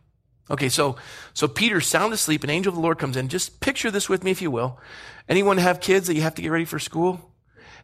Okay, 0.49 0.69
so 0.69 0.95
so 1.33 1.47
Peter's 1.47 1.87
sound 1.87 2.13
asleep, 2.13 2.43
an 2.43 2.49
angel 2.49 2.71
of 2.71 2.75
the 2.75 2.81
Lord 2.81 2.97
comes 2.97 3.17
in. 3.17 3.27
Just 3.27 3.59
picture 3.59 3.91
this 3.91 4.09
with 4.09 4.23
me, 4.23 4.31
if 4.31 4.41
you 4.41 4.49
will. 4.51 4.79
Anyone 5.27 5.57
have 5.57 5.79
kids 5.79 6.07
that 6.07 6.15
you 6.15 6.21
have 6.21 6.35
to 6.35 6.41
get 6.41 6.49
ready 6.49 6.65
for 6.65 6.79
school? 6.79 7.31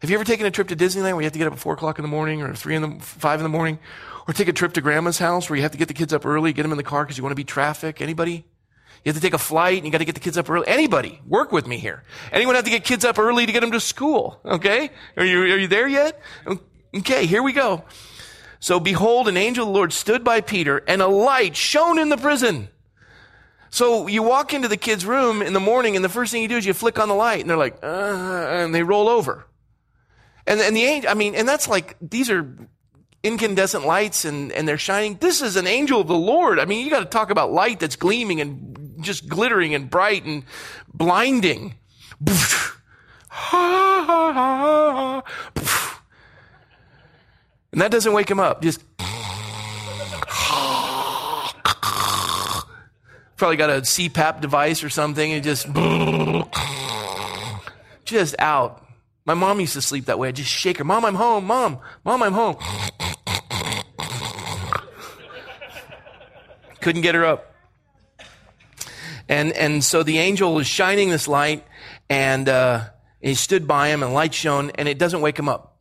Have 0.00 0.10
you 0.10 0.16
ever 0.16 0.24
taken 0.24 0.44
a 0.44 0.50
trip 0.50 0.68
to 0.68 0.76
Disneyland 0.76 1.12
where 1.12 1.22
you 1.22 1.26
have 1.26 1.32
to 1.32 1.38
get 1.38 1.46
up 1.46 1.54
at 1.54 1.58
four 1.58 1.74
o'clock 1.74 1.98
in 1.98 2.02
the 2.02 2.08
morning 2.08 2.42
or 2.42 2.54
three 2.54 2.74
in 2.74 2.82
the 2.82 2.98
five 3.00 3.38
in 3.40 3.44
the 3.44 3.48
morning? 3.48 3.78
Or 4.28 4.34
take 4.34 4.48
a 4.48 4.52
trip 4.52 4.72
to 4.74 4.80
grandma's 4.80 5.18
house 5.18 5.48
where 5.48 5.56
you 5.56 5.62
have 5.62 5.72
to 5.72 5.78
get 5.78 5.88
the 5.88 5.94
kids 5.94 6.12
up 6.12 6.26
early, 6.26 6.52
get 6.52 6.62
them 6.62 6.72
in 6.72 6.76
the 6.76 6.84
car 6.84 7.04
because 7.04 7.16
you 7.16 7.22
want 7.22 7.30
to 7.30 7.36
beat 7.36 7.46
traffic? 7.46 8.02
Anybody? 8.02 8.44
You 9.04 9.10
have 9.10 9.16
to 9.16 9.22
take 9.22 9.34
a 9.34 9.38
flight 9.38 9.76
and 9.76 9.86
you 9.86 9.92
got 9.92 9.98
to 9.98 10.04
get 10.04 10.16
the 10.16 10.20
kids 10.20 10.36
up 10.36 10.50
early. 10.50 10.66
Anybody? 10.66 11.20
Work 11.26 11.52
with 11.52 11.66
me 11.66 11.78
here. 11.78 12.02
Anyone 12.32 12.56
have 12.56 12.64
to 12.64 12.70
get 12.70 12.82
kids 12.82 13.04
up 13.04 13.20
early 13.20 13.46
to 13.46 13.52
get 13.52 13.60
them 13.60 13.70
to 13.70 13.78
school? 13.78 14.40
Okay? 14.44 14.90
Are 15.16 15.24
you, 15.24 15.42
are 15.42 15.56
you 15.56 15.68
there 15.68 15.86
yet? 15.86 16.20
Okay, 16.92 17.26
here 17.26 17.42
we 17.42 17.52
go. 17.52 17.84
So 18.60 18.80
behold, 18.80 19.28
an 19.28 19.36
angel 19.36 19.66
of 19.66 19.68
the 19.68 19.74
Lord 19.74 19.92
stood 19.92 20.24
by 20.24 20.40
Peter 20.40 20.82
and 20.88 21.02
a 21.02 21.06
light 21.06 21.56
shone 21.56 21.98
in 21.98 22.08
the 22.08 22.16
prison. 22.16 22.68
So 23.70 24.06
you 24.06 24.22
walk 24.22 24.54
into 24.54 24.68
the 24.68 24.76
kid's 24.76 25.04
room 25.04 25.42
in 25.42 25.52
the 25.52 25.60
morning 25.60 25.96
and 25.96 26.04
the 26.04 26.08
first 26.08 26.32
thing 26.32 26.42
you 26.42 26.48
do 26.48 26.56
is 26.56 26.66
you 26.66 26.72
flick 26.72 26.98
on 26.98 27.08
the 27.08 27.14
light 27.14 27.40
and 27.40 27.50
they're 27.50 27.56
like, 27.56 27.78
uh, 27.82 27.86
and 27.86 28.74
they 28.74 28.82
roll 28.82 29.08
over. 29.08 29.46
And, 30.46 30.60
and 30.60 30.76
the 30.76 30.84
angel, 30.84 31.10
I 31.10 31.14
mean, 31.14 31.34
and 31.34 31.46
that's 31.46 31.68
like, 31.68 31.96
these 32.00 32.30
are 32.30 32.56
incandescent 33.22 33.84
lights 33.84 34.24
and, 34.24 34.52
and 34.52 34.66
they're 34.66 34.78
shining. 34.78 35.16
This 35.16 35.42
is 35.42 35.56
an 35.56 35.66
angel 35.66 36.00
of 36.00 36.06
the 36.06 36.14
Lord. 36.14 36.58
I 36.58 36.64
mean, 36.64 36.84
you 36.84 36.90
got 36.90 37.00
to 37.00 37.06
talk 37.06 37.30
about 37.30 37.52
light 37.52 37.80
that's 37.80 37.96
gleaming 37.96 38.40
and 38.40 38.96
just 39.00 39.28
glittering 39.28 39.74
and 39.74 39.90
bright 39.90 40.24
and 40.24 40.44
blinding. 40.94 41.74
And 47.76 47.82
that 47.82 47.90
doesn't 47.90 48.14
wake 48.14 48.30
him 48.30 48.40
up. 48.40 48.62
Just 48.62 48.82
probably 53.36 53.58
got 53.58 53.68
a 53.68 53.82
CPAP 53.82 54.40
device 54.40 54.82
or 54.82 54.88
something 54.88 55.30
and 55.30 55.44
just 55.44 55.66
just 58.06 58.34
out. 58.38 58.82
My 59.26 59.34
mom 59.34 59.60
used 59.60 59.74
to 59.74 59.82
sleep 59.82 60.06
that 60.06 60.18
way. 60.18 60.28
I 60.28 60.32
just 60.32 60.48
shake 60.48 60.78
her. 60.78 60.84
Mom, 60.84 61.04
I'm 61.04 61.16
home. 61.16 61.44
Mom, 61.44 61.78
mom, 62.02 62.22
I'm 62.22 62.32
home. 62.32 62.56
Couldn't 66.80 67.02
get 67.02 67.14
her 67.14 67.26
up. 67.26 67.54
And 69.28 69.52
and 69.52 69.84
so 69.84 70.02
the 70.02 70.16
angel 70.16 70.54
was 70.54 70.66
shining 70.66 71.10
this 71.10 71.28
light, 71.28 71.62
and 72.08 72.48
uh, 72.48 72.84
he 73.20 73.34
stood 73.34 73.68
by 73.68 73.88
him, 73.88 74.02
and 74.02 74.14
light 74.14 74.32
shone, 74.32 74.70
and 74.76 74.88
it 74.88 74.98
doesn't 74.98 75.20
wake 75.20 75.38
him 75.38 75.50
up. 75.50 75.75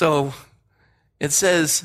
So 0.00 0.32
it 1.18 1.30
says, 1.30 1.84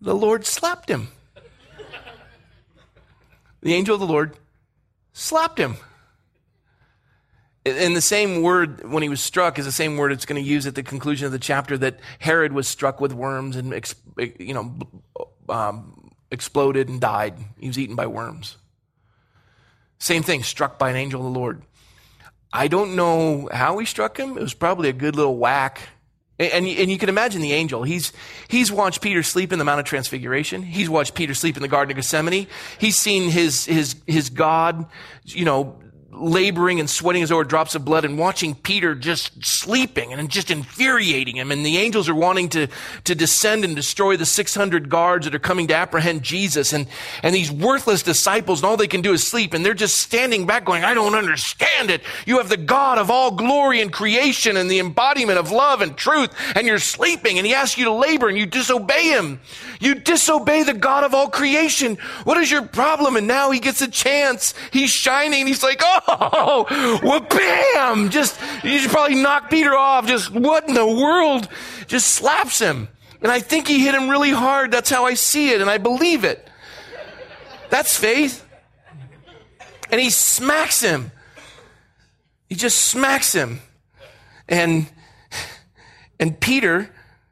the 0.00 0.14
Lord 0.14 0.46
slapped 0.46 0.88
him. 0.88 1.08
The 3.60 3.74
angel 3.74 3.92
of 3.96 4.00
the 4.00 4.06
Lord 4.06 4.34
slapped 5.12 5.58
him. 5.58 5.76
And 7.66 7.94
the 7.94 8.00
same 8.00 8.40
word, 8.40 8.90
when 8.90 9.02
he 9.02 9.10
was 9.10 9.20
struck, 9.20 9.58
is 9.58 9.66
the 9.66 9.72
same 9.72 9.98
word 9.98 10.10
it's 10.10 10.24
going 10.24 10.42
to 10.42 10.48
use 10.48 10.66
at 10.66 10.74
the 10.74 10.82
conclusion 10.82 11.26
of 11.26 11.32
the 11.32 11.38
chapter 11.38 11.76
that 11.76 12.00
Herod 12.18 12.54
was 12.54 12.66
struck 12.66 13.02
with 13.02 13.12
worms 13.12 13.56
and, 13.56 13.74
you 14.38 14.54
know, 14.54 14.72
um, 15.50 16.12
exploded 16.30 16.88
and 16.88 16.98
died. 16.98 17.34
He 17.58 17.66
was 17.66 17.78
eaten 17.78 17.94
by 17.94 18.06
worms. 18.06 18.56
Same 19.98 20.22
thing, 20.22 20.42
struck 20.42 20.78
by 20.78 20.88
an 20.88 20.96
angel 20.96 21.20
of 21.20 21.30
the 21.30 21.38
Lord. 21.38 21.60
I 22.54 22.68
don't 22.68 22.94
know 22.94 23.48
how 23.52 23.78
he 23.78 23.84
struck 23.84 24.16
him. 24.16 24.38
It 24.38 24.40
was 24.40 24.54
probably 24.54 24.88
a 24.88 24.92
good 24.92 25.16
little 25.16 25.36
whack. 25.36 25.88
And, 26.38 26.66
and 26.66 26.90
you 26.90 26.98
can 26.98 27.08
imagine 27.08 27.42
the 27.42 27.52
angel. 27.52 27.82
He's, 27.82 28.12
he's 28.48 28.70
watched 28.70 29.00
Peter 29.00 29.24
sleep 29.24 29.52
in 29.52 29.58
the 29.58 29.64
Mount 29.64 29.80
of 29.80 29.86
Transfiguration. 29.86 30.62
He's 30.62 30.88
watched 30.88 31.14
Peter 31.14 31.34
sleep 31.34 31.56
in 31.56 31.62
the 31.62 31.68
Garden 31.68 31.90
of 31.90 31.96
Gethsemane. 31.96 32.46
He's 32.78 32.96
seen 32.96 33.28
his, 33.30 33.66
his, 33.66 33.96
his 34.06 34.30
God, 34.30 34.86
you 35.24 35.44
know, 35.44 35.76
laboring 36.14 36.80
and 36.80 36.88
sweating 36.88 37.22
as 37.22 37.32
over 37.32 37.44
drops 37.44 37.74
of 37.74 37.84
blood 37.84 38.04
and 38.04 38.18
watching 38.18 38.54
Peter 38.54 38.94
just 38.94 39.44
sleeping 39.44 40.12
and 40.12 40.30
just 40.30 40.50
infuriating 40.50 41.36
him. 41.36 41.50
And 41.50 41.64
the 41.64 41.78
angels 41.78 42.08
are 42.08 42.14
wanting 42.14 42.48
to, 42.50 42.68
to 43.04 43.14
descend 43.14 43.64
and 43.64 43.74
destroy 43.74 44.16
the 44.16 44.26
600 44.26 44.88
guards 44.88 45.24
that 45.26 45.34
are 45.34 45.40
coming 45.40 45.66
to 45.68 45.74
apprehend 45.74 46.22
Jesus. 46.22 46.72
And, 46.72 46.86
and 47.22 47.34
these 47.34 47.50
worthless 47.50 48.02
disciples 48.02 48.60
and 48.60 48.66
all 48.66 48.76
they 48.76 48.86
can 48.86 49.02
do 49.02 49.12
is 49.12 49.26
sleep. 49.26 49.54
And 49.54 49.64
they're 49.64 49.74
just 49.74 49.98
standing 49.98 50.46
back 50.46 50.64
going, 50.64 50.84
I 50.84 50.94
don't 50.94 51.14
understand 51.14 51.90
it. 51.90 52.02
You 52.26 52.38
have 52.38 52.48
the 52.48 52.56
God 52.56 52.98
of 52.98 53.10
all 53.10 53.32
glory 53.32 53.80
and 53.80 53.92
creation 53.92 54.56
and 54.56 54.70
the 54.70 54.78
embodiment 54.78 55.38
of 55.38 55.50
love 55.50 55.80
and 55.80 55.96
truth. 55.96 56.30
And 56.54 56.66
you're 56.66 56.78
sleeping 56.78 57.38
and 57.38 57.46
he 57.46 57.54
asks 57.54 57.76
you 57.76 57.84
to 57.86 57.92
labor 57.92 58.28
and 58.28 58.38
you 58.38 58.46
disobey 58.46 59.08
him. 59.08 59.40
You 59.80 59.94
disobey 59.94 60.62
the 60.62 60.74
God 60.74 61.04
of 61.04 61.14
all 61.14 61.28
creation. 61.28 61.96
What 62.24 62.38
is 62.38 62.50
your 62.50 62.62
problem? 62.62 63.16
And 63.16 63.26
now 63.26 63.50
he 63.50 63.60
gets 63.60 63.82
a 63.82 63.88
chance. 63.88 64.54
He's 64.72 64.90
shining. 64.90 65.46
He's 65.46 65.62
like, 65.62 65.80
oh, 65.82 66.00
oh, 66.06 67.00
well, 67.02 67.20
bam! 67.20 68.10
Just, 68.10 68.38
you 68.62 68.78
should 68.78 68.90
probably 68.90 69.16
knock 69.16 69.50
Peter 69.50 69.74
off. 69.74 70.06
Just, 70.06 70.30
what 70.30 70.68
in 70.68 70.74
the 70.74 70.86
world? 70.86 71.48
Just 71.86 72.08
slaps 72.08 72.58
him. 72.58 72.88
And 73.22 73.32
I 73.32 73.40
think 73.40 73.68
he 73.68 73.80
hit 73.84 73.94
him 73.94 74.08
really 74.08 74.30
hard. 74.30 74.70
That's 74.70 74.90
how 74.90 75.06
I 75.06 75.14
see 75.14 75.50
it, 75.50 75.60
and 75.60 75.70
I 75.70 75.78
believe 75.78 76.24
it. 76.24 76.48
That's 77.70 77.96
faith. 77.96 78.46
And 79.90 80.00
he 80.00 80.10
smacks 80.10 80.80
him. 80.80 81.10
He 82.48 82.54
just 82.54 82.84
smacks 82.84 83.32
him. 83.32 83.60
And, 84.48 84.86
and 86.20 86.38
Peter, 86.38 86.90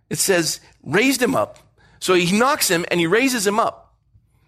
it 0.08 0.18
says, 0.18 0.60
raised 0.82 1.22
him 1.22 1.34
up. 1.34 1.58
So 2.00 2.14
he 2.14 2.36
knocks 2.36 2.68
him 2.68 2.84
and 2.90 2.98
he 2.98 3.06
raises 3.06 3.46
him 3.46 3.60
up. 3.60 3.94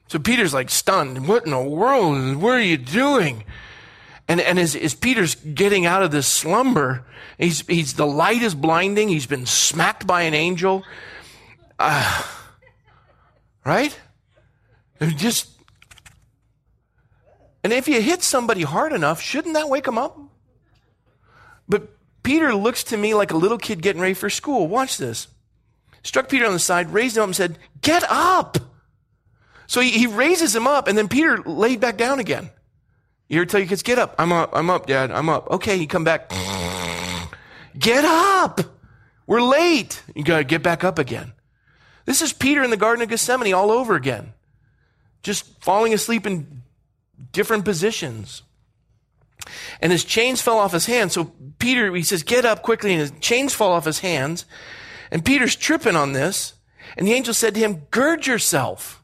So 0.08 0.18
Peter's 0.18 0.52
like 0.52 0.70
stunned. 0.70 1.28
What 1.28 1.44
in 1.44 1.52
the 1.52 1.60
world? 1.60 2.36
What 2.36 2.54
are 2.54 2.60
you 2.60 2.76
doing? 2.76 3.44
And, 4.26 4.40
and 4.40 4.58
as, 4.58 4.74
as 4.74 4.94
Peter's 4.94 5.34
getting 5.34 5.84
out 5.84 6.02
of 6.02 6.10
this 6.10 6.26
slumber, 6.26 7.04
he's, 7.38 7.60
he's, 7.66 7.94
the 7.94 8.06
light 8.06 8.42
is 8.42 8.54
blinding. 8.54 9.08
He's 9.08 9.26
been 9.26 9.46
smacked 9.46 10.06
by 10.06 10.22
an 10.22 10.34
angel. 10.34 10.82
Uh, 11.78 12.22
right? 13.64 13.98
And 15.00 15.16
just, 15.18 15.50
and 17.62 17.72
if 17.72 17.86
you 17.86 18.00
hit 18.00 18.22
somebody 18.22 18.62
hard 18.62 18.92
enough, 18.92 19.20
shouldn't 19.20 19.54
that 19.54 19.68
wake 19.68 19.84
them 19.84 19.98
up? 19.98 20.18
But 21.68 21.88
Peter 22.22 22.54
looks 22.54 22.84
to 22.84 22.96
me 22.96 23.14
like 23.14 23.30
a 23.30 23.36
little 23.36 23.58
kid 23.58 23.82
getting 23.82 24.00
ready 24.00 24.14
for 24.14 24.30
school. 24.30 24.66
Watch 24.68 24.96
this. 24.96 25.28
Struck 26.02 26.28
Peter 26.28 26.46
on 26.46 26.52
the 26.52 26.58
side, 26.58 26.92
raised 26.92 27.16
him 27.16 27.22
up 27.22 27.28
and 27.28 27.36
said, 27.36 27.58
get 27.80 28.04
up. 28.08 28.58
So 29.66 29.80
he, 29.80 29.90
he 29.90 30.06
raises 30.06 30.54
him 30.54 30.66
up 30.66 30.88
and 30.88 30.96
then 30.96 31.08
Peter 31.08 31.38
laid 31.38 31.80
back 31.80 31.96
down 31.96 32.20
again. 32.20 32.50
You 33.28 33.44
tell 33.46 33.60
your 33.60 33.68
kids, 33.68 33.82
get 33.82 33.98
up. 33.98 34.14
I'm 34.18 34.32
up. 34.32 34.50
I'm 34.52 34.70
up, 34.70 34.86
dad. 34.86 35.10
I'm 35.10 35.28
up. 35.28 35.50
Okay. 35.50 35.76
You 35.76 35.86
come 35.86 36.04
back. 36.04 36.30
Get 37.78 38.04
up. 38.04 38.60
We're 39.26 39.42
late. 39.42 40.02
You 40.14 40.22
got 40.22 40.38
to 40.38 40.44
get 40.44 40.62
back 40.62 40.84
up 40.84 40.98
again. 40.98 41.32
This 42.04 42.20
is 42.20 42.32
Peter 42.32 42.62
in 42.62 42.70
the 42.70 42.76
Garden 42.76 43.02
of 43.02 43.08
Gethsemane 43.08 43.54
all 43.54 43.70
over 43.70 43.94
again. 43.94 44.34
Just 45.22 45.62
falling 45.62 45.94
asleep 45.94 46.26
in 46.26 46.62
different 47.32 47.64
positions. 47.64 48.42
And 49.80 49.90
his 49.90 50.04
chains 50.04 50.42
fell 50.42 50.58
off 50.58 50.72
his 50.72 50.86
hands. 50.86 51.14
So 51.14 51.32
Peter, 51.58 51.94
he 51.94 52.02
says, 52.02 52.22
get 52.22 52.44
up 52.44 52.62
quickly. 52.62 52.92
And 52.92 53.00
his 53.00 53.12
chains 53.20 53.54
fall 53.54 53.72
off 53.72 53.86
his 53.86 54.00
hands. 54.00 54.44
And 55.10 55.24
Peter's 55.24 55.56
tripping 55.56 55.96
on 55.96 56.12
this. 56.12 56.54
And 56.96 57.06
the 57.06 57.12
angel 57.12 57.34
said 57.34 57.54
to 57.54 57.60
him, 57.60 57.86
gird 57.90 58.26
yourself. 58.26 59.02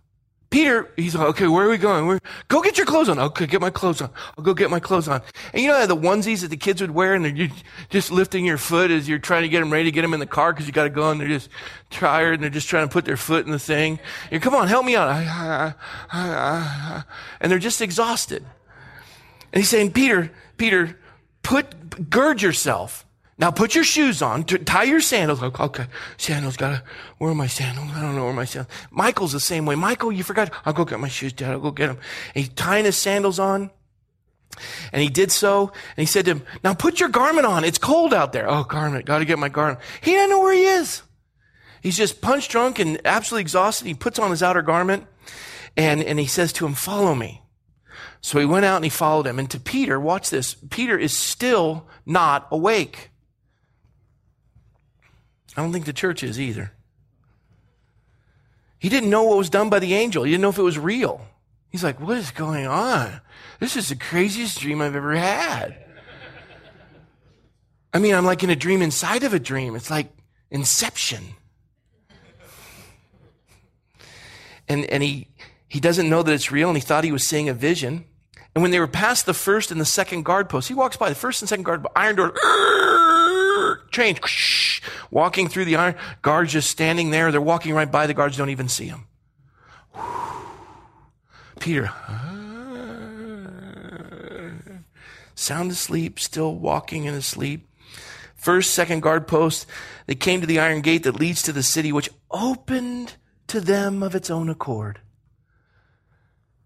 Peter, 0.51 0.92
he's 0.96 1.14
like, 1.14 1.28
okay, 1.28 1.46
where 1.46 1.66
are 1.66 1.70
we 1.70 1.78
going? 1.78 2.09
Where, 2.09 2.18
go 2.48 2.61
get 2.61 2.76
your 2.76 2.84
clothes 2.86 3.09
on. 3.09 3.20
Okay, 3.20 3.46
get 3.46 3.61
my 3.61 3.70
clothes 3.70 4.03
on. 4.03 4.11
I'll 4.36 4.42
go 4.42 4.53
get 4.53 4.68
my 4.68 4.80
clothes 4.80 5.07
on. 5.07 5.22
And 5.53 5.62
you 5.62 5.68
know 5.68 5.86
the 5.86 5.96
onesies 5.96 6.40
that 6.40 6.48
the 6.48 6.57
kids 6.57 6.80
would 6.80 6.90
wear 6.90 7.14
and 7.14 7.24
they're 7.24 7.48
just 7.88 8.11
lifting 8.11 8.44
your 8.44 8.59
foot 8.59 8.90
as 8.90 9.09
you're 9.09 9.20
trying 9.20 9.42
to 9.42 9.48
get 9.48 9.61
them 9.61 9.72
ready 9.72 9.84
to 9.84 9.92
get 9.92 10.03
them 10.03 10.12
in 10.12 10.18
the 10.18 10.26
car 10.26 10.53
because 10.53 10.66
you 10.66 10.72
got 10.72 10.84
to 10.84 10.90
go 10.90 11.09
and 11.11 11.20
they're 11.20 11.28
just 11.28 11.48
tired 11.90 12.34
and 12.34 12.42
they're 12.42 12.51
just 12.51 12.68
trying 12.68 12.88
to 12.88 12.92
put 12.92 13.05
their 13.05 13.16
foot 13.16 13.46
in 13.46 13.53
the 13.53 13.61
thing. 13.61 14.01
You 14.32 14.40
come 14.40 14.57
on, 14.57 14.66
help 14.66 14.84
me 14.84 14.96
out. 14.96 15.76
And 17.40 17.51
they're 17.53 17.61
just 17.61 17.80
exhausted. 17.80 18.44
And 19.53 19.62
he's 19.62 19.68
saying, 19.68 19.92
Peter, 19.92 20.32
Peter, 20.57 20.98
put, 21.44 22.11
gird 22.11 22.42
yourself. 22.42 23.07
Now 23.41 23.51
put 23.51 23.74
your 23.74 23.84
shoes 23.84 24.20
on, 24.20 24.45
tie 24.45 24.82
your 24.82 25.01
sandals. 25.01 25.43
Okay, 25.43 25.86
sandals, 26.18 26.59
gotta, 26.59 26.82
where 27.16 27.30
are 27.30 27.34
my 27.34 27.47
sandals? 27.47 27.88
I 27.95 28.03
don't 28.03 28.14
know 28.14 28.24
where 28.24 28.34
my 28.34 28.45
sandals. 28.45 28.72
Michael's 28.91 29.32
the 29.32 29.41
same 29.41 29.64
way. 29.64 29.76
Michael, 29.76 30.12
you 30.12 30.22
forgot. 30.22 30.53
I'll 30.66 30.74
go 30.74 30.84
get 30.84 31.01
my 31.01 31.09
shoes, 31.09 31.32
Dad. 31.32 31.53
I'll 31.53 31.61
go 31.61 31.70
get 31.70 31.86
them. 31.86 31.97
And 32.34 32.45
he's 32.45 32.51
tying 32.51 32.84
his 32.84 32.97
sandals 32.97 33.38
on. 33.38 33.70
And 34.93 35.01
he 35.01 35.09
did 35.09 35.32
so, 35.32 35.68
and 35.68 36.03
he 36.03 36.07
said 36.07 36.26
to 36.26 36.32
him, 36.32 36.43
now 36.62 36.74
put 36.74 37.01
your 37.01 37.09
garment 37.09 37.47
on. 37.47 37.64
It's 37.64 37.78
cold 37.78 38.12
out 38.12 38.34
there. 38.34 38.47
Oh, 38.51 38.62
garment. 38.62 39.07
Gotta 39.07 39.24
get 39.24 39.38
my 39.38 39.49
garment. 39.49 39.80
He 40.03 40.12
doesn't 40.12 40.28
know 40.28 40.41
where 40.41 40.55
he 40.55 40.64
is. 40.64 41.03
He's 41.80 41.97
just 41.97 42.20
punch 42.20 42.49
drunk 42.49 42.78
and 42.78 43.01
absolutely 43.07 43.43
exhausted. 43.43 43.86
He 43.86 43.95
puts 43.95 44.18
on 44.18 44.30
his 44.30 44.43
outer 44.43 44.61
garment 44.61 45.07
and, 45.78 46.03
and 46.03 46.18
he 46.18 46.26
says 46.26 46.53
to 46.55 46.66
him, 46.66 46.74
follow 46.74 47.14
me. 47.14 47.41
So 48.20 48.38
he 48.38 48.45
went 48.45 48.66
out 48.66 48.76
and 48.76 48.84
he 48.84 48.91
followed 48.91 49.26
him. 49.26 49.38
And 49.38 49.51
to 49.51 49.59
Peter, 49.59 49.99
watch 49.99 50.28
this. 50.28 50.57
Peter 50.68 50.99
is 50.99 51.16
still 51.16 51.86
not 52.05 52.47
awake. 52.51 53.09
I 55.57 55.62
don't 55.62 55.72
think 55.72 55.84
the 55.84 55.92
church 55.92 56.22
is 56.22 56.40
either. 56.40 56.72
He 58.78 58.88
didn't 58.88 59.11
know 59.11 59.24
what 59.24 59.36
was 59.36 59.51
done 59.51 59.68
by 59.68 59.78
the 59.78 59.94
angel. 59.94 60.24
He 60.24 60.30
didn't 60.30 60.42
know 60.42 60.48
if 60.48 60.59
it 60.59 60.62
was 60.62 60.78
real. 60.78 61.26
He's 61.70 61.84
like, 61.84 62.01
what 62.01 62.16
is 62.16 62.30
going 62.30 62.66
on? 62.66 63.20
This 63.61 63.76
is 63.76 63.88
the 63.88 63.96
craziest 63.96 64.59
dream 64.59 64.80
I've 64.80 64.96
ever 64.96 65.14
had. 65.14 65.76
I 67.92 67.98
mean, 67.98 68.14
I'm 68.14 68.24
like 68.24 68.42
in 68.42 68.51
a 68.51 68.57
dream 68.57 68.82
inside 68.82 69.22
of 69.24 69.34
a 69.34 69.38
dream. 69.38 69.74
It's 69.76 69.90
like 69.90 70.09
inception. 70.51 71.34
And, 74.68 74.84
and 74.86 75.03
he, 75.03 75.28
he 75.68 75.80
doesn't 75.80 76.09
know 76.09 76.22
that 76.22 76.32
it's 76.32 76.53
real 76.53 76.68
and 76.68 76.76
he 76.76 76.80
thought 76.80 77.05
he 77.05 77.12
was 77.12 77.26
seeing 77.26 77.48
a 77.48 77.55
vision. 77.55 78.05
And 78.55 78.62
when 78.62 78.70
they 78.70 78.78
were 78.78 78.88
past 78.88 79.26
the 79.26 79.34
first 79.34 79.70
and 79.70 79.80
the 79.80 79.84
second 79.84 80.24
guard 80.24 80.48
post, 80.48 80.68
he 80.68 80.74
walks 80.74 80.96
by 80.96 81.09
the 81.09 81.14
first 81.14 81.42
and 81.42 81.48
second 81.48 81.64
guard, 81.64 81.86
iron 81.94 82.16
door, 82.16 82.32
change, 83.91 84.82
walking 85.11 85.49
through 85.49 85.64
the 85.64 85.76
iron, 85.76 85.95
guards 86.22 86.53
just 86.53 86.70
standing 86.70 87.11
there. 87.11 87.30
They're 87.30 87.41
walking 87.41 87.74
right 87.74 87.91
by 87.91 88.07
the 88.07 88.14
guards, 88.14 88.36
don't 88.36 88.51
even 88.51 88.68
see 88.68 88.86
him. 88.86 89.07
Peter, 91.59 91.91
sound 95.34 95.70
asleep, 95.70 96.18
still 96.18 96.55
walking 96.55 97.05
in 97.05 97.14
his 97.14 97.26
sleep. 97.26 97.68
First, 98.34 98.72
second 98.72 99.01
guard 99.01 99.26
post, 99.28 99.66
they 100.07 100.14
came 100.14 100.41
to 100.41 100.47
the 100.47 100.59
iron 100.61 100.80
gate 100.80 101.03
that 101.03 101.16
leads 101.16 101.43
to 101.43 101.53
the 101.53 101.62
city, 101.62 101.93
which 101.93 102.09
opened 102.30 103.16
to 103.49 103.61
them 103.61 104.03
of 104.03 104.14
its 104.14 104.30
own 104.30 104.49
accord. 104.49 105.01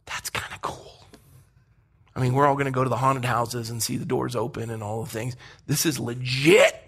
That's 0.07 0.31
kind 0.31 0.53
of 0.55 0.61
cool. 0.61 1.07
I 2.14 2.20
mean, 2.20 2.35
we're 2.35 2.47
all 2.47 2.55
going 2.55 2.66
to 2.66 2.70
go 2.70 2.85
to 2.85 2.91
the 2.91 2.97
haunted 2.97 3.25
houses 3.25 3.70
and 3.70 3.83
see 3.83 3.97
the 3.97 4.05
doors 4.05 4.37
open 4.37 4.70
and 4.70 4.83
all 4.83 5.03
the 5.03 5.11
things. 5.11 5.35
This 5.66 5.85
is 5.85 5.99
legit. 5.99 6.81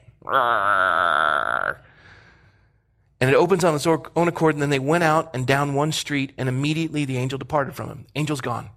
And 3.20 3.30
it 3.30 3.36
opens 3.36 3.64
on 3.64 3.74
its 3.74 3.86
own 3.86 4.28
accord, 4.28 4.54
and 4.54 4.62
then 4.62 4.70
they 4.70 4.78
went 4.78 5.04
out 5.04 5.34
and 5.34 5.46
down 5.46 5.74
one 5.74 5.92
street, 5.92 6.32
and 6.36 6.48
immediately 6.48 7.04
the 7.04 7.16
angel 7.16 7.38
departed 7.38 7.74
from 7.74 7.88
him. 7.88 8.06
Angel's 8.14 8.40
gone. 8.40 8.70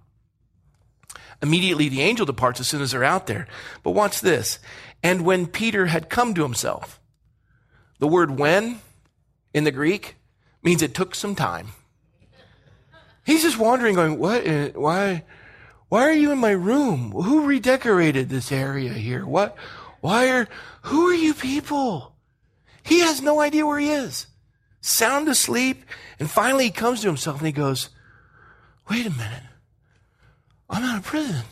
Immediately 1.42 1.88
the 1.88 2.02
angel 2.02 2.26
departs 2.26 2.60
as 2.60 2.68
soon 2.68 2.82
as 2.82 2.92
they're 2.92 3.04
out 3.04 3.26
there. 3.26 3.46
But 3.82 3.92
watch 3.92 4.20
this. 4.20 4.58
And 5.02 5.22
when 5.24 5.46
Peter 5.46 5.86
had 5.86 6.10
come 6.10 6.34
to 6.34 6.42
himself, 6.42 7.00
the 7.98 8.08
word 8.08 8.38
when 8.38 8.80
in 9.52 9.64
the 9.64 9.70
Greek 9.70 10.16
means 10.62 10.82
it 10.82 10.94
took 10.94 11.14
some 11.14 11.34
time. 11.34 11.68
He's 13.24 13.42
just 13.42 13.58
wandering, 13.58 13.94
going, 13.94 14.18
What? 14.18 14.44
Why? 14.76 15.24
Why 15.88 16.02
are 16.02 16.12
you 16.12 16.30
in 16.30 16.38
my 16.38 16.52
room? 16.52 17.10
Who 17.12 17.46
redecorated 17.46 18.28
this 18.28 18.52
area 18.52 18.92
here? 18.92 19.26
What? 19.26 19.56
Why 20.00 20.30
are, 20.30 20.48
who 20.82 21.08
are 21.08 21.14
you 21.14 21.34
people? 21.34 22.14
He 22.82 23.00
has 23.00 23.20
no 23.20 23.40
idea 23.40 23.66
where 23.66 23.78
he 23.78 23.90
is. 23.90 24.26
Sound 24.80 25.28
asleep. 25.28 25.84
And 26.18 26.30
finally 26.30 26.64
he 26.64 26.70
comes 26.70 27.02
to 27.02 27.06
himself 27.06 27.38
and 27.38 27.46
he 27.46 27.52
goes, 27.52 27.90
wait 28.88 29.06
a 29.06 29.10
minute. 29.10 29.42
I'm 30.68 30.82
out 30.82 30.98
of 30.98 31.04
prison. 31.04 31.42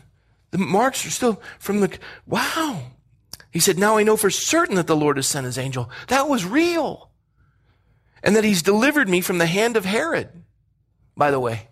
The 0.51 0.59
marks 0.59 1.05
are 1.05 1.11
still 1.11 1.43
from 1.59 1.81
the, 1.81 1.99
wow. 2.27 2.81
He 3.51 3.61
said, 3.61 3.79
now 3.79 3.99
I 3.99 4.03
know 4.03 4.17
for 4.17 4.31
certain 4.31 4.77
that 4.77 4.87
the 4.87 4.97
Lord 4.97 5.17
has 5.17 5.27
sent 5.27 5.47
his 5.47 5.59
angel. 5.59 5.91
That 6.09 6.29
was 6.29 6.45
real. 6.45 7.11
And 8.23 8.35
that 8.35 8.45
he's 8.45 8.63
delivered 8.63 9.09
me 9.09 9.21
from 9.21 9.39
the 9.39 9.47
hand 9.47 9.77
of 9.77 9.85
Herod. 9.85 10.31
By 11.17 11.31
the 11.31 11.41
way, 11.41 11.69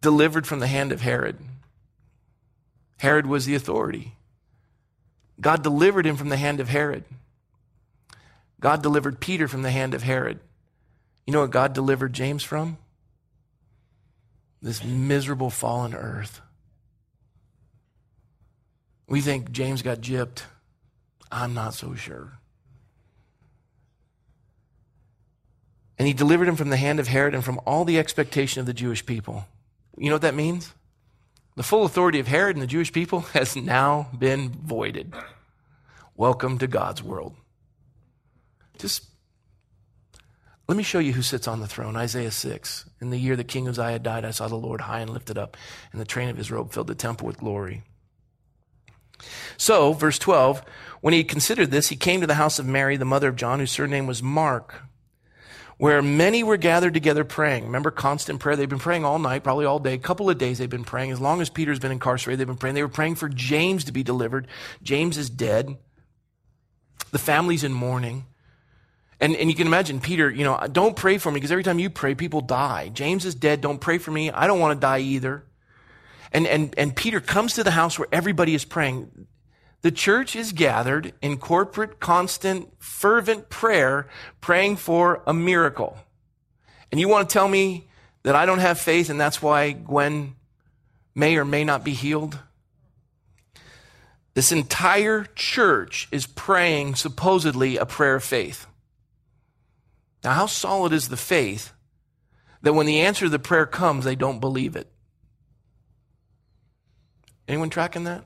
delivered 0.00 0.46
from 0.46 0.60
the 0.60 0.66
hand 0.66 0.92
of 0.92 1.00
Herod. 1.00 1.38
Herod 2.98 3.26
was 3.26 3.46
the 3.46 3.54
authority. 3.54 4.16
God 5.42 5.62
delivered 5.62 6.06
him 6.06 6.16
from 6.16 6.28
the 6.28 6.36
hand 6.36 6.60
of 6.60 6.68
Herod. 6.68 7.04
God 8.60 8.80
delivered 8.80 9.20
Peter 9.20 9.48
from 9.48 9.62
the 9.62 9.72
hand 9.72 9.92
of 9.92 10.04
Herod. 10.04 10.38
You 11.26 11.32
know 11.32 11.40
what 11.40 11.50
God 11.50 11.72
delivered 11.72 12.12
James 12.12 12.44
from? 12.44 12.78
This 14.62 14.84
miserable 14.84 15.50
fallen 15.50 15.94
earth. 15.94 16.40
We 19.08 19.20
think 19.20 19.50
James 19.50 19.82
got 19.82 20.00
gypped. 20.00 20.44
I'm 21.30 21.54
not 21.54 21.74
so 21.74 21.94
sure. 21.96 22.38
And 25.98 26.06
he 26.06 26.14
delivered 26.14 26.48
him 26.48 26.56
from 26.56 26.70
the 26.70 26.76
hand 26.76 27.00
of 27.00 27.08
Herod 27.08 27.34
and 27.34 27.44
from 27.44 27.60
all 27.66 27.84
the 27.84 27.98
expectation 27.98 28.60
of 28.60 28.66
the 28.66 28.72
Jewish 28.72 29.04
people. 29.04 29.44
You 29.98 30.08
know 30.08 30.14
what 30.14 30.22
that 30.22 30.34
means? 30.34 30.72
The 31.54 31.62
full 31.62 31.84
authority 31.84 32.18
of 32.18 32.28
Herod 32.28 32.56
and 32.56 32.62
the 32.62 32.66
Jewish 32.66 32.92
people 32.92 33.20
has 33.32 33.56
now 33.56 34.08
been 34.18 34.48
voided. 34.50 35.12
Welcome 36.16 36.58
to 36.58 36.66
God's 36.66 37.02
world. 37.02 37.36
Just 38.78 39.04
let 40.66 40.76
me 40.76 40.82
show 40.82 40.98
you 40.98 41.12
who 41.12 41.22
sits 41.22 41.46
on 41.46 41.60
the 41.60 41.66
throne. 41.66 41.94
Isaiah 41.94 42.30
6. 42.30 42.88
In 43.00 43.10
the 43.10 43.18
year 43.18 43.36
the 43.36 43.44
King 43.44 43.68
Uzziah 43.68 43.98
died, 43.98 44.24
I 44.24 44.30
saw 44.30 44.48
the 44.48 44.56
Lord 44.56 44.82
high 44.82 45.00
and 45.00 45.10
lifted 45.10 45.36
up, 45.36 45.56
and 45.92 46.00
the 46.00 46.06
train 46.06 46.30
of 46.30 46.38
his 46.38 46.50
robe 46.50 46.72
filled 46.72 46.86
the 46.86 46.94
temple 46.94 47.26
with 47.26 47.38
glory. 47.38 47.82
So, 49.58 49.92
verse 49.92 50.18
12, 50.18 50.62
when 51.00 51.12
he 51.12 51.22
considered 51.22 51.70
this, 51.70 51.88
he 51.88 51.96
came 51.96 52.22
to 52.22 52.26
the 52.26 52.34
house 52.34 52.58
of 52.58 52.66
Mary, 52.66 52.96
the 52.96 53.04
mother 53.04 53.28
of 53.28 53.36
John, 53.36 53.58
whose 53.58 53.70
surname 53.70 54.06
was 54.06 54.22
Mark 54.22 54.82
where 55.82 56.00
many 56.00 56.44
were 56.44 56.56
gathered 56.56 56.94
together 56.94 57.24
praying. 57.24 57.64
Remember 57.64 57.90
constant 57.90 58.38
prayer? 58.38 58.54
They've 58.54 58.68
been 58.68 58.78
praying 58.78 59.04
all 59.04 59.18
night, 59.18 59.42
probably 59.42 59.66
all 59.66 59.80
day. 59.80 59.94
A 59.94 59.98
couple 59.98 60.30
of 60.30 60.38
days 60.38 60.58
they've 60.58 60.70
been 60.70 60.84
praying. 60.84 61.10
As 61.10 61.20
long 61.20 61.40
as 61.40 61.50
Peter's 61.50 61.80
been 61.80 61.90
incarcerated, 61.90 62.38
they've 62.38 62.46
been 62.46 62.56
praying. 62.56 62.76
They 62.76 62.84
were 62.84 62.88
praying 62.88 63.16
for 63.16 63.28
James 63.28 63.82
to 63.86 63.92
be 63.92 64.04
delivered. 64.04 64.46
James 64.84 65.18
is 65.18 65.28
dead. 65.28 65.76
The 67.10 67.18
family's 67.18 67.64
in 67.64 67.72
mourning. 67.72 68.26
And, 69.18 69.34
and 69.34 69.50
you 69.50 69.56
can 69.56 69.66
imagine, 69.66 69.98
Peter, 69.98 70.30
you 70.30 70.44
know, 70.44 70.56
don't 70.70 70.94
pray 70.94 71.18
for 71.18 71.32
me 71.32 71.38
because 71.38 71.50
every 71.50 71.64
time 71.64 71.80
you 71.80 71.90
pray, 71.90 72.14
people 72.14 72.42
die. 72.42 72.88
James 72.90 73.24
is 73.24 73.34
dead. 73.34 73.60
Don't 73.60 73.80
pray 73.80 73.98
for 73.98 74.12
me. 74.12 74.30
I 74.30 74.46
don't 74.46 74.60
want 74.60 74.76
to 74.76 74.80
die 74.80 75.00
either. 75.00 75.42
And, 76.30 76.46
and, 76.46 76.72
and 76.78 76.94
Peter 76.94 77.18
comes 77.20 77.54
to 77.54 77.64
the 77.64 77.72
house 77.72 77.98
where 77.98 78.08
everybody 78.12 78.54
is 78.54 78.64
praying. 78.64 79.26
The 79.82 79.90
church 79.90 80.36
is 80.36 80.52
gathered 80.52 81.12
in 81.20 81.38
corporate, 81.38 81.98
constant, 81.98 82.72
fervent 82.78 83.50
prayer, 83.50 84.08
praying 84.40 84.76
for 84.76 85.22
a 85.26 85.34
miracle. 85.34 85.98
And 86.90 87.00
you 87.00 87.08
want 87.08 87.28
to 87.28 87.32
tell 87.32 87.48
me 87.48 87.88
that 88.22 88.36
I 88.36 88.46
don't 88.46 88.60
have 88.60 88.78
faith 88.78 89.10
and 89.10 89.20
that's 89.20 89.42
why 89.42 89.72
Gwen 89.72 90.36
may 91.14 91.36
or 91.36 91.44
may 91.44 91.64
not 91.64 91.84
be 91.84 91.92
healed? 91.92 92.38
This 94.34 94.52
entire 94.52 95.26
church 95.34 96.08
is 96.10 96.26
praying 96.26 96.94
supposedly 96.94 97.76
a 97.76 97.84
prayer 97.84 98.14
of 98.14 98.24
faith. 98.24 98.66
Now, 100.24 100.32
how 100.32 100.46
solid 100.46 100.92
is 100.92 101.08
the 101.08 101.16
faith 101.16 101.72
that 102.62 102.72
when 102.72 102.86
the 102.86 103.00
answer 103.00 103.26
to 103.26 103.28
the 103.28 103.38
prayer 103.38 103.66
comes, 103.66 104.04
they 104.04 104.14
don't 104.14 104.38
believe 104.38 104.76
it? 104.76 104.90
Anyone 107.48 107.68
tracking 107.70 108.04
that? 108.04 108.24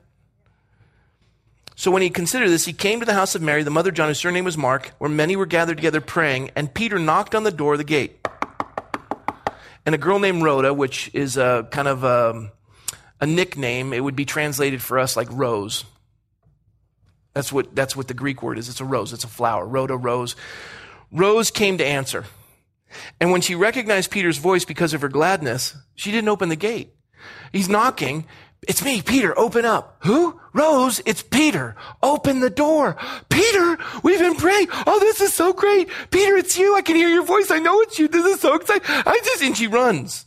So 1.77 1.91
when 1.91 2.01
he 2.01 2.09
considered 2.09 2.49
this, 2.49 2.65
he 2.65 2.73
came 2.73 3.01
to 3.01 3.05
the 3.05 3.13
house 3.13 3.35
of 3.35 3.43
Mary, 3.43 3.61
the 3.61 3.69
mother 3.69 3.89
of 3.89 3.95
John, 3.95 4.07
whose 4.07 4.17
surname 4.17 4.45
was 4.45 4.57
Mark, 4.57 4.93
where 4.97 5.11
many 5.11 5.35
were 5.35 5.45
gathered 5.45 5.77
together 5.77 6.01
praying, 6.01 6.49
and 6.55 6.73
Peter 6.73 6.97
knocked 6.97 7.35
on 7.35 7.43
the 7.43 7.51
door 7.51 7.73
of 7.73 7.77
the 7.77 7.83
gate. 7.83 8.27
And 9.85 9.93
a 9.93 9.99
girl 9.99 10.17
named 10.17 10.41
Rhoda, 10.41 10.73
which 10.73 11.11
is 11.13 11.37
a 11.37 11.67
kind 11.69 11.87
of 11.87 12.03
a, 12.03 12.31
um, 12.31 12.51
a 13.21 13.27
nickname, 13.27 13.93
it 13.93 14.03
would 14.03 14.15
be 14.15 14.25
translated 14.25 14.81
for 14.81 14.97
us 14.97 15.15
like 15.15 15.27
rose. 15.31 15.85
That's 17.35 17.53
what, 17.53 17.75
that's 17.75 17.95
what 17.95 18.07
the 18.07 18.15
Greek 18.15 18.41
word 18.41 18.57
is. 18.57 18.69
It's 18.69 18.81
a 18.81 18.85
rose. 18.85 19.13
It's 19.13 19.23
a 19.23 19.27
flower. 19.27 19.63
Rhoda, 19.63 19.95
rose. 19.95 20.35
Rose 21.11 21.51
came 21.51 21.77
to 21.77 21.85
answer. 21.85 22.25
And 23.19 23.31
when 23.31 23.41
she 23.41 23.53
recognized 23.53 24.09
Peter's 24.09 24.39
voice 24.39 24.65
because 24.65 24.95
of 24.95 25.01
her 25.01 25.09
gladness, 25.09 25.75
she 25.93 26.11
didn't 26.11 26.29
open 26.29 26.49
the 26.49 26.55
gate. 26.55 26.95
He's 27.51 27.69
knocking. 27.69 28.25
It's 28.67 28.83
me, 28.83 29.01
Peter, 29.01 29.37
open 29.37 29.65
up. 29.65 29.97
Who? 29.99 30.39
Rose, 30.53 31.01
it's 31.05 31.21
Peter. 31.21 31.75
Open 32.01 32.39
the 32.39 32.49
door. 32.49 32.97
Peter, 33.29 33.77
we've 34.03 34.19
been 34.19 34.35
praying. 34.35 34.67
Oh, 34.87 34.99
this 34.99 35.21
is 35.21 35.33
so 35.33 35.53
great. 35.53 35.89
Peter, 36.09 36.35
it's 36.35 36.57
you. 36.57 36.75
I 36.75 36.81
can 36.81 36.95
hear 36.95 37.09
your 37.09 37.23
voice. 37.23 37.51
I 37.51 37.59
know 37.59 37.79
it's 37.81 37.99
you. 37.99 38.07
This 38.07 38.25
is 38.25 38.39
so 38.39 38.55
exciting. 38.55 38.83
I 38.87 39.19
just, 39.23 39.43
and 39.43 39.55
she 39.55 39.67
runs. 39.67 40.25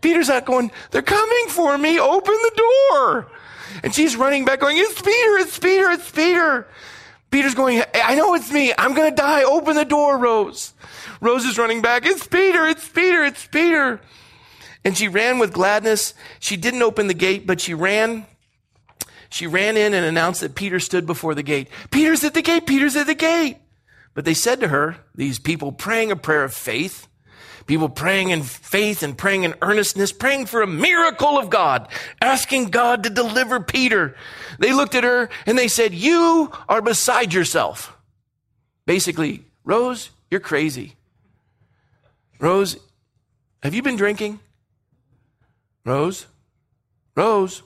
Peter's 0.00 0.28
not 0.28 0.44
going, 0.44 0.70
they're 0.90 1.02
coming 1.02 1.46
for 1.48 1.76
me. 1.76 1.98
Open 1.98 2.34
the 2.34 2.62
door. 3.00 3.26
And 3.82 3.94
she's 3.94 4.16
running 4.16 4.44
back 4.44 4.60
going, 4.60 4.78
it's 4.78 5.00
Peter, 5.02 5.38
it's 5.38 5.58
Peter, 5.58 5.90
it's 5.90 6.10
Peter. 6.10 6.68
Peter's 7.30 7.54
going, 7.54 7.82
I 7.94 8.14
know 8.14 8.34
it's 8.34 8.52
me. 8.52 8.72
I'm 8.78 8.94
going 8.94 9.10
to 9.10 9.16
die. 9.16 9.42
Open 9.42 9.74
the 9.74 9.84
door, 9.84 10.16
Rose. 10.18 10.72
Rose 11.20 11.44
is 11.44 11.58
running 11.58 11.82
back. 11.82 12.06
It's 12.06 12.26
Peter, 12.26 12.64
it's 12.66 12.88
Peter, 12.88 13.24
it's 13.24 13.46
Peter. 13.46 14.00
And 14.84 14.96
she 14.96 15.08
ran 15.08 15.38
with 15.38 15.52
gladness. 15.52 16.14
She 16.40 16.56
didn't 16.56 16.82
open 16.82 17.06
the 17.06 17.14
gate, 17.14 17.46
but 17.46 17.60
she 17.60 17.74
ran 17.74 18.26
she 19.34 19.48
ran 19.48 19.76
in 19.76 19.94
and 19.94 20.06
announced 20.06 20.42
that 20.42 20.54
Peter 20.54 20.78
stood 20.78 21.06
before 21.06 21.34
the 21.34 21.42
gate. 21.42 21.68
Peter's 21.90 22.22
at 22.22 22.34
the 22.34 22.42
gate. 22.42 22.68
Peter's 22.68 22.94
at 22.94 23.08
the 23.08 23.16
gate. 23.16 23.56
But 24.14 24.24
they 24.24 24.32
said 24.32 24.60
to 24.60 24.68
her, 24.68 24.98
these 25.12 25.40
people 25.40 25.72
praying 25.72 26.12
a 26.12 26.16
prayer 26.16 26.44
of 26.44 26.54
faith, 26.54 27.08
people 27.66 27.88
praying 27.88 28.30
in 28.30 28.44
faith 28.44 29.02
and 29.02 29.18
praying 29.18 29.42
in 29.42 29.56
earnestness, 29.60 30.12
praying 30.12 30.46
for 30.46 30.62
a 30.62 30.68
miracle 30.68 31.36
of 31.36 31.50
God, 31.50 31.88
asking 32.22 32.66
God 32.66 33.02
to 33.02 33.10
deliver 33.10 33.58
Peter. 33.58 34.14
They 34.60 34.72
looked 34.72 34.94
at 34.94 35.02
her 35.02 35.28
and 35.46 35.58
they 35.58 35.66
said, 35.66 35.94
you 35.94 36.52
are 36.68 36.80
beside 36.80 37.34
yourself. 37.34 37.92
Basically, 38.86 39.44
Rose, 39.64 40.10
you're 40.30 40.38
crazy. 40.38 40.94
Rose, 42.38 42.76
have 43.64 43.74
you 43.74 43.82
been 43.82 43.96
drinking? 43.96 44.38
Rose? 45.84 46.26
Rose? 47.16 47.62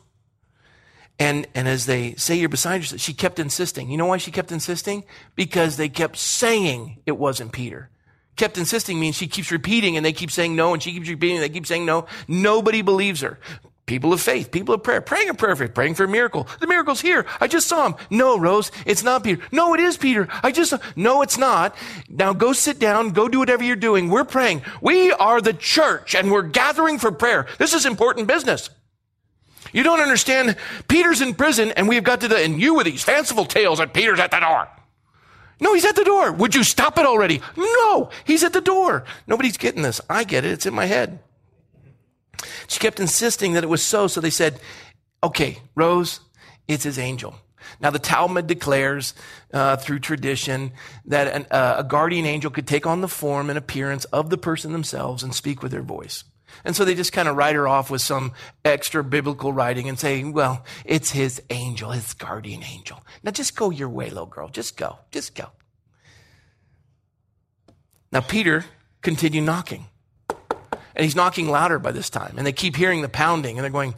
And, 1.18 1.46
and 1.54 1.66
as 1.66 1.86
they 1.86 2.14
say 2.14 2.36
you're 2.36 2.48
beside 2.48 2.76
yourself, 2.76 3.00
she 3.00 3.12
kept 3.12 3.38
insisting. 3.38 3.90
You 3.90 3.96
know 3.96 4.06
why 4.06 4.18
she 4.18 4.30
kept 4.30 4.52
insisting? 4.52 5.04
Because 5.34 5.76
they 5.76 5.88
kept 5.88 6.16
saying 6.16 6.98
it 7.06 7.18
wasn't 7.18 7.52
Peter. 7.52 7.90
Kept 8.36 8.56
insisting 8.56 9.00
means 9.00 9.16
she 9.16 9.26
keeps 9.26 9.50
repeating 9.50 9.96
and 9.96 10.06
they 10.06 10.12
keep 10.12 10.30
saying 10.30 10.54
no 10.54 10.72
and 10.72 10.82
she 10.82 10.92
keeps 10.92 11.08
repeating 11.08 11.38
and 11.38 11.44
they 11.44 11.48
keep 11.48 11.66
saying 11.66 11.84
no. 11.84 12.06
Nobody 12.28 12.82
believes 12.82 13.20
her. 13.20 13.40
People 13.88 14.12
of 14.12 14.20
faith, 14.20 14.50
people 14.50 14.74
of 14.74 14.82
prayer, 14.82 15.00
praying 15.00 15.30
a 15.30 15.34
prayer 15.34 15.56
for 15.56 15.66
praying 15.66 15.94
for 15.94 16.04
a 16.04 16.08
miracle. 16.08 16.46
The 16.60 16.66
miracle's 16.66 17.00
here. 17.00 17.24
I 17.40 17.48
just 17.48 17.66
saw 17.66 17.86
him. 17.86 17.94
No, 18.10 18.38
Rose, 18.38 18.70
it's 18.84 19.02
not 19.02 19.24
Peter. 19.24 19.42
No, 19.50 19.72
it 19.72 19.80
is 19.80 19.96
Peter. 19.96 20.28
I 20.42 20.52
just 20.52 20.70
saw. 20.70 20.78
No, 20.94 21.22
it's 21.22 21.38
not. 21.38 21.74
Now 22.06 22.34
go 22.34 22.52
sit 22.52 22.78
down. 22.78 23.12
Go 23.12 23.28
do 23.28 23.38
whatever 23.38 23.64
you're 23.64 23.76
doing. 23.76 24.10
We're 24.10 24.24
praying. 24.24 24.60
We 24.82 25.12
are 25.12 25.40
the 25.40 25.54
church 25.54 26.14
and 26.14 26.30
we're 26.30 26.42
gathering 26.42 26.98
for 26.98 27.10
prayer. 27.10 27.46
This 27.56 27.72
is 27.72 27.86
important 27.86 28.28
business. 28.28 28.68
You 29.72 29.82
don't 29.84 30.00
understand. 30.00 30.56
Peter's 30.86 31.22
in 31.22 31.32
prison 31.32 31.70
and 31.70 31.88
we've 31.88 32.04
got 32.04 32.20
to, 32.20 32.28
the, 32.28 32.36
and 32.36 32.60
you 32.60 32.74
with 32.74 32.84
these 32.84 33.02
fanciful 33.02 33.46
tales 33.46 33.78
that 33.78 33.94
Peter's 33.94 34.20
at 34.20 34.30
the 34.30 34.40
door. 34.40 34.68
No, 35.60 35.72
he's 35.72 35.86
at 35.86 35.96
the 35.96 36.04
door. 36.04 36.30
Would 36.32 36.54
you 36.54 36.62
stop 36.62 36.98
it 36.98 37.06
already? 37.06 37.40
No, 37.56 38.10
he's 38.26 38.44
at 38.44 38.52
the 38.52 38.60
door. 38.60 39.04
Nobody's 39.26 39.56
getting 39.56 39.80
this. 39.80 39.98
I 40.10 40.24
get 40.24 40.44
it. 40.44 40.52
It's 40.52 40.66
in 40.66 40.74
my 40.74 40.84
head. 40.84 41.20
She 42.66 42.80
kept 42.80 43.00
insisting 43.00 43.52
that 43.54 43.64
it 43.64 43.68
was 43.68 43.84
so. 43.84 44.06
So 44.06 44.20
they 44.20 44.30
said, 44.30 44.60
okay, 45.22 45.58
Rose, 45.74 46.20
it's 46.66 46.84
his 46.84 46.98
angel. 46.98 47.36
Now, 47.80 47.90
the 47.90 47.98
Talmud 47.98 48.46
declares 48.46 49.14
uh, 49.52 49.76
through 49.76 49.98
tradition 49.98 50.72
that 51.04 51.28
an, 51.28 51.46
uh, 51.50 51.76
a 51.78 51.84
guardian 51.84 52.24
angel 52.24 52.50
could 52.50 52.66
take 52.66 52.86
on 52.86 53.00
the 53.00 53.08
form 53.08 53.50
and 53.50 53.58
appearance 53.58 54.04
of 54.06 54.30
the 54.30 54.38
person 54.38 54.72
themselves 54.72 55.22
and 55.22 55.34
speak 55.34 55.62
with 55.62 55.72
their 55.72 55.82
voice. 55.82 56.24
And 56.64 56.74
so 56.74 56.84
they 56.84 56.94
just 56.94 57.12
kind 57.12 57.28
of 57.28 57.36
write 57.36 57.56
her 57.56 57.68
off 57.68 57.90
with 57.90 58.00
some 58.00 58.32
extra 58.64 59.04
biblical 59.04 59.52
writing 59.52 59.88
and 59.88 59.98
say, 59.98 60.24
well, 60.24 60.64
it's 60.84 61.10
his 61.10 61.42
angel, 61.50 61.90
his 61.90 62.14
guardian 62.14 62.62
angel. 62.62 63.02
Now 63.22 63.32
just 63.32 63.54
go 63.54 63.70
your 63.70 63.88
way, 63.88 64.08
little 64.08 64.26
girl. 64.26 64.48
Just 64.48 64.76
go. 64.76 64.98
Just 65.10 65.34
go. 65.34 65.50
Now 68.10 68.20
Peter 68.20 68.64
continued 69.02 69.44
knocking. 69.44 69.86
And 70.98 71.04
he's 71.04 71.16
knocking 71.16 71.48
louder 71.48 71.78
by 71.78 71.92
this 71.92 72.10
time. 72.10 72.34
And 72.36 72.46
they 72.46 72.52
keep 72.52 72.76
hearing 72.76 73.00
the 73.02 73.08
pounding 73.08 73.56
and 73.56 73.64
they're 73.64 73.70
going, 73.70 73.94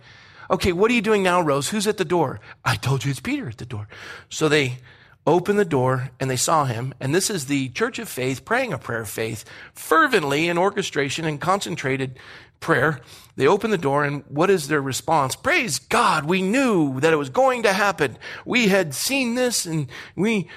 okay, 0.50 0.72
what 0.72 0.90
are 0.90 0.94
you 0.94 1.00
doing 1.00 1.22
now, 1.22 1.40
Rose? 1.40 1.70
Who's 1.70 1.86
at 1.86 1.96
the 1.96 2.04
door? 2.04 2.40
I 2.64 2.76
told 2.76 3.04
you 3.04 3.10
it's 3.10 3.20
Peter 3.20 3.48
at 3.48 3.56
the 3.56 3.64
door. 3.64 3.88
So 4.28 4.48
they 4.48 4.78
opened 5.26 5.58
the 5.58 5.64
door 5.64 6.10
and 6.20 6.30
they 6.30 6.36
saw 6.36 6.66
him. 6.66 6.92
And 7.00 7.14
this 7.14 7.30
is 7.30 7.46
the 7.46 7.70
church 7.70 7.98
of 7.98 8.08
faith 8.08 8.44
praying 8.44 8.74
a 8.74 8.78
prayer 8.78 9.00
of 9.00 9.08
faith 9.08 9.44
fervently 9.72 10.48
in 10.48 10.58
orchestration 10.58 11.24
and 11.24 11.40
concentrated 11.40 12.18
prayer. 12.60 13.00
They 13.36 13.46
open 13.46 13.70
the 13.70 13.78
door 13.78 14.04
and 14.04 14.22
what 14.28 14.50
is 14.50 14.68
their 14.68 14.82
response? 14.82 15.34
Praise 15.34 15.78
God. 15.78 16.24
We 16.26 16.42
knew 16.42 17.00
that 17.00 17.14
it 17.14 17.16
was 17.16 17.30
going 17.30 17.62
to 17.62 17.72
happen. 17.72 18.18
We 18.44 18.68
had 18.68 18.92
seen 18.92 19.36
this 19.36 19.64
and 19.64 19.88
we, 20.16 20.48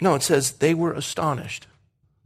no, 0.00 0.16
it 0.16 0.24
says 0.24 0.52
they 0.54 0.74
were 0.74 0.92
astonished. 0.92 1.67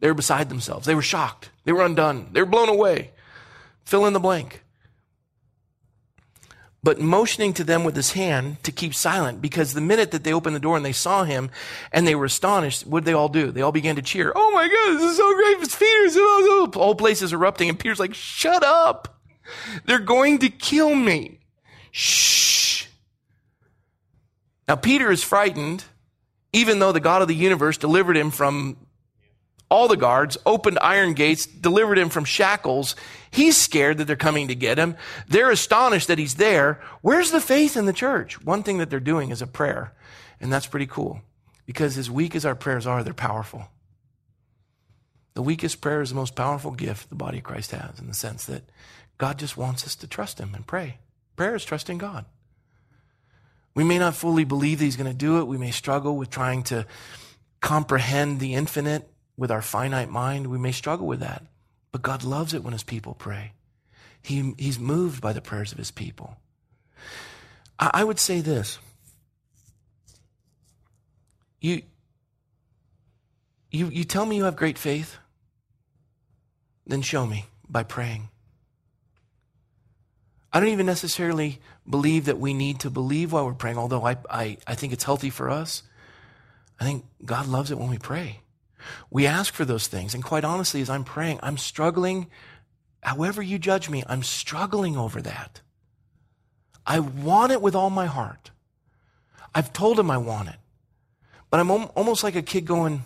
They 0.03 0.09
were 0.09 0.15
beside 0.15 0.51
themselves. 0.51 0.85
They 0.85 0.95
were 0.95 1.01
shocked. 1.01 1.49
They 1.65 1.73
were 1.73 1.87
undone. 1.87 2.29
They 2.33 2.43
were 2.43 2.47
blown 2.47 2.69
away. 2.69 3.13
Fill 3.85 4.05
in 4.05 4.13
the 4.13 4.21
blank 4.21 4.63
but 6.85 7.01
motioning 7.01 7.53
to 7.55 7.65
them 7.65 7.85
with 7.85 7.95
his 7.95 8.13
hand 8.13 8.63
to 8.65 8.73
keep 8.73 8.95
silent 8.95 9.41
because 9.41 9.73
the 9.73 9.81
minute 9.81 10.11
that 10.11 10.25
they 10.25 10.33
opened 10.33 10.57
the 10.57 10.61
door 10.61 10.77
and 10.77 10.85
they 10.85 10.93
saw 10.93 11.23
him 11.23 11.51
and 11.93 12.07
they 12.07 12.15
were 12.15 12.25
astonished, 12.25 12.87
what 12.87 13.01
did 13.01 13.05
they 13.07 13.13
all 13.13 13.29
do? 13.29 13.53
They 13.53 13.63
all 13.63 13.73
began 13.73 13.97
to 13.97 14.03
cheer. 14.03 14.33
Oh 14.35 14.51
my 14.51 14.67
God, 14.67 14.99
this 14.99 15.13
is 15.13 15.17
so 15.17 15.35
great. 15.35 15.59
It's 15.59 15.77
Peter. 15.77 16.11
The 16.11 16.71
whole 16.75 16.97
place 16.97 17.23
is 17.23 17.33
erupting 17.33 17.69
and 17.69 17.79
Peter's 17.79 18.01
like, 18.01 18.15
shut 18.15 18.65
up. 18.65 19.21
They're 19.85 20.01
going 20.01 20.41
to 20.41 20.49
kill 20.49 20.95
me. 20.95 21.39
Shh. 21.93 22.87
Now 24.67 24.77
Peter 24.77 25.11
is 25.13 25.23
frightened, 25.23 25.85
even 26.53 26.81
though 26.81 26.93
the 26.93 27.01
God 27.01 27.23
of 27.23 27.29
the 27.29 27.35
universe 27.35 27.77
delivered 27.77 28.17
him 28.17 28.31
from 28.33 28.77
all 29.73 29.89
the 29.89 29.97
guards, 29.97 30.37
opened 30.45 30.79
iron 30.83 31.15
gates, 31.15 31.47
delivered 31.47 31.97
him 31.97 32.11
from 32.11 32.27
shackles. 32.27 32.95
He's 33.31 33.57
scared 33.57 33.97
that 33.97 34.05
they're 34.05 34.17
coming 34.17 34.49
to 34.49 34.55
get 34.55 34.79
him. 34.79 34.97
They're 35.27 35.51
astonished 35.51 36.09
that 36.09 36.19
he's 36.19 36.35
there. 36.35 36.79
Where's 37.01 37.31
the 37.31 37.41
faith 37.41 37.75
in 37.75 37.87
the 37.87 37.95
church? 37.95 38.45
One 38.45 38.63
thing 38.63 38.77
that 38.79 38.91
they're 38.91 39.01
doing 39.01 39.31
is 39.31 39.41
a 39.41 39.47
prayer. 39.47 39.95
And 40.43 40.53
that's 40.53 40.67
pretty 40.67 40.87
cool 40.87 41.23
because 41.65 41.97
as 41.97 42.11
weak 42.11 42.37
as 42.37 42.45
our 42.45 42.55
prayers 42.55 42.87
are, 42.87 43.03
they're 43.03 43.15
powerful. 43.15 43.69
The 45.33 45.43
weakest 45.43 45.81
prayer 45.81 46.03
is 46.03 46.11
the 46.11 46.17
most 46.17 46.37
powerful 46.37 46.73
gift 46.73 47.09
the 47.09 47.15
body 47.15 47.39
of 47.39 47.45
Christ 47.45 47.71
has 47.71 47.99
in 47.99 48.09
the 48.09 48.15
sense 48.15 48.45
that 48.45 48.65
God 49.17 49.39
just 49.39 49.57
wants 49.57 49.87
us 49.87 49.97
to 49.97 50.07
trust 50.07 50.39
him 50.39 50.55
and 50.55 50.67
pray. 50.67 50.99
Prayer 51.35 51.55
is 51.55 51.65
trusting 51.65 51.97
God. 51.97 52.27
We 53.75 53.85
may 53.85 53.99
not 53.99 54.17
fully 54.17 54.45
believe 54.45 54.81
that 54.81 54.85
he's 54.85 54.97
going 54.97 55.11
to 55.11 55.17
do 55.17 55.39
it. 55.39 55.47
We 55.47 55.57
may 55.57 55.71
struggle 55.71 56.19
with 56.19 56.29
trying 56.29 56.65
to 56.65 56.87
comprehend 57.63 58.39
the 58.39 58.53
infinite 58.53 59.09
with 59.37 59.51
our 59.51 59.63
finite 59.63 60.11
mind. 60.11 60.47
We 60.47 60.59
may 60.59 60.73
struggle 60.73 61.07
with 61.07 61.21
that. 61.21 61.43
But 61.91 62.03
God 62.03 62.25
loves 62.25 62.55
it 62.55 62.63
when 62.63 62.73
his 62.73 62.83
people 62.83 63.15
pray. 63.15 63.53
He, 64.23 64.55
he's 64.59 64.79
moved 64.79 65.21
by 65.21 65.33
the 65.33 65.41
prayers 65.41 65.73
of 65.73 65.79
his 65.79 65.91
people. 65.91 66.37
I, 67.79 67.91
I 67.95 68.05
would 68.05 68.19
say 68.19 68.41
this. 68.41 68.79
You, 71.61 71.83
you, 73.71 73.89
you 73.89 74.05
tell 74.05 74.27
me 74.27 74.37
you 74.37 74.45
have 74.45 74.57
great 74.57 74.79
faith, 74.79 75.17
then 76.87 77.03
show 77.03 77.27
me 77.27 77.47
by 77.69 77.83
praying. 77.83 78.29
I 80.53 80.61
don't 80.61 80.69
even 80.69 80.87
necessarily 80.87 81.61
believe 81.89 82.27
that 82.27 82.39
we 82.39 82.53
need 82.53 82.81
to 82.81 82.91
believe 82.91 83.33
while 83.33 83.47
we're 83.47 83.55
praying, 83.55 83.79
although 83.79 84.07
I, 84.07 84.17
I, 84.29 84.59
I 84.67 84.75
think 84.75 84.93
it's 84.93 85.05
healthy 85.05 85.31
for 85.31 85.51
us. 85.51 85.83
I 86.79 86.85
think 86.85 87.05
God 87.25 87.47
loves 87.47 87.71
it 87.71 87.79
when 87.79 87.89
we 87.89 87.99
pray. 87.99 88.42
We 89.11 89.27
ask 89.27 89.53
for 89.53 89.65
those 89.65 89.87
things. 89.87 90.15
And 90.15 90.25
quite 90.25 90.45
honestly, 90.45 90.81
as 90.81 90.91
I'm 90.91 91.05
praying, 91.05 91.41
I'm 91.43 91.59
struggling. 91.59 92.29
However 93.03 93.43
you 93.43 93.59
judge 93.59 93.89
me, 93.91 94.03
I'm 94.07 94.23
struggling 94.23 94.97
over 94.97 95.21
that. 95.23 95.61
I 96.87 97.01
want 97.01 97.53
it 97.53 97.63
with 97.63 97.75
all 97.75 97.91
my 97.91 98.07
heart. 98.07 98.51
I've 99.55 99.73
told 99.73 99.99
him 99.99 100.11
I 100.11 100.19
want 100.19 100.49
it. 100.49 100.57
But 101.51 101.61
I'm 101.61 101.71
almost 101.71 102.25
like 102.25 102.35
a 102.35 102.43
kid 102.43 102.65
going, 102.65 103.05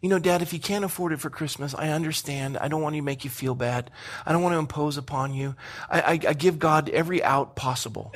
you 0.00 0.08
know, 0.08 0.18
dad, 0.18 0.42
if 0.42 0.52
you 0.52 0.60
can't 0.60 0.84
afford 0.84 1.12
it 1.12 1.20
for 1.20 1.30
Christmas, 1.30 1.74
I 1.74 1.88
understand. 1.88 2.56
I 2.58 2.68
don't 2.68 2.82
want 2.82 2.94
to 2.94 3.02
make 3.02 3.24
you 3.24 3.30
feel 3.30 3.54
bad. 3.54 3.90
I 4.24 4.32
don't 4.32 4.42
want 4.42 4.54
to 4.54 4.58
impose 4.58 4.96
upon 4.96 5.34
you. 5.34 5.56
I, 5.88 6.00
I, 6.00 6.10
I 6.10 6.32
give 6.34 6.58
God 6.58 6.88
every 6.90 7.22
out 7.22 7.56
possible. 7.56 8.14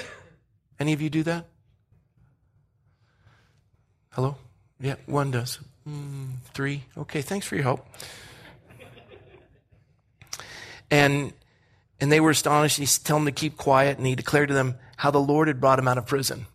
Any 0.78 0.92
of 0.92 1.00
you 1.00 1.11
do 1.11 1.22
that? 1.24 1.46
Hello? 4.11 4.36
Yeah, 4.78 4.96
one 5.07 5.30
does. 5.30 5.59
Mm, 5.89 6.35
three. 6.55 6.85
Okay, 6.97 7.22
thanks 7.22 7.47
for 7.47 7.57
your 7.57 7.64
help. 7.64 7.87
And 10.91 11.33
and 12.01 12.11
they 12.11 12.20
were 12.20 12.30
astonished. 12.30 12.78
He 12.78 12.87
told 12.87 13.20
them 13.20 13.26
to 13.26 13.33
keep 13.33 13.57
quiet, 13.57 13.97
and 13.97 14.07
he 14.07 14.14
declared 14.14 14.49
to 14.49 14.55
them 14.55 14.76
how 14.97 15.11
the 15.11 15.20
Lord 15.20 15.49
had 15.49 15.61
brought 15.61 15.78
him 15.78 15.89
out 15.89 15.99
of 15.99 16.07
prison. 16.07 16.47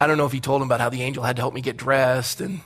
I 0.00 0.06
don't 0.06 0.18
know 0.18 0.26
if 0.26 0.32
he 0.32 0.40
told 0.40 0.60
them 0.60 0.68
about 0.68 0.80
how 0.80 0.88
the 0.88 1.02
angel 1.02 1.22
had 1.22 1.36
to 1.36 1.42
help 1.42 1.54
me 1.54 1.60
get 1.60 1.76
dressed, 1.76 2.40
and 2.40 2.60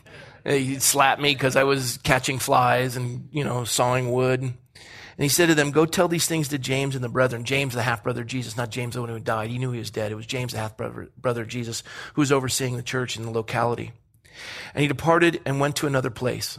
he 0.44 0.78
slapped 0.78 1.20
me 1.20 1.34
because 1.34 1.56
I 1.56 1.64
was 1.64 1.98
catching 1.98 2.38
flies 2.38 2.96
and 2.96 3.28
you 3.32 3.44
know 3.44 3.64
sawing 3.64 4.12
wood. 4.12 4.40
And 5.16 5.22
he 5.22 5.28
said 5.28 5.46
to 5.46 5.54
them, 5.54 5.70
Go 5.70 5.86
tell 5.86 6.08
these 6.08 6.26
things 6.26 6.48
to 6.48 6.58
James 6.58 6.94
and 6.96 7.04
the 7.04 7.08
brethren. 7.08 7.44
James, 7.44 7.74
the 7.74 7.82
half 7.82 8.02
brother 8.02 8.22
of 8.22 8.26
Jesus, 8.26 8.56
not 8.56 8.70
James, 8.70 8.94
the 8.94 9.00
one 9.00 9.10
who 9.10 9.20
died. 9.20 9.50
He 9.50 9.58
knew 9.58 9.70
he 9.70 9.78
was 9.78 9.90
dead. 9.90 10.10
It 10.10 10.16
was 10.16 10.26
James, 10.26 10.52
the 10.52 10.58
half 10.58 10.76
brother 10.76 11.42
of 11.42 11.48
Jesus, 11.48 11.84
who 12.14 12.22
was 12.22 12.32
overseeing 12.32 12.76
the 12.76 12.82
church 12.82 13.16
in 13.16 13.22
the 13.22 13.30
locality. 13.30 13.92
And 14.74 14.82
he 14.82 14.88
departed 14.88 15.40
and 15.44 15.60
went 15.60 15.76
to 15.76 15.86
another 15.86 16.10
place. 16.10 16.58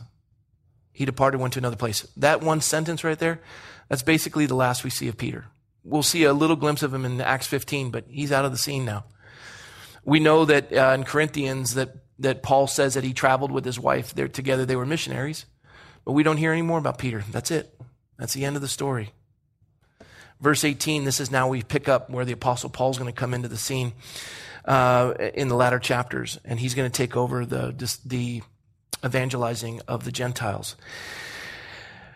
He 0.92 1.06
departed, 1.06 1.36
and 1.36 1.42
went 1.42 1.54
to 1.54 1.60
another 1.60 1.76
place. 1.76 2.08
That 2.16 2.42
one 2.42 2.62
sentence 2.62 3.04
right 3.04 3.20
there, 3.20 3.42
that's 3.90 4.04
basically 4.04 4.46
the 4.46 4.56
last 4.56 4.84
we 4.84 4.90
see 4.90 5.08
of 5.08 5.18
Peter. 5.18 5.46
We'll 5.84 6.04
see 6.04 6.24
a 6.24 6.34
little 6.34 6.56
glimpse 6.56 6.84
of 6.84 6.94
him 6.94 7.06
in 7.06 7.20
Acts 7.22 7.48
15, 7.48 7.92
but 7.92 8.06
he's 8.08 8.32
out 8.32 8.46
of 8.46 8.52
the 8.52 8.58
scene 8.58 8.86
now. 8.86 9.06
We 10.04 10.20
know 10.20 10.46
that 10.46 10.72
uh, 10.72 10.94
in 10.96 11.04
Corinthians 11.04 11.74
that, 11.74 11.96
that 12.20 12.44
Paul 12.44 12.68
says 12.68 12.94
that 12.94 13.04
he 13.04 13.14
traveled 13.14 13.52
with 13.52 13.66
his 13.66 13.80
wife. 13.80 14.14
They're 14.14 14.28
together. 14.28 14.66
They 14.66 14.76
were 14.76 14.86
missionaries, 14.86 15.46
but 16.06 16.14
we 16.14 16.24
don't 16.24 16.38
hear 16.38 16.52
any 16.52 16.62
more 16.62 16.80
about 16.80 16.98
Peter. 16.98 17.24
That's 17.32 17.52
it. 17.52 17.80
That's 18.18 18.34
the 18.34 18.46
end 18.46 18.56
of 18.56 18.62
the 18.62 18.68
story. 18.68 19.12
Verse 20.40 20.64
18, 20.64 21.06
this 21.06 21.20
is 21.20 21.32
now 21.32 21.48
we 21.48 21.64
pick 21.64 21.88
up 21.88 22.10
where 22.10 22.26
the 22.26 22.34
apostle 22.34 22.70
Paul's 22.70 22.98
going 22.98 23.12
to 23.12 23.20
come 23.20 23.34
into 23.34 23.48
the 23.48 23.58
scene. 23.58 23.94
Uh, 24.66 25.14
in 25.34 25.48
the 25.48 25.56
latter 25.56 25.80
chapters, 25.80 26.40
and 26.44 26.60
he's 26.60 26.74
going 26.74 26.90
to 26.90 26.96
take 26.96 27.16
over 27.16 27.46
the, 27.46 27.74
the 28.06 28.42
evangelizing 29.06 29.82
of 29.88 30.04
the 30.04 30.12
Gentiles. 30.12 30.76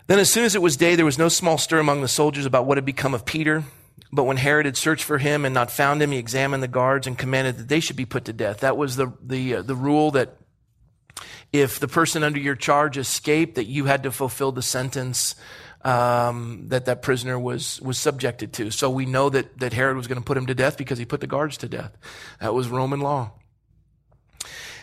Then, 0.08 0.20
as 0.20 0.32
soon 0.32 0.44
as 0.44 0.56
it 0.56 0.62
was 0.62 0.76
day, 0.76 0.96
there 0.96 1.06
was 1.06 1.20
no 1.20 1.30
small 1.30 1.60
stir 1.60 1.80
among 1.80 2.02
the 2.02 2.08
soldiers 2.08 2.46
about 2.46 2.66
what 2.66 2.78
had 2.78 2.86
become 2.86 3.14
of 3.14 3.26
Peter. 3.26 3.64
But 4.12 4.24
when 4.24 4.38
Herod 4.38 4.66
had 4.66 4.76
searched 4.76 5.04
for 5.04 5.20
him 5.20 5.46
and 5.46 5.54
not 5.54 5.70
found 5.70 6.02
him, 6.02 6.12
he 6.12 6.18
examined 6.18 6.64
the 6.64 6.68
guards 6.68 7.06
and 7.06 7.16
commanded 7.16 7.58
that 7.58 7.68
they 7.68 7.80
should 7.80 7.96
be 7.96 8.06
put 8.06 8.26
to 8.26 8.34
death. 8.34 8.62
That 8.62 8.76
was 8.76 8.96
the, 8.96 9.14
the, 9.22 9.58
uh, 9.58 9.62
the 9.62 9.76
rule 9.76 10.10
that 10.12 10.36
if 11.54 11.80
the 11.80 11.88
person 11.88 12.24
under 12.24 12.40
your 12.40 12.56
charge 12.56 12.98
escaped, 12.98 13.56
that 13.56 13.66
you 13.66 13.86
had 13.86 14.04
to 14.04 14.12
fulfill 14.12 14.52
the 14.52 14.64
sentence 14.64 15.36
um, 15.82 16.66
that 16.68 16.86
that 16.86 17.02
prisoner 17.02 17.40
was 17.40 17.82
was 17.82 17.98
subjected 17.98 18.54
to. 18.54 18.72
So 18.72 18.90
we 18.90 19.06
know 19.06 19.30
that 19.30 19.60
that 19.60 19.74
Herod 19.74 19.98
was 19.98 20.08
going 20.08 20.20
to 20.20 20.26
put 20.26 20.38
him 20.38 20.46
to 20.48 20.56
death 20.56 20.78
because 20.78 21.00
he 21.00 21.06
put 21.06 21.22
the 21.22 21.28
guards 21.28 21.58
to 21.58 21.70
death. 21.70 21.98
That 22.40 22.54
was 22.54 22.68
Roman 22.68 23.00
law. 23.00 23.32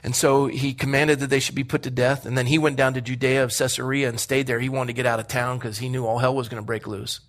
And 0.03 0.15
so 0.15 0.47
he 0.47 0.73
commanded 0.73 1.19
that 1.21 1.31
they 1.31 1.41
should 1.41 1.55
be 1.55 1.65
put 1.65 1.83
to 1.83 1.91
death. 1.91 2.27
And 2.27 2.39
then 2.39 2.47
he 2.47 2.59
went 2.59 2.77
down 2.77 2.95
to 2.95 3.01
Judea 3.01 3.43
of 3.43 3.53
Caesarea 3.57 4.09
and 4.09 4.21
stayed 4.21 4.47
there. 4.47 4.61
He 4.61 4.69
wanted 4.69 4.89
to 4.89 4.93
get 4.93 5.07
out 5.07 5.19
of 5.19 5.27
town 5.27 5.59
because 5.59 5.79
he 5.79 5.89
knew 5.89 6.07
all 6.07 6.19
hell 6.19 6.35
was 6.35 6.49
going 6.49 6.63
to 6.63 6.67
break 6.67 6.87
loose. 6.87 7.21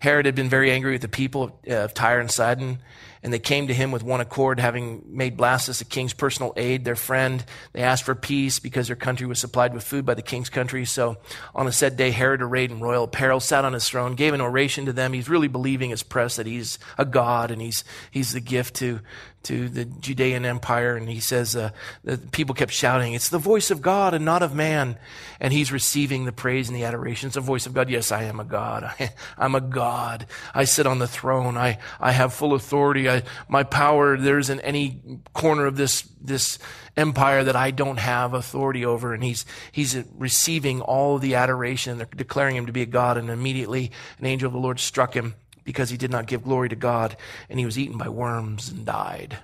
Herod 0.00 0.26
had 0.26 0.34
been 0.34 0.50
very 0.50 0.70
angry 0.70 0.92
with 0.92 1.00
the 1.00 1.08
people 1.08 1.44
of, 1.44 1.72
of 1.72 1.94
Tyre 1.94 2.20
and 2.20 2.30
Sidon 2.30 2.80
and 3.24 3.32
they 3.32 3.38
came 3.38 3.68
to 3.68 3.74
him 3.74 3.90
with 3.90 4.02
one 4.02 4.20
accord, 4.20 4.60
having 4.60 5.02
made 5.06 5.38
Blastus 5.38 5.78
the 5.78 5.86
king's 5.86 6.12
personal 6.12 6.52
aide, 6.58 6.84
their 6.84 6.94
friend. 6.94 7.42
They 7.72 7.80
asked 7.80 8.02
for 8.02 8.14
peace 8.14 8.58
because 8.58 8.88
their 8.88 8.96
country 8.96 9.26
was 9.26 9.38
supplied 9.38 9.72
with 9.72 9.82
food 9.82 10.04
by 10.04 10.12
the 10.12 10.20
king's 10.20 10.50
country. 10.50 10.84
So 10.84 11.16
on 11.54 11.66
a 11.66 11.72
said 11.72 11.96
day, 11.96 12.10
Herod, 12.10 12.42
arrayed 12.42 12.70
in 12.70 12.80
royal 12.80 13.04
apparel, 13.04 13.40
sat 13.40 13.64
on 13.64 13.72
his 13.72 13.88
throne, 13.88 14.14
gave 14.14 14.34
an 14.34 14.42
oration 14.42 14.84
to 14.84 14.92
them. 14.92 15.14
He's 15.14 15.30
really 15.30 15.48
believing 15.48 15.88
his 15.88 16.02
press 16.02 16.36
that 16.36 16.44
he's 16.44 16.78
a 16.98 17.06
god 17.06 17.50
and 17.50 17.62
he's, 17.62 17.82
he's 18.10 18.34
the 18.34 18.40
gift 18.40 18.74
to, 18.76 19.00
to 19.44 19.68
the 19.68 19.84
Judean 19.84 20.44
Empire, 20.44 20.96
and 20.96 21.08
he 21.08 21.20
says 21.20 21.54
uh, 21.54 21.70
the 22.02 22.18
people 22.18 22.54
kept 22.54 22.72
shouting, 22.72 23.14
"It's 23.14 23.28
the 23.28 23.38
voice 23.38 23.70
of 23.70 23.80
God 23.80 24.14
and 24.14 24.24
not 24.24 24.42
of 24.42 24.54
man," 24.54 24.98
and 25.38 25.52
he's 25.52 25.70
receiving 25.70 26.24
the 26.24 26.32
praise 26.32 26.68
and 26.68 26.76
the 26.76 26.84
adoration. 26.84 27.28
It's 27.28 27.34
the 27.34 27.40
voice 27.40 27.66
of 27.66 27.74
God. 27.74 27.88
Yes, 27.88 28.10
I 28.10 28.24
am 28.24 28.40
a 28.40 28.44
God. 28.44 28.84
I, 28.98 29.12
am 29.38 29.54
a 29.54 29.60
God. 29.60 30.26
I 30.54 30.64
sit 30.64 30.86
on 30.86 30.98
the 30.98 31.06
throne. 31.06 31.56
I 31.56 31.78
I 32.00 32.12
have 32.12 32.32
full 32.32 32.54
authority. 32.54 33.08
My 33.48 33.62
power. 33.62 34.16
There 34.16 34.38
isn't 34.38 34.60
any 34.60 35.20
corner 35.32 35.66
of 35.66 35.76
this 35.76 36.02
this 36.20 36.58
empire 36.96 37.44
that 37.44 37.56
I 37.56 37.70
don't 37.70 37.98
have 37.98 38.34
authority 38.34 38.84
over. 38.84 39.14
And 39.14 39.22
he's 39.22 39.44
he's 39.72 39.96
receiving 40.16 40.80
all 40.80 41.18
the 41.18 41.34
adoration. 41.34 41.98
They're 41.98 42.08
declaring 42.14 42.56
him 42.56 42.66
to 42.66 42.72
be 42.72 42.82
a 42.82 42.86
God. 42.86 43.16
And 43.16 43.30
immediately 43.30 43.92
an 44.18 44.26
angel 44.26 44.46
of 44.46 44.52
the 44.52 44.58
Lord 44.58 44.80
struck 44.80 45.14
him 45.14 45.34
because 45.64 45.90
he 45.90 45.96
did 45.96 46.10
not 46.10 46.26
give 46.26 46.44
glory 46.44 46.68
to 46.68 46.76
God, 46.76 47.16
and 47.48 47.58
he 47.58 47.64
was 47.64 47.78
eaten 47.78 47.98
by 47.98 48.08
worms 48.08 48.68
and 48.68 48.84
died. 48.84 49.38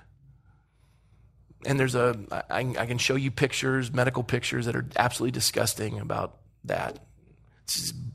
And 1.65 1.79
there's 1.79 1.95
a, 1.95 2.17
I, 2.49 2.59
I 2.59 2.85
can 2.85 2.97
show 2.97 3.15
you 3.15 3.29
pictures, 3.29 3.91
medical 3.91 4.23
pictures 4.23 4.65
that 4.65 4.75
are 4.75 4.85
absolutely 4.95 5.31
disgusting 5.31 5.99
about 5.99 6.37
that. 6.65 6.99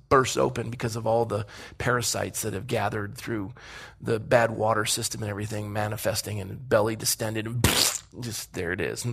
Bursts 0.09 0.37
open 0.37 0.71
because 0.71 0.95
of 0.95 1.07
all 1.07 1.25
the 1.25 1.47
parasites 1.79 2.43
that 2.43 2.53
have 2.53 2.67
gathered 2.67 3.17
through 3.17 3.53
the 4.01 4.21
bad 4.21 4.53
water 4.53 4.85
system 4.85 5.23
and 5.23 5.31
everything, 5.31 5.73
manifesting 5.73 6.41
and 6.41 6.69
belly 6.69 6.95
distended, 6.95 7.47
and 7.47 7.65
just 8.21 8.53
there 8.55 8.73
it 8.73 8.81
is. 8.81 9.05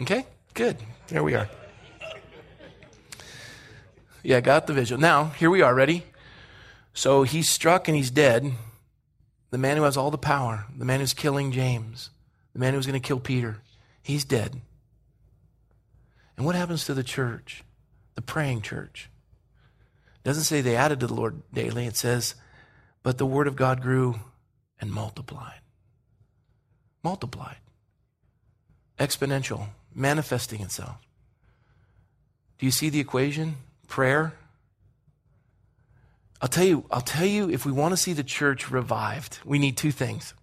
Okay, 0.00 0.26
good. 0.54 0.76
There 1.08 1.22
we 1.22 1.34
are. 1.34 1.48
Yeah, 4.22 4.40
got 4.40 4.66
the 4.66 4.72
visual. 4.72 5.00
Now, 5.00 5.26
here 5.26 5.50
we 5.50 5.62
are. 5.62 5.74
Ready? 5.74 6.04
So 6.92 7.22
he's 7.22 7.48
struck 7.48 7.88
and 7.88 7.96
he's 7.96 8.10
dead. 8.10 8.52
The 9.50 9.58
man 9.58 9.76
who 9.76 9.84
has 9.84 9.96
all 9.96 10.10
the 10.10 10.18
power, 10.18 10.66
the 10.76 10.84
man 10.84 11.00
who's 11.00 11.14
killing 11.14 11.52
James, 11.52 12.10
the 12.52 12.58
man 12.58 12.74
who's 12.74 12.86
going 12.86 13.00
to 13.00 13.06
kill 13.06 13.20
Peter, 13.20 13.58
he's 14.02 14.24
dead. 14.24 14.60
And 16.36 16.44
what 16.44 16.54
happens 16.54 16.84
to 16.86 16.94
the 16.94 17.02
church, 17.02 17.64
the 18.14 18.22
praying 18.22 18.62
church? 18.62 19.08
It 20.16 20.24
doesn't 20.24 20.44
say 20.44 20.60
they 20.60 20.76
added 20.76 21.00
to 21.00 21.06
the 21.06 21.14
Lord 21.14 21.42
daily. 21.52 21.86
It 21.86 21.96
says, 21.96 22.34
but 23.02 23.18
the 23.18 23.26
word 23.26 23.46
of 23.46 23.56
God 23.56 23.80
grew 23.80 24.16
and 24.80 24.90
multiplied. 24.90 25.60
Multiplied. 27.02 27.56
Exponential, 28.98 29.68
manifesting 29.94 30.60
itself. 30.60 30.96
Do 32.58 32.66
you 32.66 32.72
see 32.72 32.88
the 32.88 33.00
equation? 33.00 33.56
prayer. 33.86 34.34
I'll 36.40 36.48
tell 36.48 36.64
you, 36.64 36.84
I'll 36.90 37.00
tell 37.00 37.26
you 37.26 37.50
if 37.50 37.64
we 37.64 37.72
want 37.72 37.92
to 37.92 37.96
see 37.96 38.12
the 38.12 38.24
church 38.24 38.70
revived, 38.70 39.38
we 39.44 39.58
need 39.58 39.76
two 39.76 39.90
things. 39.90 40.34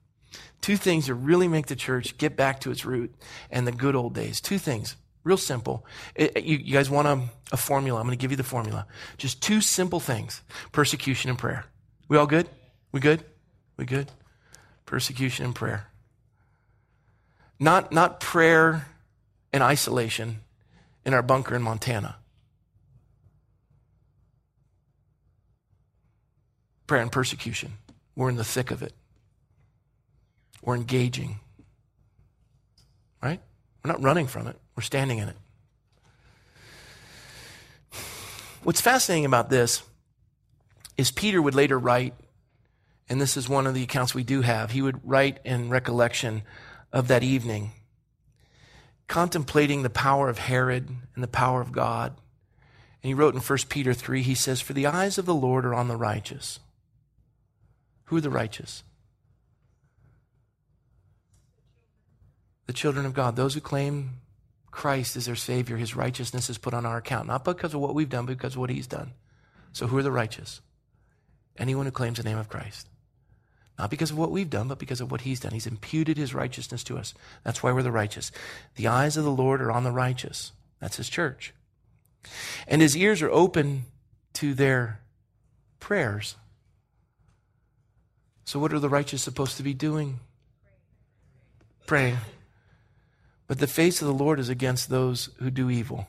Two 0.61 0.77
things 0.77 1.05
to 1.05 1.13
really 1.13 1.47
make 1.47 1.67
the 1.67 1.75
church 1.75 2.17
get 2.17 2.35
back 2.35 2.61
to 2.61 2.71
its 2.71 2.85
root 2.85 3.13
and 3.51 3.67
the 3.67 3.71
good 3.71 3.95
old 3.95 4.13
days. 4.13 4.41
Two 4.41 4.57
things. 4.57 4.95
Real 5.24 5.38
simple. 5.38 5.86
It, 6.15 6.43
you, 6.43 6.57
you, 6.57 6.74
guys 6.74 6.89
want 6.89 7.07
a, 7.07 7.21
a 7.53 7.57
formula? 7.57 7.99
I'm 7.99 8.05
going 8.05 8.17
to 8.17 8.21
give 8.21 8.32
you 8.32 8.38
the 8.38 8.43
formula. 8.43 8.86
Just 9.17 9.41
two 9.41 9.61
simple 9.61 9.99
things 9.99 10.41
persecution 10.71 11.30
and 11.30 11.39
prayer. 11.39 11.65
We 12.09 12.17
all 12.17 12.28
good? 12.28 12.49
We 12.91 12.99
good? 12.99 13.24
We 13.78 13.86
good? 13.86 14.11
Persecution 14.86 15.45
and 15.45 15.55
prayer. 15.55 15.88
Not, 17.59 17.91
not 17.93 18.19
prayer 18.19 18.88
and 19.53 19.63
isolation 19.63 20.41
in 21.05 21.13
our 21.13 21.21
bunker 21.21 21.55
in 21.55 21.61
Montana. 21.61 22.17
prayer 26.88 27.01
and 27.01 27.11
persecution. 27.11 27.74
We're 28.15 28.30
in 28.30 28.36
the 28.36 28.43
thick 28.43 28.71
of 28.71 28.84
it. 28.84 28.93
We're 30.61 30.76
engaging. 30.76 31.39
Right? 33.21 33.41
We're 33.84 33.91
not 33.91 34.03
running 34.03 34.27
from 34.27 34.47
it, 34.47 34.57
we're 34.75 34.84
standing 34.84 35.19
in 35.19 35.29
it. 35.29 35.36
What's 38.63 38.81
fascinating 38.81 39.25
about 39.25 39.49
this 39.49 39.84
is 40.97 41.11
Peter 41.11 41.41
would 41.41 41.55
later 41.55 41.77
write, 41.77 42.13
and 43.09 43.19
this 43.19 43.36
is 43.36 43.49
one 43.49 43.67
of 43.67 43.73
the 43.73 43.84
accounts 43.84 44.15
we 44.15 44.23
do 44.23 44.41
have, 44.41 44.71
he 44.71 44.81
would 44.81 45.01
write 45.03 45.39
in 45.43 45.69
recollection 45.69 46.43
of 46.93 47.09
that 47.09 47.23
evening, 47.23 47.71
contemplating 49.07 49.84
the 49.84 49.89
power 49.89 50.29
of 50.29 50.38
Herod 50.38 50.88
and 51.15 51.23
the 51.23 51.27
power 51.27 51.59
of 51.59 51.73
God. 51.73 52.15
And 53.01 53.09
he 53.09 53.13
wrote 53.13 53.36
in 53.36 53.41
1 53.41 53.57
Peter 53.67 53.93
3, 53.93 54.21
he 54.21 54.36
says, 54.36 54.61
For 54.61 54.71
the 54.71 54.88
eyes 54.88 55.17
of 55.17 55.25
the 55.25 55.36
Lord 55.36 55.65
are 55.65 55.73
on 55.73 55.89
the 55.89 55.97
righteous 55.97 56.59
who 58.13 58.17
are 58.17 58.21
the 58.21 58.29
righteous? 58.29 58.84
The 62.66 62.74
children 62.74 63.05
of 63.05 63.14
God, 63.14 63.36
those 63.36 63.53
who 63.53 63.61
claim 63.61 64.22
Christ 64.72 65.16
as 65.16 65.26
their 65.26 65.36
Savior, 65.36 65.78
His 65.78 65.95
righteousness 65.95 66.49
is 66.49 66.57
put 66.57 66.74
on 66.74 66.86
our 66.86 66.97
account, 66.97 67.28
not 67.28 67.45
because 67.45 67.74
of 67.74 67.80
what 67.80 67.93
we've 67.93 68.09
done, 68.09 68.26
but 68.26 68.38
because 68.38 68.53
of 68.53 68.59
what 68.59 68.70
He's 68.70 68.88
done. 68.88 69.14
So, 69.72 69.88
who 69.88 69.97
are 69.97 70.03
the 70.03 70.11
righteous? 70.11 70.61
Anyone 71.57 71.86
who 71.86 71.91
claims 71.91 72.18
the 72.18 72.24
name 72.24 72.38
of 72.38 72.49
Christ. 72.49 72.88
Not 73.78 73.89
because 73.89 74.11
of 74.11 74.18
what 74.18 74.32
we've 74.32 74.49
done, 74.49 74.68
but 74.68 74.80
because 74.80 75.01
of 75.01 75.11
what 75.11 75.22
He's 75.22 75.39
done. 75.39 75.51
He's 75.51 75.68
imputed 75.68 76.18
His 76.18 76.34
righteousness 76.34 76.84
to 76.86 76.97
us. 76.97 77.14
That's 77.43 77.61
why 77.61 77.72
we're 77.72 77.84
the 77.84 77.91
righteous. 77.91 78.32
The 78.76 78.88
eyes 78.88 79.18
of 79.18 79.24
the 79.24 79.32
Lord 79.32 79.61
are 79.61 79.72
on 79.72 79.84
the 79.84 79.91
righteous. 79.91 80.51
That's 80.80 80.97
His 80.97 81.09
church. 81.09 81.53
And 82.68 82.82
His 82.82 82.95
ears 82.95 83.22
are 83.22 83.32
open 83.32 83.86
to 84.34 84.53
their 84.53 85.01
prayers. 85.80 86.36
So, 88.45 88.59
what 88.59 88.74
are 88.74 88.80
the 88.80 88.89
righteous 88.89 89.22
supposed 89.22 89.57
to 89.57 89.64
be 89.64 89.74
doing? 89.74 90.20
Praying. 91.86 92.18
But 93.53 93.59
the 93.59 93.67
face 93.67 94.01
of 94.01 94.07
the 94.07 94.15
Lord 94.15 94.39
is 94.39 94.49
against 94.49 94.89
those 94.89 95.29
who 95.37 95.51
do 95.51 95.69
evil. 95.69 96.07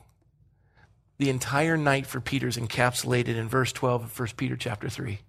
The 1.19 1.29
entire 1.29 1.77
night 1.77 2.07
for 2.07 2.19
Peter 2.19 2.47
is 2.47 2.57
encapsulated 2.57 3.35
in 3.35 3.47
verse 3.47 3.71
12 3.71 4.03
of 4.05 4.19
1 4.19 4.29
Peter 4.35 4.57
chapter 4.57 4.89
3. 4.89 5.19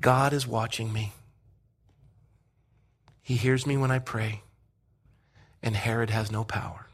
God 0.00 0.32
is 0.32 0.46
watching 0.46 0.90
me. 0.90 1.12
He 3.20 3.36
hears 3.36 3.66
me 3.66 3.76
when 3.76 3.90
I 3.90 3.98
pray, 3.98 4.40
and 5.62 5.76
Herod 5.76 6.08
has 6.08 6.32
no 6.32 6.42
power. 6.42 6.86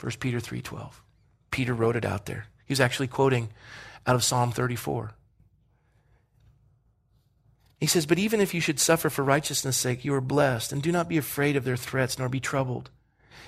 1 0.00 0.20
Peter 0.20 0.38
3:12. 0.38 1.00
Peter 1.50 1.72
wrote 1.72 1.96
it 1.96 2.04
out 2.04 2.26
there. 2.26 2.48
He 2.66 2.72
was 2.72 2.80
actually 2.80 3.08
quoting 3.08 3.48
out 4.06 4.16
of 4.16 4.22
Psalm 4.22 4.52
34. 4.52 5.14
He 7.82 7.88
says, 7.88 8.06
But 8.06 8.20
even 8.20 8.40
if 8.40 8.54
you 8.54 8.60
should 8.60 8.78
suffer 8.78 9.10
for 9.10 9.24
righteousness' 9.24 9.76
sake, 9.76 10.04
you 10.04 10.14
are 10.14 10.20
blessed, 10.20 10.70
and 10.70 10.80
do 10.80 10.92
not 10.92 11.08
be 11.08 11.18
afraid 11.18 11.56
of 11.56 11.64
their 11.64 11.76
threats, 11.76 12.16
nor 12.16 12.28
be 12.28 12.38
troubled. 12.38 12.90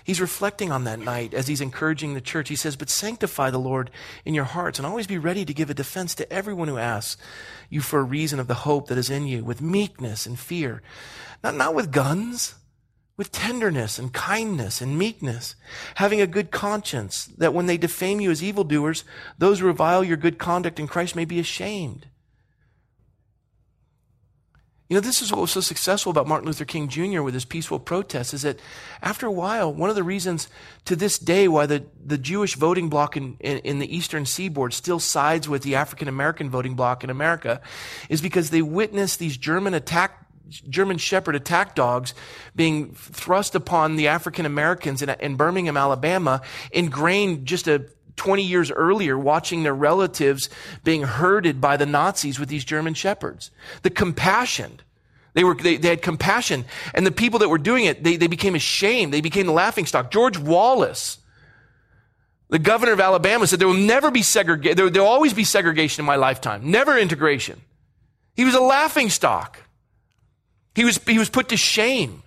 He's 0.02 0.20
reflecting 0.20 0.72
on 0.72 0.82
that 0.82 0.98
night 0.98 1.32
as 1.32 1.46
he's 1.46 1.60
encouraging 1.60 2.14
the 2.14 2.20
church. 2.20 2.48
He 2.48 2.56
says, 2.56 2.74
But 2.74 2.90
sanctify 2.90 3.50
the 3.50 3.60
Lord 3.60 3.92
in 4.24 4.34
your 4.34 4.42
hearts, 4.42 4.76
and 4.76 4.84
always 4.84 5.06
be 5.06 5.18
ready 5.18 5.44
to 5.44 5.54
give 5.54 5.70
a 5.70 5.74
defense 5.74 6.16
to 6.16 6.32
everyone 6.32 6.66
who 6.66 6.78
asks 6.78 7.22
you 7.70 7.80
for 7.80 8.00
a 8.00 8.02
reason 8.02 8.40
of 8.40 8.48
the 8.48 8.54
hope 8.54 8.88
that 8.88 8.98
is 8.98 9.08
in 9.08 9.28
you, 9.28 9.44
with 9.44 9.62
meekness 9.62 10.26
and 10.26 10.36
fear. 10.36 10.82
Not, 11.44 11.54
not 11.54 11.76
with 11.76 11.92
guns, 11.92 12.56
with 13.16 13.30
tenderness 13.30 14.00
and 14.00 14.12
kindness 14.12 14.80
and 14.80 14.98
meekness, 14.98 15.54
having 15.94 16.20
a 16.20 16.26
good 16.26 16.50
conscience, 16.50 17.26
that 17.38 17.54
when 17.54 17.66
they 17.66 17.78
defame 17.78 18.20
you 18.20 18.32
as 18.32 18.42
evildoers, 18.42 19.04
those 19.38 19.60
who 19.60 19.66
revile 19.66 20.02
your 20.02 20.16
good 20.16 20.40
conduct 20.40 20.80
in 20.80 20.88
Christ 20.88 21.14
may 21.14 21.24
be 21.24 21.38
ashamed. 21.38 22.08
You 24.94 25.00
know, 25.00 25.06
this 25.08 25.22
is 25.22 25.32
what 25.32 25.40
was 25.40 25.50
so 25.50 25.60
successful 25.60 26.10
about 26.10 26.28
Martin 26.28 26.46
Luther 26.46 26.64
King 26.64 26.86
Jr. 26.86 27.20
with 27.22 27.34
his 27.34 27.44
peaceful 27.44 27.80
protests 27.80 28.32
is 28.32 28.42
that 28.42 28.60
after 29.02 29.26
a 29.26 29.32
while, 29.32 29.74
one 29.74 29.90
of 29.90 29.96
the 29.96 30.04
reasons 30.04 30.46
to 30.84 30.94
this 30.94 31.18
day 31.18 31.48
why 31.48 31.66
the, 31.66 31.84
the 32.06 32.16
Jewish 32.16 32.54
voting 32.54 32.88
bloc 32.88 33.16
in, 33.16 33.36
in, 33.40 33.58
in 33.58 33.78
the 33.80 33.92
eastern 33.92 34.24
seaboard 34.24 34.72
still 34.72 35.00
sides 35.00 35.48
with 35.48 35.64
the 35.64 35.74
African 35.74 36.06
American 36.06 36.48
voting 36.48 36.76
bloc 36.76 37.02
in 37.02 37.10
America 37.10 37.60
is 38.08 38.20
because 38.20 38.50
they 38.50 38.62
witnessed 38.62 39.18
these 39.18 39.36
German 39.36 39.74
attack 39.74 40.28
German 40.68 40.98
Shepherd 40.98 41.34
attack 41.34 41.74
dogs 41.74 42.14
being 42.54 42.94
thrust 42.94 43.56
upon 43.56 43.96
the 43.96 44.06
African 44.06 44.46
Americans 44.46 45.02
in, 45.02 45.08
in 45.08 45.34
Birmingham, 45.34 45.76
Alabama, 45.76 46.40
ingrained 46.70 47.46
just 47.46 47.66
a 47.66 47.86
20 48.16 48.42
years 48.42 48.70
earlier 48.70 49.18
watching 49.18 49.62
their 49.62 49.74
relatives 49.74 50.48
being 50.82 51.02
herded 51.02 51.60
by 51.60 51.76
the 51.76 51.86
Nazis 51.86 52.38
with 52.38 52.48
these 52.48 52.64
German 52.64 52.94
shepherds. 52.94 53.50
The 53.82 53.90
compassion. 53.90 54.80
They 55.34 55.44
were, 55.44 55.54
they, 55.54 55.76
they 55.76 55.88
had 55.88 56.02
compassion. 56.02 56.64
And 56.94 57.06
the 57.06 57.12
people 57.12 57.40
that 57.40 57.48
were 57.48 57.58
doing 57.58 57.84
it, 57.84 58.04
they, 58.04 58.16
they 58.16 58.28
became 58.28 58.54
ashamed. 58.54 59.12
They 59.12 59.20
became 59.20 59.46
the 59.46 59.52
laughing 59.52 59.86
stock. 59.86 60.10
George 60.10 60.38
Wallace, 60.38 61.18
the 62.48 62.58
governor 62.58 62.92
of 62.92 63.00
Alabama 63.00 63.46
said 63.46 63.58
there 63.58 63.68
will 63.68 63.74
never 63.74 64.10
be 64.10 64.22
segregation. 64.22 64.76
There, 64.76 64.90
there'll 64.90 65.08
always 65.08 65.34
be 65.34 65.44
segregation 65.44 66.02
in 66.02 66.06
my 66.06 66.16
lifetime. 66.16 66.70
Never 66.70 66.96
integration. 66.98 67.60
He 68.36 68.44
was 68.44 68.54
a 68.54 68.60
laughing 68.60 69.10
stock. 69.10 69.58
He 70.74 70.84
was, 70.84 70.98
he 71.06 71.18
was 71.18 71.30
put 71.30 71.50
to 71.50 71.56
shame. 71.56 72.23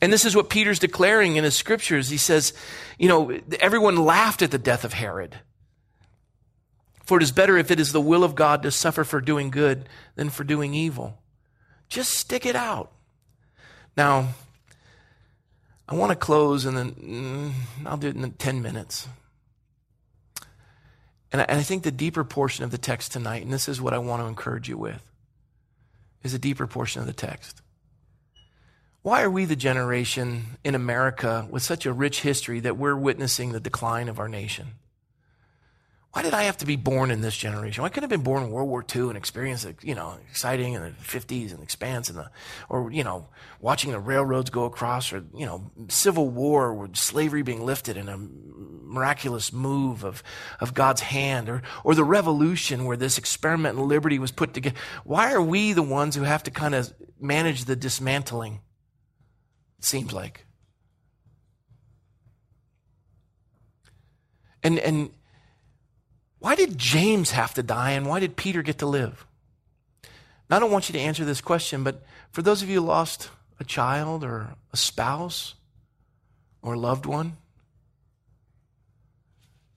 And 0.00 0.12
this 0.12 0.24
is 0.24 0.36
what 0.36 0.48
Peter's 0.48 0.78
declaring 0.78 1.36
in 1.36 1.44
his 1.44 1.56
scriptures. 1.56 2.08
He 2.08 2.18
says, 2.18 2.52
you 2.98 3.08
know, 3.08 3.38
everyone 3.58 3.96
laughed 3.96 4.42
at 4.42 4.50
the 4.50 4.58
death 4.58 4.84
of 4.84 4.92
Herod. 4.92 5.36
For 7.04 7.16
it 7.16 7.22
is 7.22 7.32
better 7.32 7.56
if 7.56 7.70
it 7.70 7.80
is 7.80 7.92
the 7.92 8.00
will 8.00 8.22
of 8.22 8.34
God 8.34 8.62
to 8.62 8.70
suffer 8.70 9.02
for 9.02 9.20
doing 9.20 9.50
good 9.50 9.88
than 10.14 10.30
for 10.30 10.44
doing 10.44 10.74
evil. 10.74 11.18
Just 11.88 12.12
stick 12.12 12.44
it 12.44 12.54
out. 12.54 12.92
Now, 13.96 14.34
I 15.88 15.94
want 15.94 16.10
to 16.10 16.16
close 16.16 16.64
and 16.64 16.76
then 16.76 16.92
mm, 16.92 17.52
I'll 17.86 17.96
do 17.96 18.08
it 18.08 18.16
in 18.16 18.30
10 18.30 18.62
minutes. 18.62 19.08
And 21.32 21.40
I, 21.42 21.44
and 21.48 21.58
I 21.58 21.62
think 21.62 21.82
the 21.82 21.90
deeper 21.90 22.24
portion 22.24 22.64
of 22.64 22.70
the 22.70 22.78
text 22.78 23.12
tonight, 23.12 23.42
and 23.42 23.52
this 23.52 23.68
is 23.68 23.80
what 23.80 23.94
I 23.94 23.98
want 23.98 24.22
to 24.22 24.26
encourage 24.26 24.68
you 24.68 24.78
with, 24.78 25.02
is 26.22 26.34
a 26.34 26.38
deeper 26.38 26.66
portion 26.66 27.00
of 27.00 27.06
the 27.06 27.12
text. 27.12 27.62
Why 29.08 29.22
are 29.22 29.30
we 29.30 29.46
the 29.46 29.56
generation 29.56 30.58
in 30.62 30.74
America 30.74 31.48
with 31.50 31.62
such 31.62 31.86
a 31.86 31.94
rich 31.94 32.20
history 32.20 32.60
that 32.60 32.76
we're 32.76 32.94
witnessing 32.94 33.52
the 33.52 33.58
decline 33.58 34.10
of 34.10 34.18
our 34.18 34.28
nation? 34.28 34.74
Why 36.12 36.20
did 36.20 36.34
I 36.34 36.42
have 36.42 36.58
to 36.58 36.66
be 36.66 36.76
born 36.76 37.10
in 37.10 37.22
this 37.22 37.34
generation? 37.34 37.84
I 37.84 37.88
could 37.88 38.02
have 38.02 38.10
been 38.10 38.20
born 38.20 38.42
in 38.42 38.50
World 38.50 38.68
War 38.68 38.84
II 38.94 39.08
and 39.08 39.16
experienced, 39.16 39.66
you 39.80 39.94
know, 39.94 40.18
exciting 40.28 40.74
in 40.74 40.82
the 40.82 40.90
50s 40.90 41.54
and 41.54 41.62
expanse 41.62 42.10
and 42.10 42.18
the, 42.18 42.30
or, 42.68 42.92
you 42.92 43.02
know, 43.02 43.28
watching 43.62 43.92
the 43.92 43.98
railroads 43.98 44.50
go 44.50 44.64
across 44.64 45.10
or, 45.10 45.24
you 45.34 45.46
know, 45.46 45.70
Civil 45.88 46.28
War 46.28 46.74
with 46.74 46.94
slavery 46.96 47.40
being 47.40 47.64
lifted 47.64 47.96
in 47.96 48.10
a 48.10 48.18
miraculous 48.18 49.54
move 49.54 50.04
of, 50.04 50.22
of 50.60 50.74
God's 50.74 51.00
hand 51.00 51.48
or, 51.48 51.62
or 51.82 51.94
the 51.94 52.04
revolution 52.04 52.84
where 52.84 52.98
this 52.98 53.16
experiment 53.16 53.78
in 53.78 53.88
liberty 53.88 54.18
was 54.18 54.32
put 54.32 54.52
together. 54.52 54.76
Why 55.04 55.32
are 55.32 55.40
we 55.40 55.72
the 55.72 55.82
ones 55.82 56.14
who 56.14 56.24
have 56.24 56.42
to 56.42 56.50
kind 56.50 56.74
of 56.74 56.92
manage 57.18 57.64
the 57.64 57.74
dismantling? 57.74 58.60
Seems 59.80 60.12
like. 60.12 60.44
And, 64.62 64.78
and 64.78 65.10
why 66.40 66.54
did 66.54 66.78
James 66.78 67.30
have 67.30 67.54
to 67.54 67.62
die 67.62 67.92
and 67.92 68.06
why 68.06 68.20
did 68.20 68.36
Peter 68.36 68.62
get 68.62 68.78
to 68.78 68.86
live? 68.86 69.26
Now, 70.50 70.56
I 70.56 70.60
don't 70.60 70.70
want 70.70 70.88
you 70.88 70.94
to 70.94 70.98
answer 70.98 71.24
this 71.24 71.40
question, 71.40 71.84
but 71.84 72.02
for 72.30 72.42
those 72.42 72.62
of 72.62 72.68
you 72.68 72.80
who 72.80 72.86
lost 72.86 73.30
a 73.60 73.64
child 73.64 74.24
or 74.24 74.54
a 74.72 74.76
spouse 74.76 75.54
or 76.62 76.74
a 76.74 76.78
loved 76.78 77.06
one, 77.06 77.36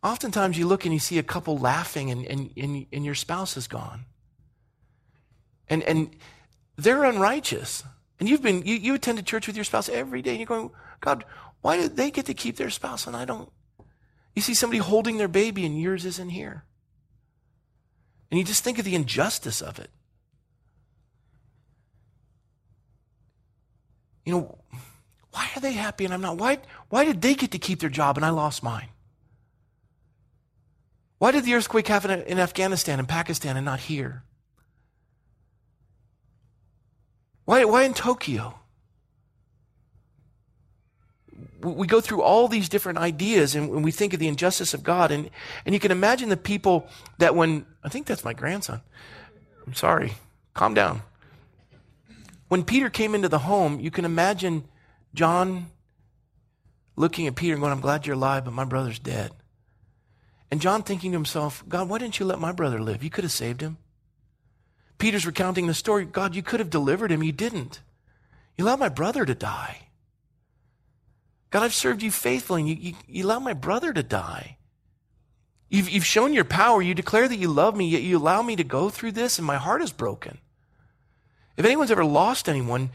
oftentimes 0.04 0.58
you 0.58 0.68
look 0.68 0.86
and 0.86 0.94
you 0.94 1.00
see 1.00 1.18
a 1.18 1.24
couple 1.24 1.58
laughing 1.58 2.10
and, 2.10 2.26
and, 2.26 2.52
and, 2.58 2.86
and 2.92 3.06
your 3.06 3.16
spouse 3.16 3.58
is 3.58 3.68
gone. 3.68 4.06
And, 5.68 5.84
and 5.84 6.16
they're 6.76 7.04
unrighteous. 7.04 7.84
And 8.22 8.30
you've 8.30 8.44
been, 8.44 8.62
you, 8.68 8.76
you 8.76 8.94
attended 8.94 9.26
church 9.26 9.48
with 9.48 9.56
your 9.56 9.66
spouse 9.66 9.90
every 9.90 10.22
day, 10.22 10.30
and 10.30 10.40
you're 10.40 10.46
going, 10.46 10.70
God, 11.00 11.26
why 11.62 11.78
do 11.78 11.88
they 11.88 12.12
get 12.12 12.28
to 12.28 12.36
keep 12.36 12.56
their 12.56 12.70
spouse 12.70 13.08
and 13.08 13.16
I 13.16 13.26
don't? 13.26 13.52
You 14.36 14.44
see 14.44 14.54
somebody 14.54 14.78
holding 14.78 15.18
their 15.18 15.28
baby 15.28 15.66
and 15.66 15.82
yours 15.82 16.06
isn't 16.06 16.30
here. 16.30 16.64
And 18.30 18.38
you 18.40 18.46
just 18.46 18.64
think 18.64 18.78
of 18.78 18.86
the 18.86 18.94
injustice 18.94 19.60
of 19.60 19.80
it. 19.80 19.90
You 24.24 24.34
know, 24.34 24.60
why 25.32 25.50
are 25.56 25.60
they 25.60 25.74
happy 25.74 26.06
and 26.06 26.14
I'm 26.14 26.22
not? 26.22 26.38
Why, 26.38 26.60
why 26.90 27.06
did 27.06 27.24
they 27.24 27.34
get 27.34 27.50
to 27.52 27.58
keep 27.58 27.80
their 27.80 27.90
job 27.90 28.18
and 28.18 28.26
I 28.26 28.30
lost 28.30 28.62
mine? 28.62 28.90
Why 31.18 31.32
did 31.32 31.44
the 31.44 31.56
earthquake 31.56 31.88
happen 31.88 32.22
in 32.22 32.38
Afghanistan 32.38 33.00
and 33.00 33.08
Pakistan 33.08 33.58
and 33.58 33.66
not 33.66 33.80
here? 33.80 34.24
Why, 37.52 37.66
why 37.66 37.84
in 37.84 37.94
Tokyo? 37.94 38.58
We 41.60 41.86
go 41.86 42.00
through 42.00 42.22
all 42.22 42.48
these 42.48 42.70
different 42.70 42.98
ideas 42.98 43.56
and 43.56 43.84
we 43.84 43.92
think 43.92 44.14
of 44.14 44.22
the 44.22 44.30
injustice 44.30 44.74
of 44.74 44.84
God. 44.84 45.12
And, 45.12 45.30
and 45.66 45.76
you 45.76 45.80
can 45.82 45.92
imagine 45.92 46.30
the 46.30 46.38
people 46.38 46.88
that 47.18 47.36
when, 47.36 47.66
I 47.84 47.90
think 47.90 48.08
that's 48.08 48.24
my 48.24 48.32
grandson. 48.32 48.80
I'm 49.68 49.74
sorry. 49.74 50.14
Calm 50.54 50.74
down. 50.74 51.02
When 52.48 52.64
Peter 52.64 52.90
came 52.90 53.14
into 53.14 53.28
the 53.28 53.40
home, 53.40 53.82
you 53.82 53.92
can 53.92 54.06
imagine 54.06 54.64
John 55.14 55.66
looking 56.96 57.28
at 57.28 57.36
Peter 57.36 57.56
and 57.56 57.62
going, 57.62 57.74
I'm 57.74 57.82
glad 57.82 58.08
you're 58.08 58.16
alive, 58.16 58.46
but 58.46 58.54
my 58.54 58.64
brother's 58.64 58.98
dead. 58.98 59.34
And 60.50 60.62
John 60.62 60.84
thinking 60.84 61.12
to 61.12 61.18
himself, 61.18 61.66
God, 61.68 61.90
why 61.90 61.98
didn't 61.98 62.18
you 62.18 62.26
let 62.26 62.40
my 62.40 62.54
brother 62.54 62.80
live? 62.82 63.04
You 63.04 63.10
could 63.10 63.26
have 63.26 63.34
saved 63.34 63.60
him. 63.60 63.78
Peter's 65.02 65.26
recounting 65.26 65.66
the 65.66 65.74
story. 65.74 66.06
God, 66.06 66.36
you 66.36 66.44
could 66.44 66.60
have 66.60 66.70
delivered 66.70 67.12
him. 67.12 67.24
You 67.24 67.32
didn't. 67.32 67.82
You 68.56 68.66
allowed 68.66 68.80
my 68.80 68.88
brother 68.88 69.26
to 69.26 69.34
die. 69.34 69.88
God, 71.50 71.64
I've 71.64 71.74
served 71.74 72.04
you 72.04 72.12
faithfully, 72.12 72.62
and 72.62 72.70
you, 72.70 72.76
you, 72.76 72.94
you 73.08 73.26
allowed 73.26 73.40
my 73.40 73.54
brother 73.54 73.92
to 73.94 74.04
die. 74.04 74.58
You've, 75.70 75.90
you've 75.90 76.06
shown 76.06 76.34
your 76.34 76.44
power. 76.44 76.84
You 76.84 76.94
declare 76.94 77.28
that 77.28 77.40
you 77.40 77.48
love 77.48 77.76
me, 77.76 77.90
yet 77.90 78.04
you 78.04 78.16
allow 78.16 78.44
me 78.44 78.56
to 78.56 78.64
go 78.64 78.92
through 78.92 79.14
this, 79.14 79.40
and 79.40 79.48
my 79.48 79.58
heart 79.58 79.82
is 79.82 79.92
broken. 79.92 80.38
If 81.58 81.66
anyone's 81.66 81.90
ever 81.90 82.06
lost 82.06 82.48
anyone, 82.48 82.92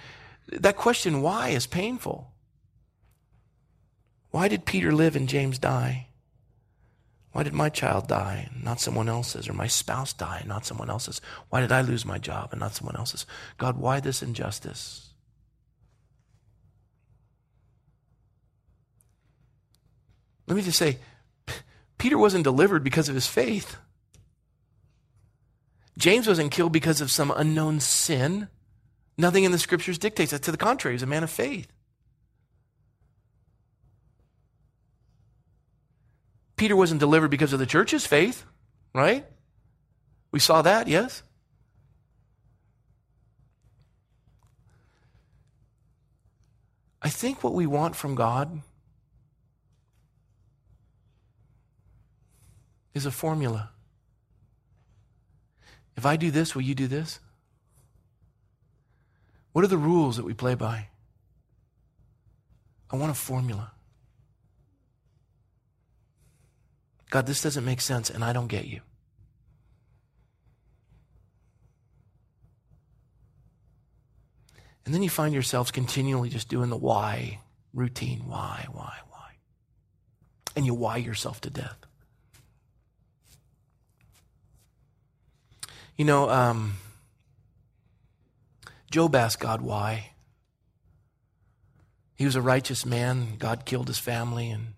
that 0.46 0.76
question, 0.76 1.22
why, 1.22 1.48
is 1.48 1.66
painful. 1.66 2.30
Why 4.30 4.46
did 4.46 4.64
Peter 4.64 4.92
live 4.92 5.16
and 5.16 5.28
James 5.28 5.58
die? 5.58 6.06
Why 7.36 7.42
did 7.42 7.52
my 7.52 7.68
child 7.68 8.08
die 8.08 8.48
and 8.50 8.64
not 8.64 8.80
someone 8.80 9.10
else's? 9.10 9.46
Or 9.46 9.52
my 9.52 9.66
spouse 9.66 10.14
die 10.14 10.38
and 10.38 10.48
not 10.48 10.64
someone 10.64 10.88
else's? 10.88 11.20
Why 11.50 11.60
did 11.60 11.70
I 11.70 11.82
lose 11.82 12.06
my 12.06 12.16
job 12.16 12.48
and 12.50 12.60
not 12.60 12.74
someone 12.74 12.96
else's? 12.96 13.26
God, 13.58 13.76
why 13.76 14.00
this 14.00 14.22
injustice? 14.22 15.10
Let 20.46 20.56
me 20.56 20.62
just 20.62 20.78
say, 20.78 20.96
Peter 21.98 22.16
wasn't 22.16 22.44
delivered 22.44 22.82
because 22.82 23.10
of 23.10 23.14
his 23.14 23.26
faith. 23.26 23.76
James 25.98 26.26
wasn't 26.26 26.52
killed 26.52 26.72
because 26.72 27.02
of 27.02 27.10
some 27.10 27.30
unknown 27.36 27.80
sin. 27.80 28.48
Nothing 29.18 29.44
in 29.44 29.52
the 29.52 29.58
scriptures 29.58 29.98
dictates 29.98 30.30
that. 30.30 30.40
To 30.44 30.52
the 30.52 30.56
contrary, 30.56 30.94
he 30.94 30.96
was 30.96 31.02
a 31.02 31.06
man 31.06 31.22
of 31.22 31.30
faith. 31.30 31.70
Peter 36.56 36.74
wasn't 36.74 37.00
delivered 37.00 37.30
because 37.30 37.52
of 37.52 37.58
the 37.58 37.66
church's 37.66 38.06
faith, 38.06 38.44
right? 38.94 39.26
We 40.32 40.40
saw 40.40 40.62
that, 40.62 40.88
yes? 40.88 41.22
I 47.02 47.08
think 47.08 47.44
what 47.44 47.52
we 47.52 47.66
want 47.66 47.94
from 47.94 48.14
God 48.14 48.62
is 52.94 53.06
a 53.06 53.10
formula. 53.10 53.70
If 55.96 56.04
I 56.06 56.16
do 56.16 56.30
this, 56.30 56.54
will 56.54 56.62
you 56.62 56.74
do 56.74 56.86
this? 56.86 57.20
What 59.52 59.64
are 59.64 59.68
the 59.68 59.78
rules 59.78 60.16
that 60.16 60.24
we 60.24 60.34
play 60.34 60.54
by? 60.54 60.88
I 62.90 62.96
want 62.96 63.10
a 63.10 63.14
formula. 63.14 63.72
God, 67.10 67.26
this 67.26 67.40
doesn't 67.40 67.64
make 67.64 67.80
sense 67.80 68.10
and 68.10 68.24
I 68.24 68.32
don't 68.32 68.48
get 68.48 68.66
you. 68.66 68.80
And 74.84 74.94
then 74.94 75.02
you 75.02 75.10
find 75.10 75.34
yourselves 75.34 75.72
continually 75.72 76.28
just 76.28 76.48
doing 76.48 76.70
the 76.70 76.76
why 76.76 77.40
routine. 77.74 78.22
Why, 78.26 78.66
why, 78.70 78.94
why? 79.10 79.30
And 80.54 80.64
you 80.64 80.74
why 80.74 80.96
yourself 80.98 81.40
to 81.42 81.50
death. 81.50 81.76
You 85.96 86.04
know, 86.04 86.30
um, 86.30 86.74
Job 88.90 89.16
asked 89.16 89.40
God 89.40 89.60
why. 89.60 90.12
He 92.14 92.24
was 92.24 92.36
a 92.36 92.42
righteous 92.42 92.86
man. 92.86 93.36
God 93.38 93.64
killed 93.64 93.88
his 93.88 93.98
family 93.98 94.50
and 94.50 94.75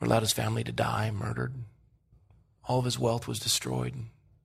allowed 0.00 0.22
his 0.22 0.32
family 0.32 0.64
to 0.64 0.72
die, 0.72 1.10
murdered. 1.10 1.54
All 2.64 2.78
of 2.78 2.84
his 2.84 2.98
wealth 2.98 3.28
was 3.28 3.38
destroyed. 3.38 3.94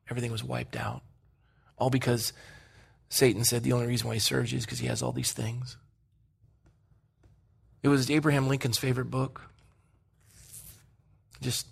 Everything 0.10 0.32
was 0.32 0.44
wiped 0.44 0.76
out. 0.76 1.02
All 1.78 1.90
because 1.90 2.34
Satan 3.10 3.44
said 3.44 3.64
the 3.64 3.74
only 3.74 3.88
reason 3.88 4.08
why 4.08 4.16
he 4.16 4.20
serves 4.20 4.52
you 4.52 4.58
is 4.58 4.66
because 4.66 4.80
he 4.80 4.88
has 4.88 5.02
all 5.02 5.12
these 5.12 5.32
things. 5.32 5.78
It 7.84 7.88
was 7.88 8.10
Abraham 8.10 8.48
Lincoln's 8.48 8.78
favorite 8.78 9.12
book. 9.12 9.42
Just, 11.42 11.68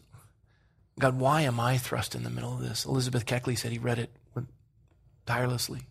God, 1.00 1.18
why 1.20 1.42
am 1.42 1.60
I 1.60 1.78
thrust 1.78 2.14
in 2.14 2.24
the 2.24 2.30
middle 2.30 2.54
of 2.54 2.62
this? 2.62 2.86
Elizabeth 2.86 3.26
Keckley 3.26 3.58
said 3.58 3.72
he 3.72 3.80
read 3.80 4.00
it 4.00 4.12
tirelessly. 5.26 5.88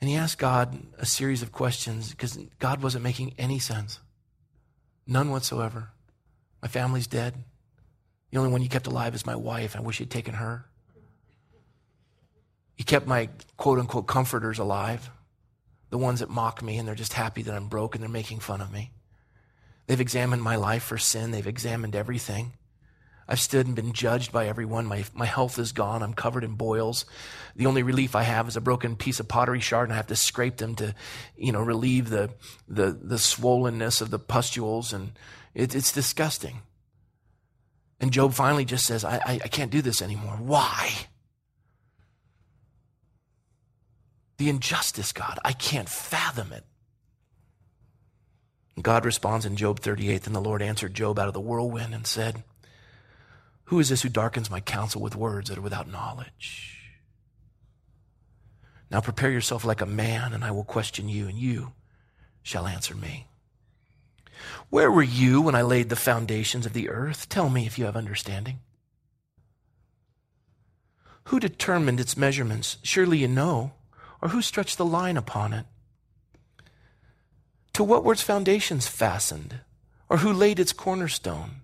And 0.00 0.08
he 0.08 0.16
asked 0.16 0.38
God 0.38 0.78
a 0.98 1.06
series 1.06 1.42
of 1.42 1.52
questions 1.52 2.10
because 2.10 2.38
God 2.58 2.82
wasn't 2.82 3.04
making 3.04 3.34
any 3.38 3.58
sense. 3.58 3.98
None 5.06 5.30
whatsoever. 5.30 5.90
My 6.62 6.68
family's 6.68 7.06
dead. 7.06 7.34
The 8.30 8.38
only 8.38 8.50
one 8.50 8.62
you 8.62 8.68
kept 8.68 8.86
alive 8.86 9.14
is 9.14 9.24
my 9.24 9.36
wife. 9.36 9.76
I 9.76 9.80
wish 9.80 10.00
you'd 10.00 10.10
taken 10.10 10.34
her. 10.34 10.66
You 12.76 12.84
kept 12.84 13.06
my 13.06 13.28
quote 13.56 13.78
unquote 13.78 14.06
comforters 14.06 14.58
alive, 14.58 15.10
the 15.90 15.98
ones 15.98 16.20
that 16.20 16.28
mock 16.28 16.62
me 16.62 16.76
and 16.76 16.86
they're 16.86 16.94
just 16.94 17.14
happy 17.14 17.42
that 17.42 17.54
I'm 17.54 17.68
broke 17.68 17.94
and 17.94 18.02
they're 18.02 18.10
making 18.10 18.40
fun 18.40 18.60
of 18.60 18.72
me. 18.72 18.90
They've 19.86 20.00
examined 20.00 20.42
my 20.42 20.56
life 20.56 20.82
for 20.82 20.98
sin, 20.98 21.30
they've 21.30 21.46
examined 21.46 21.94
everything. 21.94 22.52
I've 23.28 23.40
stood 23.40 23.66
and 23.66 23.74
been 23.74 23.92
judged 23.92 24.30
by 24.30 24.46
everyone. 24.46 24.86
My, 24.86 25.04
my 25.12 25.26
health 25.26 25.58
is 25.58 25.72
gone. 25.72 26.02
I'm 26.02 26.14
covered 26.14 26.44
in 26.44 26.54
boils. 26.54 27.04
The 27.56 27.66
only 27.66 27.82
relief 27.82 28.14
I 28.14 28.22
have 28.22 28.46
is 28.46 28.56
a 28.56 28.60
broken 28.60 28.94
piece 28.94 29.18
of 29.18 29.26
pottery 29.26 29.60
shard 29.60 29.88
and 29.88 29.94
I 29.94 29.96
have 29.96 30.06
to 30.08 30.16
scrape 30.16 30.58
them 30.58 30.76
to, 30.76 30.94
you 31.36 31.50
know, 31.50 31.60
relieve 31.60 32.08
the, 32.08 32.30
the, 32.68 32.92
the 32.92 33.16
swollenness 33.16 34.00
of 34.00 34.10
the 34.10 34.20
pustules. 34.20 34.92
And 34.92 35.12
it, 35.54 35.74
it's 35.74 35.90
disgusting. 35.90 36.62
And 38.00 38.12
Job 38.12 38.32
finally 38.32 38.64
just 38.64 38.86
says, 38.86 39.04
I, 39.04 39.16
I, 39.16 39.40
I 39.44 39.48
can't 39.48 39.72
do 39.72 39.82
this 39.82 40.02
anymore. 40.02 40.36
Why? 40.38 40.90
The 44.36 44.50
injustice, 44.50 45.12
God. 45.12 45.38
I 45.44 45.52
can't 45.52 45.88
fathom 45.88 46.52
it. 46.52 46.64
God 48.80 49.06
responds 49.06 49.46
in 49.46 49.56
Job 49.56 49.80
38, 49.80 50.26
and 50.26 50.36
the 50.36 50.40
Lord 50.40 50.60
answered 50.60 50.92
Job 50.92 51.18
out 51.18 51.28
of 51.28 51.34
the 51.34 51.40
whirlwind 51.40 51.94
and 51.94 52.06
said, 52.06 52.44
who 53.66 53.80
is 53.80 53.88
this 53.88 54.02
who 54.02 54.08
darkens 54.08 54.50
my 54.50 54.60
counsel 54.60 55.00
with 55.00 55.16
words 55.16 55.48
that 55.48 55.58
are 55.58 55.62
without 55.62 55.90
knowledge? 55.90 56.76
Now 58.90 59.00
prepare 59.00 59.30
yourself 59.30 59.64
like 59.64 59.80
a 59.80 59.86
man, 59.86 60.32
and 60.32 60.44
I 60.44 60.52
will 60.52 60.64
question 60.64 61.08
you, 61.08 61.26
and 61.26 61.36
you 61.36 61.72
shall 62.42 62.66
answer 62.66 62.94
me. 62.94 63.26
Where 64.70 64.90
were 64.90 65.02
you 65.02 65.40
when 65.40 65.56
I 65.56 65.62
laid 65.62 65.88
the 65.88 65.96
foundations 65.96 66.66
of 66.66 66.72
the 66.72 66.88
earth? 66.88 67.28
Tell 67.28 67.48
me 67.48 67.66
if 67.66 67.78
you 67.78 67.86
have 67.86 67.96
understanding. 67.96 68.60
Who 71.24 71.40
determined 71.40 71.98
its 71.98 72.16
measurements? 72.16 72.78
Surely 72.82 73.18
you 73.18 73.28
know. 73.28 73.72
Or 74.22 74.28
who 74.28 74.42
stretched 74.42 74.78
the 74.78 74.84
line 74.84 75.16
upon 75.16 75.52
it? 75.52 75.66
To 77.72 77.82
what 77.82 78.04
were 78.04 78.12
its 78.12 78.22
foundations 78.22 78.86
fastened? 78.86 79.60
Or 80.08 80.18
who 80.18 80.32
laid 80.32 80.60
its 80.60 80.72
cornerstone? 80.72 81.62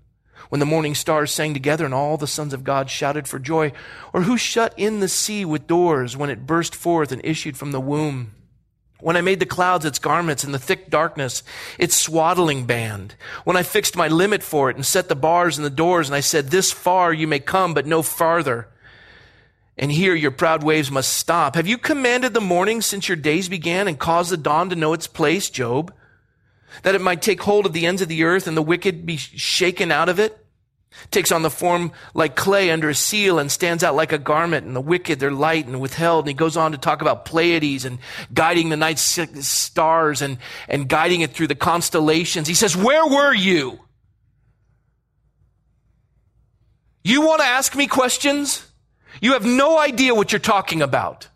When 0.49 0.61
the 0.61 0.67
morning 0.67 0.95
stars 0.95 1.33
sang 1.33 1.55
together 1.55 1.85
and 1.85 1.95
all 1.95 2.17
the 2.17 2.27
sons 2.27 2.53
of 2.53 2.65
God 2.65 2.91
shouted 2.91 3.29
for 3.29 3.39
joy? 3.39 3.73
Or 4.13 4.23
who 4.23 4.37
shut 4.37 4.75
in 4.77 5.01
the 5.01 5.09
sea 5.09 5.45
with 5.45 5.67
doors 5.67 6.17
when 6.17 6.31
it 6.31 6.47
burst 6.47 6.75
forth 6.75 7.13
and 7.13 7.25
issued 7.25 7.57
from 7.57 7.73
the 7.73 7.81
womb? 7.81 8.33
When 9.01 9.17
I 9.17 9.21
made 9.21 9.41
the 9.41 9.47
clouds 9.47 9.85
its 9.85 9.99
garments 9.99 10.45
and 10.45 10.55
the 10.55 10.61
thick 10.61 10.89
darkness 10.89 11.43
its 11.79 12.01
swaddling 12.01 12.67
band. 12.67 13.17
When 13.45 13.57
I 13.57 13.65
fixed 13.65 13.97
my 13.97 14.07
limit 14.07 14.45
for 14.45 14.71
it 14.71 14.77
and 14.77 14.87
set 14.87 15.09
the 15.09 15.17
bars 15.17 15.59
and 15.59 15.65
the 15.65 15.71
doors 15.71 16.09
and 16.09 16.15
I 16.15 16.21
said, 16.21 16.51
this 16.51 16.71
far 16.71 17.13
you 17.13 17.27
may 17.27 17.41
come, 17.41 17.75
but 17.75 17.87
no 17.87 18.03
farther. 18.03 18.69
And 19.77 19.91
here 19.91 20.15
your 20.15 20.31
proud 20.31 20.63
waves 20.63 20.91
must 20.91 21.17
stop. 21.17 21.57
Have 21.57 21.67
you 21.67 21.79
commanded 21.79 22.35
the 22.35 22.41
morning 22.41 22.81
since 22.81 23.09
your 23.09 23.17
days 23.17 23.49
began 23.49 23.89
and 23.89 23.99
caused 23.99 24.31
the 24.31 24.37
dawn 24.37 24.69
to 24.69 24.77
know 24.77 24.93
its 24.93 25.07
place, 25.07 25.51
Job? 25.51 25.93
That 26.83 26.95
it 26.95 27.01
might 27.01 27.23
take 27.23 27.43
hold 27.43 27.67
of 27.67 27.73
the 27.73 27.87
ends 27.87 28.03
of 28.03 28.09
the 28.09 28.25
earth 28.25 28.47
and 28.47 28.57
the 28.57 28.63
wicked 28.63 29.07
be 29.07 29.17
shaken 29.17 29.93
out 29.93 30.09
of 30.09 30.19
it. 30.19 30.39
Takes 31.11 31.33
on 31.33 31.43
the 31.43 31.51
form 31.51 31.93
like 32.13 32.37
clay 32.37 32.71
under 32.71 32.91
a 32.91 32.95
seal 32.95 33.39
and 33.39 33.51
stands 33.51 33.83
out 33.83 33.95
like 33.95 34.13
a 34.13 34.19
garment, 34.19 34.67
and 34.67 34.77
the 34.77 34.81
wicked, 34.81 35.21
they're 35.21 35.31
light 35.31 35.67
and 35.67 35.81
withheld. 35.81 36.25
And 36.25 36.29
he 36.29 36.35
goes 36.35 36.57
on 36.57 36.73
to 36.73 36.79
talk 36.79 37.01
about 37.01 37.25
Pleiades 37.25 37.87
and 37.87 37.99
guiding 38.35 38.69
the 38.69 38.77
night 38.77 38.99
stars 38.99 40.21
and, 40.21 40.37
and 40.69 40.89
guiding 40.89 41.23
it 41.23 41.31
through 41.33 41.47
the 41.47 41.55
constellations. 41.55 42.47
He 42.47 42.55
says, 42.55 42.77
Where 42.77 43.07
were 43.07 43.33
you? 43.33 43.81
You 47.05 47.23
want 47.23 47.41
to 47.41 47.47
ask 47.47 47.75
me 47.75 47.87
questions? 47.87 48.67
You 49.21 49.33
have 49.33 49.45
no 49.45 49.79
idea 49.79 50.15
what 50.15 50.33
you're 50.33 50.39
talking 50.39 50.83
about. 50.83 51.29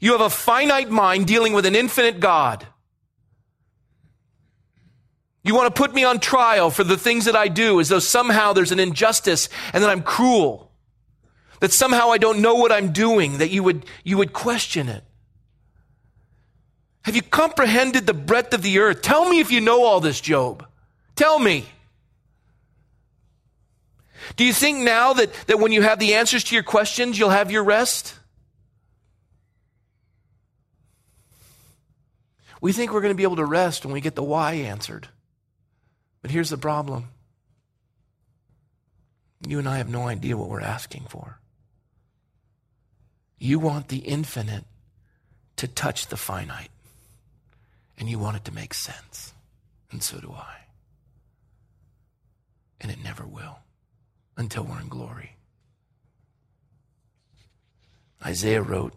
You 0.00 0.12
have 0.12 0.20
a 0.20 0.30
finite 0.30 0.90
mind 0.90 1.26
dealing 1.26 1.52
with 1.52 1.66
an 1.66 1.76
infinite 1.76 2.20
God. 2.20 2.66
You 5.44 5.54
want 5.54 5.74
to 5.74 5.78
put 5.78 5.92
me 5.92 6.04
on 6.04 6.20
trial 6.20 6.70
for 6.70 6.84
the 6.84 6.96
things 6.96 7.24
that 7.24 7.34
I 7.34 7.48
do 7.48 7.80
as 7.80 7.88
though 7.88 7.98
somehow 7.98 8.52
there's 8.52 8.72
an 8.72 8.78
injustice 8.78 9.48
and 9.72 9.82
that 9.82 9.90
I'm 9.90 10.02
cruel. 10.02 10.70
That 11.60 11.72
somehow 11.72 12.10
I 12.10 12.18
don't 12.18 12.40
know 12.40 12.54
what 12.54 12.72
I'm 12.72 12.92
doing, 12.92 13.38
that 13.38 13.50
you 13.50 13.62
would, 13.62 13.84
you 14.04 14.18
would 14.18 14.32
question 14.32 14.88
it. 14.88 15.04
Have 17.02 17.16
you 17.16 17.22
comprehended 17.22 18.06
the 18.06 18.14
breadth 18.14 18.54
of 18.54 18.62
the 18.62 18.78
earth? 18.78 19.02
Tell 19.02 19.28
me 19.28 19.40
if 19.40 19.50
you 19.50 19.60
know 19.60 19.84
all 19.84 20.00
this, 20.00 20.20
Job. 20.20 20.66
Tell 21.16 21.38
me. 21.38 21.66
Do 24.36 24.44
you 24.44 24.52
think 24.52 24.78
now 24.78 25.12
that, 25.14 25.32
that 25.48 25.58
when 25.58 25.72
you 25.72 25.82
have 25.82 25.98
the 25.98 26.14
answers 26.14 26.44
to 26.44 26.54
your 26.54 26.62
questions, 26.62 27.18
you'll 27.18 27.30
have 27.30 27.50
your 27.50 27.64
rest? 27.64 28.14
We 32.60 32.72
think 32.72 32.92
we're 32.92 33.00
going 33.00 33.12
to 33.12 33.16
be 33.16 33.24
able 33.24 33.36
to 33.36 33.44
rest 33.44 33.84
when 33.84 33.92
we 33.92 34.00
get 34.00 34.14
the 34.14 34.22
why 34.22 34.54
answered. 34.54 35.08
But 36.22 36.30
here's 36.30 36.50
the 36.50 36.56
problem 36.56 37.08
you 39.46 39.58
and 39.58 39.68
I 39.68 39.78
have 39.78 39.88
no 39.88 40.06
idea 40.06 40.36
what 40.36 40.48
we're 40.48 40.60
asking 40.60 41.06
for. 41.08 41.38
You 43.38 43.58
want 43.58 43.88
the 43.88 43.98
infinite 43.98 44.64
to 45.56 45.66
touch 45.66 46.06
the 46.06 46.16
finite, 46.16 46.70
and 47.98 48.08
you 48.08 48.20
want 48.20 48.36
it 48.36 48.44
to 48.44 48.54
make 48.54 48.72
sense. 48.72 49.32
And 49.90 50.00
so 50.00 50.18
do 50.18 50.32
I. 50.32 50.58
And 52.80 52.90
it 52.90 53.02
never 53.02 53.26
will 53.26 53.58
until 54.36 54.62
we're 54.62 54.80
in 54.80 54.88
glory. 54.88 55.36
Isaiah 58.24 58.62
wrote 58.62 58.94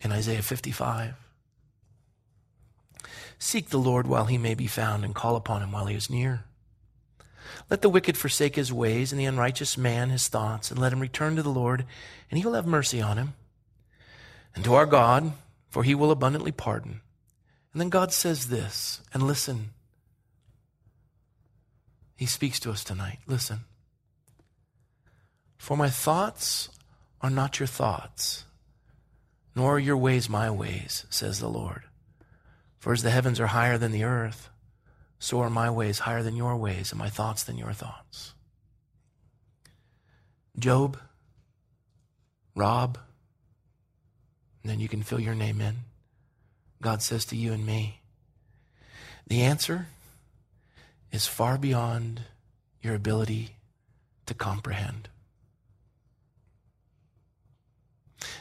in 0.00 0.12
Isaiah 0.12 0.42
55 0.42 1.14
Seek 3.44 3.68
the 3.68 3.76
Lord 3.76 4.06
while 4.06 4.24
he 4.24 4.38
may 4.38 4.54
be 4.54 4.66
found, 4.66 5.04
and 5.04 5.14
call 5.14 5.36
upon 5.36 5.62
him 5.62 5.70
while 5.70 5.84
he 5.84 5.94
is 5.94 6.08
near. 6.08 6.44
Let 7.68 7.82
the 7.82 7.90
wicked 7.90 8.16
forsake 8.16 8.56
his 8.56 8.72
ways, 8.72 9.12
and 9.12 9.20
the 9.20 9.26
unrighteous 9.26 9.76
man 9.76 10.08
his 10.08 10.28
thoughts, 10.28 10.70
and 10.70 10.80
let 10.80 10.94
him 10.94 10.98
return 10.98 11.36
to 11.36 11.42
the 11.42 11.50
Lord, 11.50 11.84
and 12.30 12.38
he 12.38 12.46
will 12.46 12.54
have 12.54 12.66
mercy 12.66 13.02
on 13.02 13.18
him. 13.18 13.34
And 14.54 14.64
to 14.64 14.72
our 14.72 14.86
God, 14.86 15.34
for 15.68 15.82
he 15.82 15.94
will 15.94 16.10
abundantly 16.10 16.52
pardon. 16.52 17.02
And 17.74 17.82
then 17.82 17.90
God 17.90 18.14
says 18.14 18.48
this, 18.48 19.02
and 19.12 19.22
listen. 19.22 19.72
He 22.16 22.24
speaks 22.24 22.58
to 22.60 22.70
us 22.70 22.82
tonight. 22.82 23.18
Listen. 23.26 23.60
For 25.58 25.76
my 25.76 25.90
thoughts 25.90 26.70
are 27.20 27.28
not 27.28 27.60
your 27.60 27.66
thoughts, 27.66 28.46
nor 29.54 29.76
are 29.76 29.78
your 29.78 29.98
ways 29.98 30.30
my 30.30 30.50
ways, 30.50 31.04
says 31.10 31.40
the 31.40 31.48
Lord. 31.48 31.82
For 32.84 32.92
as 32.92 33.02
the 33.02 33.08
heavens 33.08 33.40
are 33.40 33.46
higher 33.46 33.78
than 33.78 33.92
the 33.92 34.04
earth, 34.04 34.50
so 35.18 35.40
are 35.40 35.48
my 35.48 35.70
ways 35.70 36.00
higher 36.00 36.22
than 36.22 36.36
your 36.36 36.54
ways, 36.54 36.92
and 36.92 36.98
my 36.98 37.08
thoughts 37.08 37.42
than 37.42 37.56
your 37.56 37.72
thoughts. 37.72 38.34
Job, 40.58 40.98
Rob, 42.54 42.98
and 44.62 44.70
then 44.70 44.80
you 44.80 44.88
can 44.88 45.02
fill 45.02 45.18
your 45.18 45.34
name 45.34 45.62
in. 45.62 45.76
God 46.82 47.00
says 47.00 47.24
to 47.24 47.36
you 47.36 47.54
and 47.54 47.64
me, 47.64 48.02
the 49.28 49.40
answer 49.40 49.86
is 51.10 51.26
far 51.26 51.56
beyond 51.56 52.20
your 52.82 52.94
ability 52.94 53.56
to 54.26 54.34
comprehend. 54.34 55.08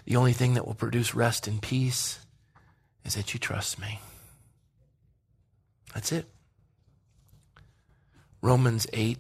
The 0.04 0.18
only 0.18 0.34
thing 0.34 0.56
that 0.56 0.68
will 0.68 0.74
produce 0.74 1.16
rest 1.16 1.48
and 1.48 1.62
peace 1.62 2.20
is 3.06 3.16
that 3.16 3.34
you 3.34 3.40
trust 3.40 3.80
me. 3.80 4.02
That's 5.94 6.12
it. 6.12 6.26
Romans 8.42 8.88
8. 8.94 9.18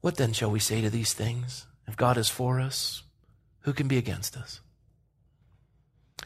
What 0.00 0.16
then 0.16 0.32
shall 0.32 0.50
we 0.50 0.58
say 0.58 0.80
to 0.80 0.90
these 0.90 1.12
things? 1.12 1.66
If 1.86 1.96
God 1.96 2.16
is 2.16 2.28
for 2.28 2.60
us, 2.60 3.02
who 3.60 3.72
can 3.72 3.88
be 3.88 3.98
against 3.98 4.36
us? 4.36 4.60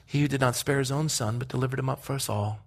He 0.04 0.20
who 0.20 0.28
did 0.28 0.40
not 0.40 0.56
spare 0.56 0.78
his 0.78 0.92
own 0.92 1.08
son, 1.08 1.38
but 1.38 1.48
delivered 1.48 1.78
him 1.78 1.88
up 1.88 2.02
for 2.02 2.14
us 2.14 2.28
all, 2.28 2.60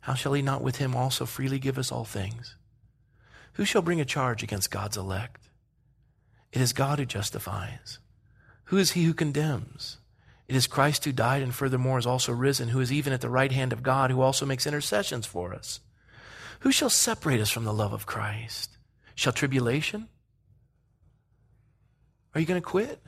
how 0.00 0.14
shall 0.14 0.32
he 0.32 0.42
not 0.42 0.62
with 0.62 0.76
him 0.76 0.94
also 0.94 1.24
freely 1.24 1.58
give 1.58 1.78
us 1.78 1.92
all 1.92 2.04
things? 2.04 2.56
Who 3.54 3.64
shall 3.64 3.82
bring 3.82 4.00
a 4.00 4.04
charge 4.04 4.42
against 4.42 4.70
God's 4.70 4.96
elect? 4.96 5.48
It 6.52 6.60
is 6.60 6.72
God 6.72 6.98
who 6.98 7.06
justifies. 7.06 7.98
Who 8.64 8.76
is 8.76 8.92
he 8.92 9.04
who 9.04 9.14
condemns? 9.14 9.98
It 10.46 10.56
is 10.56 10.66
Christ 10.66 11.04
who 11.04 11.12
died 11.12 11.42
and 11.42 11.54
furthermore 11.54 11.98
is 11.98 12.06
also 12.06 12.32
risen, 12.32 12.68
who 12.68 12.80
is 12.80 12.92
even 12.92 13.12
at 13.12 13.20
the 13.20 13.30
right 13.30 13.52
hand 13.52 13.72
of 13.72 13.82
God, 13.82 14.10
who 14.10 14.20
also 14.20 14.44
makes 14.44 14.66
intercessions 14.66 15.26
for 15.26 15.54
us. 15.54 15.80
Who 16.60 16.72
shall 16.72 16.90
separate 16.90 17.40
us 17.40 17.50
from 17.50 17.64
the 17.64 17.72
love 17.72 17.92
of 17.92 18.06
Christ? 18.06 18.76
Shall 19.14 19.32
tribulation? 19.32 20.08
Are 22.34 22.40
you 22.40 22.46
going 22.46 22.60
to 22.60 22.66
quit? 22.66 23.00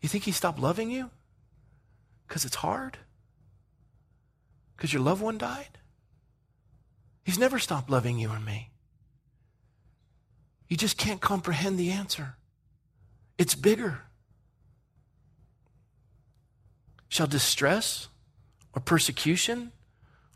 You 0.00 0.08
think 0.08 0.24
he 0.24 0.32
stopped 0.32 0.58
loving 0.58 0.90
you? 0.90 1.10
Because 2.26 2.44
it's 2.44 2.56
hard? 2.56 2.98
Because 4.76 4.92
your 4.92 5.02
loved 5.02 5.22
one 5.22 5.38
died? 5.38 5.78
He's 7.24 7.38
never 7.38 7.58
stopped 7.58 7.90
loving 7.90 8.18
you 8.18 8.30
and 8.30 8.44
me. 8.44 8.70
You 10.68 10.76
just 10.76 10.96
can't 10.96 11.20
comprehend 11.20 11.78
the 11.78 11.90
answer. 11.90 12.36
It's 13.38 13.54
bigger. 13.54 14.02
Shall 17.10 17.26
distress 17.26 18.08
or 18.72 18.80
persecution 18.80 19.72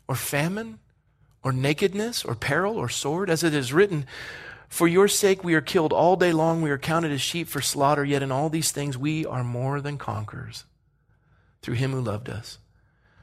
or 0.09 0.15
famine 0.15 0.79
or 1.41 1.53
nakedness 1.53 2.25
or 2.25 2.35
peril 2.35 2.75
or 2.75 2.89
sword, 2.89 3.29
as 3.29 3.43
it 3.43 3.53
is 3.53 3.71
written, 3.71 4.05
For 4.67 4.85
your 4.85 5.07
sake 5.07 5.41
we 5.41 5.53
are 5.53 5.61
killed 5.61 5.93
all 5.93 6.17
day 6.17 6.33
long, 6.33 6.61
we 6.61 6.69
are 6.69 6.77
counted 6.77 7.13
as 7.13 7.21
sheep 7.21 7.47
for 7.47 7.61
slaughter, 7.61 8.03
yet 8.03 8.21
in 8.21 8.31
all 8.31 8.49
these 8.49 8.73
things 8.73 8.97
we 8.97 9.25
are 9.25 9.43
more 9.43 9.79
than 9.79 9.97
conquerors 9.97 10.65
through 11.61 11.75
him 11.75 11.91
who 11.91 12.01
loved 12.01 12.29
us. 12.29 12.59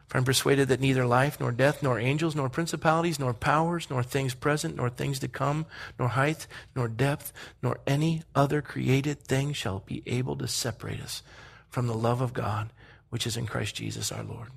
For 0.07 0.16
I'm 0.16 0.24
persuaded 0.24 0.68
that 0.68 0.80
neither 0.80 1.05
life, 1.05 1.38
nor 1.38 1.53
death, 1.53 1.82
nor 1.82 1.98
angels, 1.98 2.34
nor 2.34 2.48
principalities, 2.48 3.18
nor 3.18 3.34
powers, 3.34 3.88
nor 3.90 4.03
things 4.03 4.34
present, 4.34 4.76
nor 4.76 4.88
things 4.88 5.18
to 5.18 5.28
come, 5.28 5.66
nor 5.98 6.09
height, 6.09 6.46
nor 6.74 6.88
depth, 6.88 7.34
nor 7.62 7.80
any 7.86 8.22
other 8.34 8.62
created 8.62 9.20
thing 9.22 9.53
shall 9.53 9.80
be 9.80 10.03
able 10.07 10.36
to 10.36 10.48
separate 10.48 11.00
us 11.00 11.22
from 11.68 11.86
the 11.86 11.94
love 11.94 12.22
of 12.22 12.32
God 12.32 12.70
which 13.13 13.27
is 13.27 13.37
in 13.37 13.45
Christ 13.45 13.75
Jesus 13.75 14.11
our 14.11 14.23
Lord. 14.23 14.49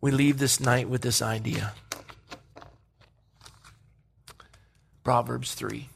We 0.00 0.12
leave 0.12 0.38
this 0.38 0.60
night 0.60 0.88
with 0.88 1.02
this 1.02 1.20
idea. 1.20 1.72
Proverbs 5.02 5.54
3 5.54 5.88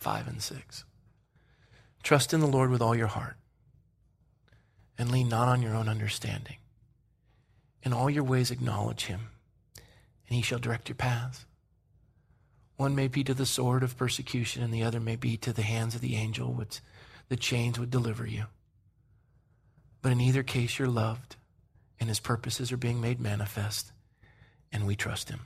5 0.00 0.26
and 0.26 0.42
6. 0.42 0.84
Trust 2.02 2.34
in 2.34 2.40
the 2.40 2.48
Lord 2.48 2.70
with 2.70 2.82
all 2.82 2.96
your 2.96 3.06
heart 3.06 3.36
and 4.98 5.12
lean 5.12 5.28
not 5.28 5.46
on 5.46 5.62
your 5.62 5.76
own 5.76 5.88
understanding. 5.88 6.56
In 7.84 7.92
all 7.92 8.10
your 8.10 8.24
ways 8.24 8.50
acknowledge 8.50 9.04
him, 9.04 9.28
and 9.76 10.34
he 10.34 10.42
shall 10.42 10.58
direct 10.58 10.88
your 10.88 10.96
paths. 10.96 11.46
One 12.76 12.96
may 12.96 13.06
be 13.06 13.22
to 13.22 13.34
the 13.34 13.46
sword 13.46 13.84
of 13.84 13.96
persecution, 13.96 14.64
and 14.64 14.74
the 14.74 14.82
other 14.82 14.98
may 14.98 15.14
be 15.14 15.36
to 15.36 15.52
the 15.52 15.62
hands 15.62 15.94
of 15.94 16.00
the 16.00 16.16
angel, 16.16 16.52
which 16.52 16.80
the 17.28 17.36
chains 17.36 17.78
would 17.78 17.92
deliver 17.92 18.26
you. 18.26 18.46
But 20.00 20.12
in 20.12 20.20
either 20.20 20.42
case, 20.42 20.78
you're 20.78 20.88
loved, 20.88 21.36
and 21.98 22.08
his 22.08 22.20
purposes 22.20 22.70
are 22.70 22.76
being 22.76 23.00
made 23.00 23.20
manifest, 23.20 23.92
and 24.72 24.86
we 24.86 24.94
trust 24.94 25.28
him. 25.28 25.40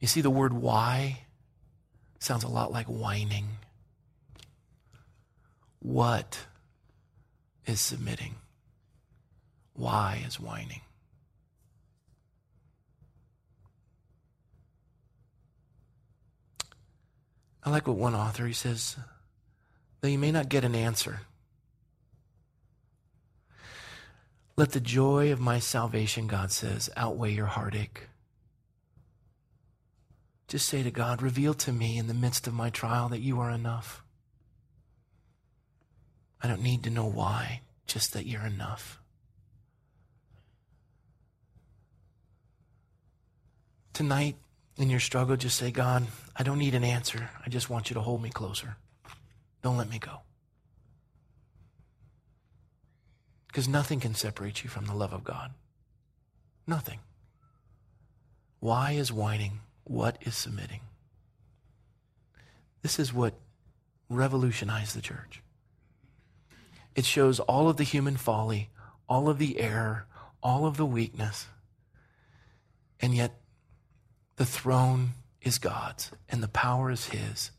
You 0.00 0.08
see, 0.08 0.20
the 0.20 0.30
word 0.30 0.52
why 0.52 1.20
sounds 2.18 2.44
a 2.44 2.48
lot 2.48 2.72
like 2.72 2.86
whining. 2.86 3.48
What 5.80 6.40
is 7.66 7.80
submitting? 7.80 8.34
Why 9.74 10.24
is 10.26 10.40
whining? 10.40 10.80
I 17.62 17.70
like 17.70 17.86
what 17.86 17.96
one 17.96 18.14
author 18.14 18.46
he 18.46 18.52
says, 18.52 18.96
though 20.00 20.08
you 20.08 20.18
may 20.18 20.30
not 20.30 20.50
get 20.50 20.64
an 20.64 20.74
answer, 20.74 21.20
let 24.56 24.72
the 24.72 24.80
joy 24.80 25.32
of 25.32 25.40
my 25.40 25.58
salvation, 25.58 26.26
God 26.26 26.52
says, 26.52 26.88
outweigh 26.96 27.32
your 27.32 27.46
heartache. 27.46 28.08
Just 30.46 30.68
say 30.68 30.82
to 30.82 30.90
God, 30.90 31.22
reveal 31.22 31.54
to 31.54 31.72
me 31.72 31.98
in 31.98 32.06
the 32.06 32.14
midst 32.14 32.46
of 32.46 32.54
my 32.54 32.70
trial 32.70 33.08
that 33.08 33.20
you 33.20 33.40
are 33.40 33.50
enough. 33.50 34.04
I 36.40 36.46
don't 36.46 36.62
need 36.62 36.84
to 36.84 36.90
know 36.90 37.06
why, 37.06 37.62
just 37.86 38.12
that 38.12 38.26
you're 38.26 38.46
enough. 38.46 39.00
Tonight, 43.94 44.36
in 44.76 44.90
your 44.90 45.00
struggle, 45.00 45.36
just 45.36 45.56
say, 45.56 45.70
God, 45.70 46.06
I 46.36 46.42
don't 46.42 46.58
need 46.58 46.74
an 46.74 46.84
answer. 46.84 47.30
I 47.44 47.48
just 47.48 47.70
want 47.70 47.90
you 47.90 47.94
to 47.94 48.00
hold 48.00 48.22
me 48.22 48.30
closer. 48.30 48.76
Don't 49.62 49.76
let 49.76 49.88
me 49.88 49.98
go. 49.98 50.18
Because 53.54 53.68
nothing 53.68 54.00
can 54.00 54.16
separate 54.16 54.64
you 54.64 54.68
from 54.68 54.86
the 54.86 54.94
love 54.94 55.12
of 55.12 55.22
God. 55.22 55.52
Nothing. 56.66 56.98
Why 58.58 58.90
is 58.90 59.12
whining? 59.12 59.60
What 59.84 60.18
is 60.22 60.34
submitting? 60.34 60.80
This 62.82 62.98
is 62.98 63.14
what 63.14 63.34
revolutionized 64.08 64.96
the 64.96 65.00
church. 65.00 65.40
It 66.96 67.04
shows 67.04 67.38
all 67.38 67.68
of 67.68 67.76
the 67.76 67.84
human 67.84 68.16
folly, 68.16 68.70
all 69.08 69.28
of 69.28 69.38
the 69.38 69.60
error, 69.60 70.06
all 70.42 70.66
of 70.66 70.76
the 70.76 70.84
weakness. 70.84 71.46
And 72.98 73.14
yet, 73.14 73.38
the 74.34 74.46
throne 74.46 75.10
is 75.42 75.58
God's, 75.58 76.10
and 76.28 76.42
the 76.42 76.48
power 76.48 76.90
is 76.90 77.06
His, 77.06 77.52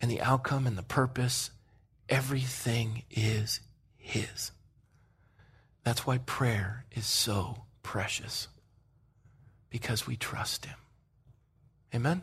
and 0.00 0.08
the 0.08 0.20
outcome 0.20 0.64
and 0.64 0.78
the 0.78 0.84
purpose, 0.84 1.50
everything 2.08 3.02
is 3.10 3.58
His. 3.96 4.52
That's 5.84 6.06
why 6.06 6.18
prayer 6.18 6.86
is 6.92 7.06
so 7.06 7.64
precious, 7.82 8.48
because 9.70 10.06
we 10.06 10.16
trust 10.16 10.64
Him. 10.64 10.78
Amen? 11.94 12.22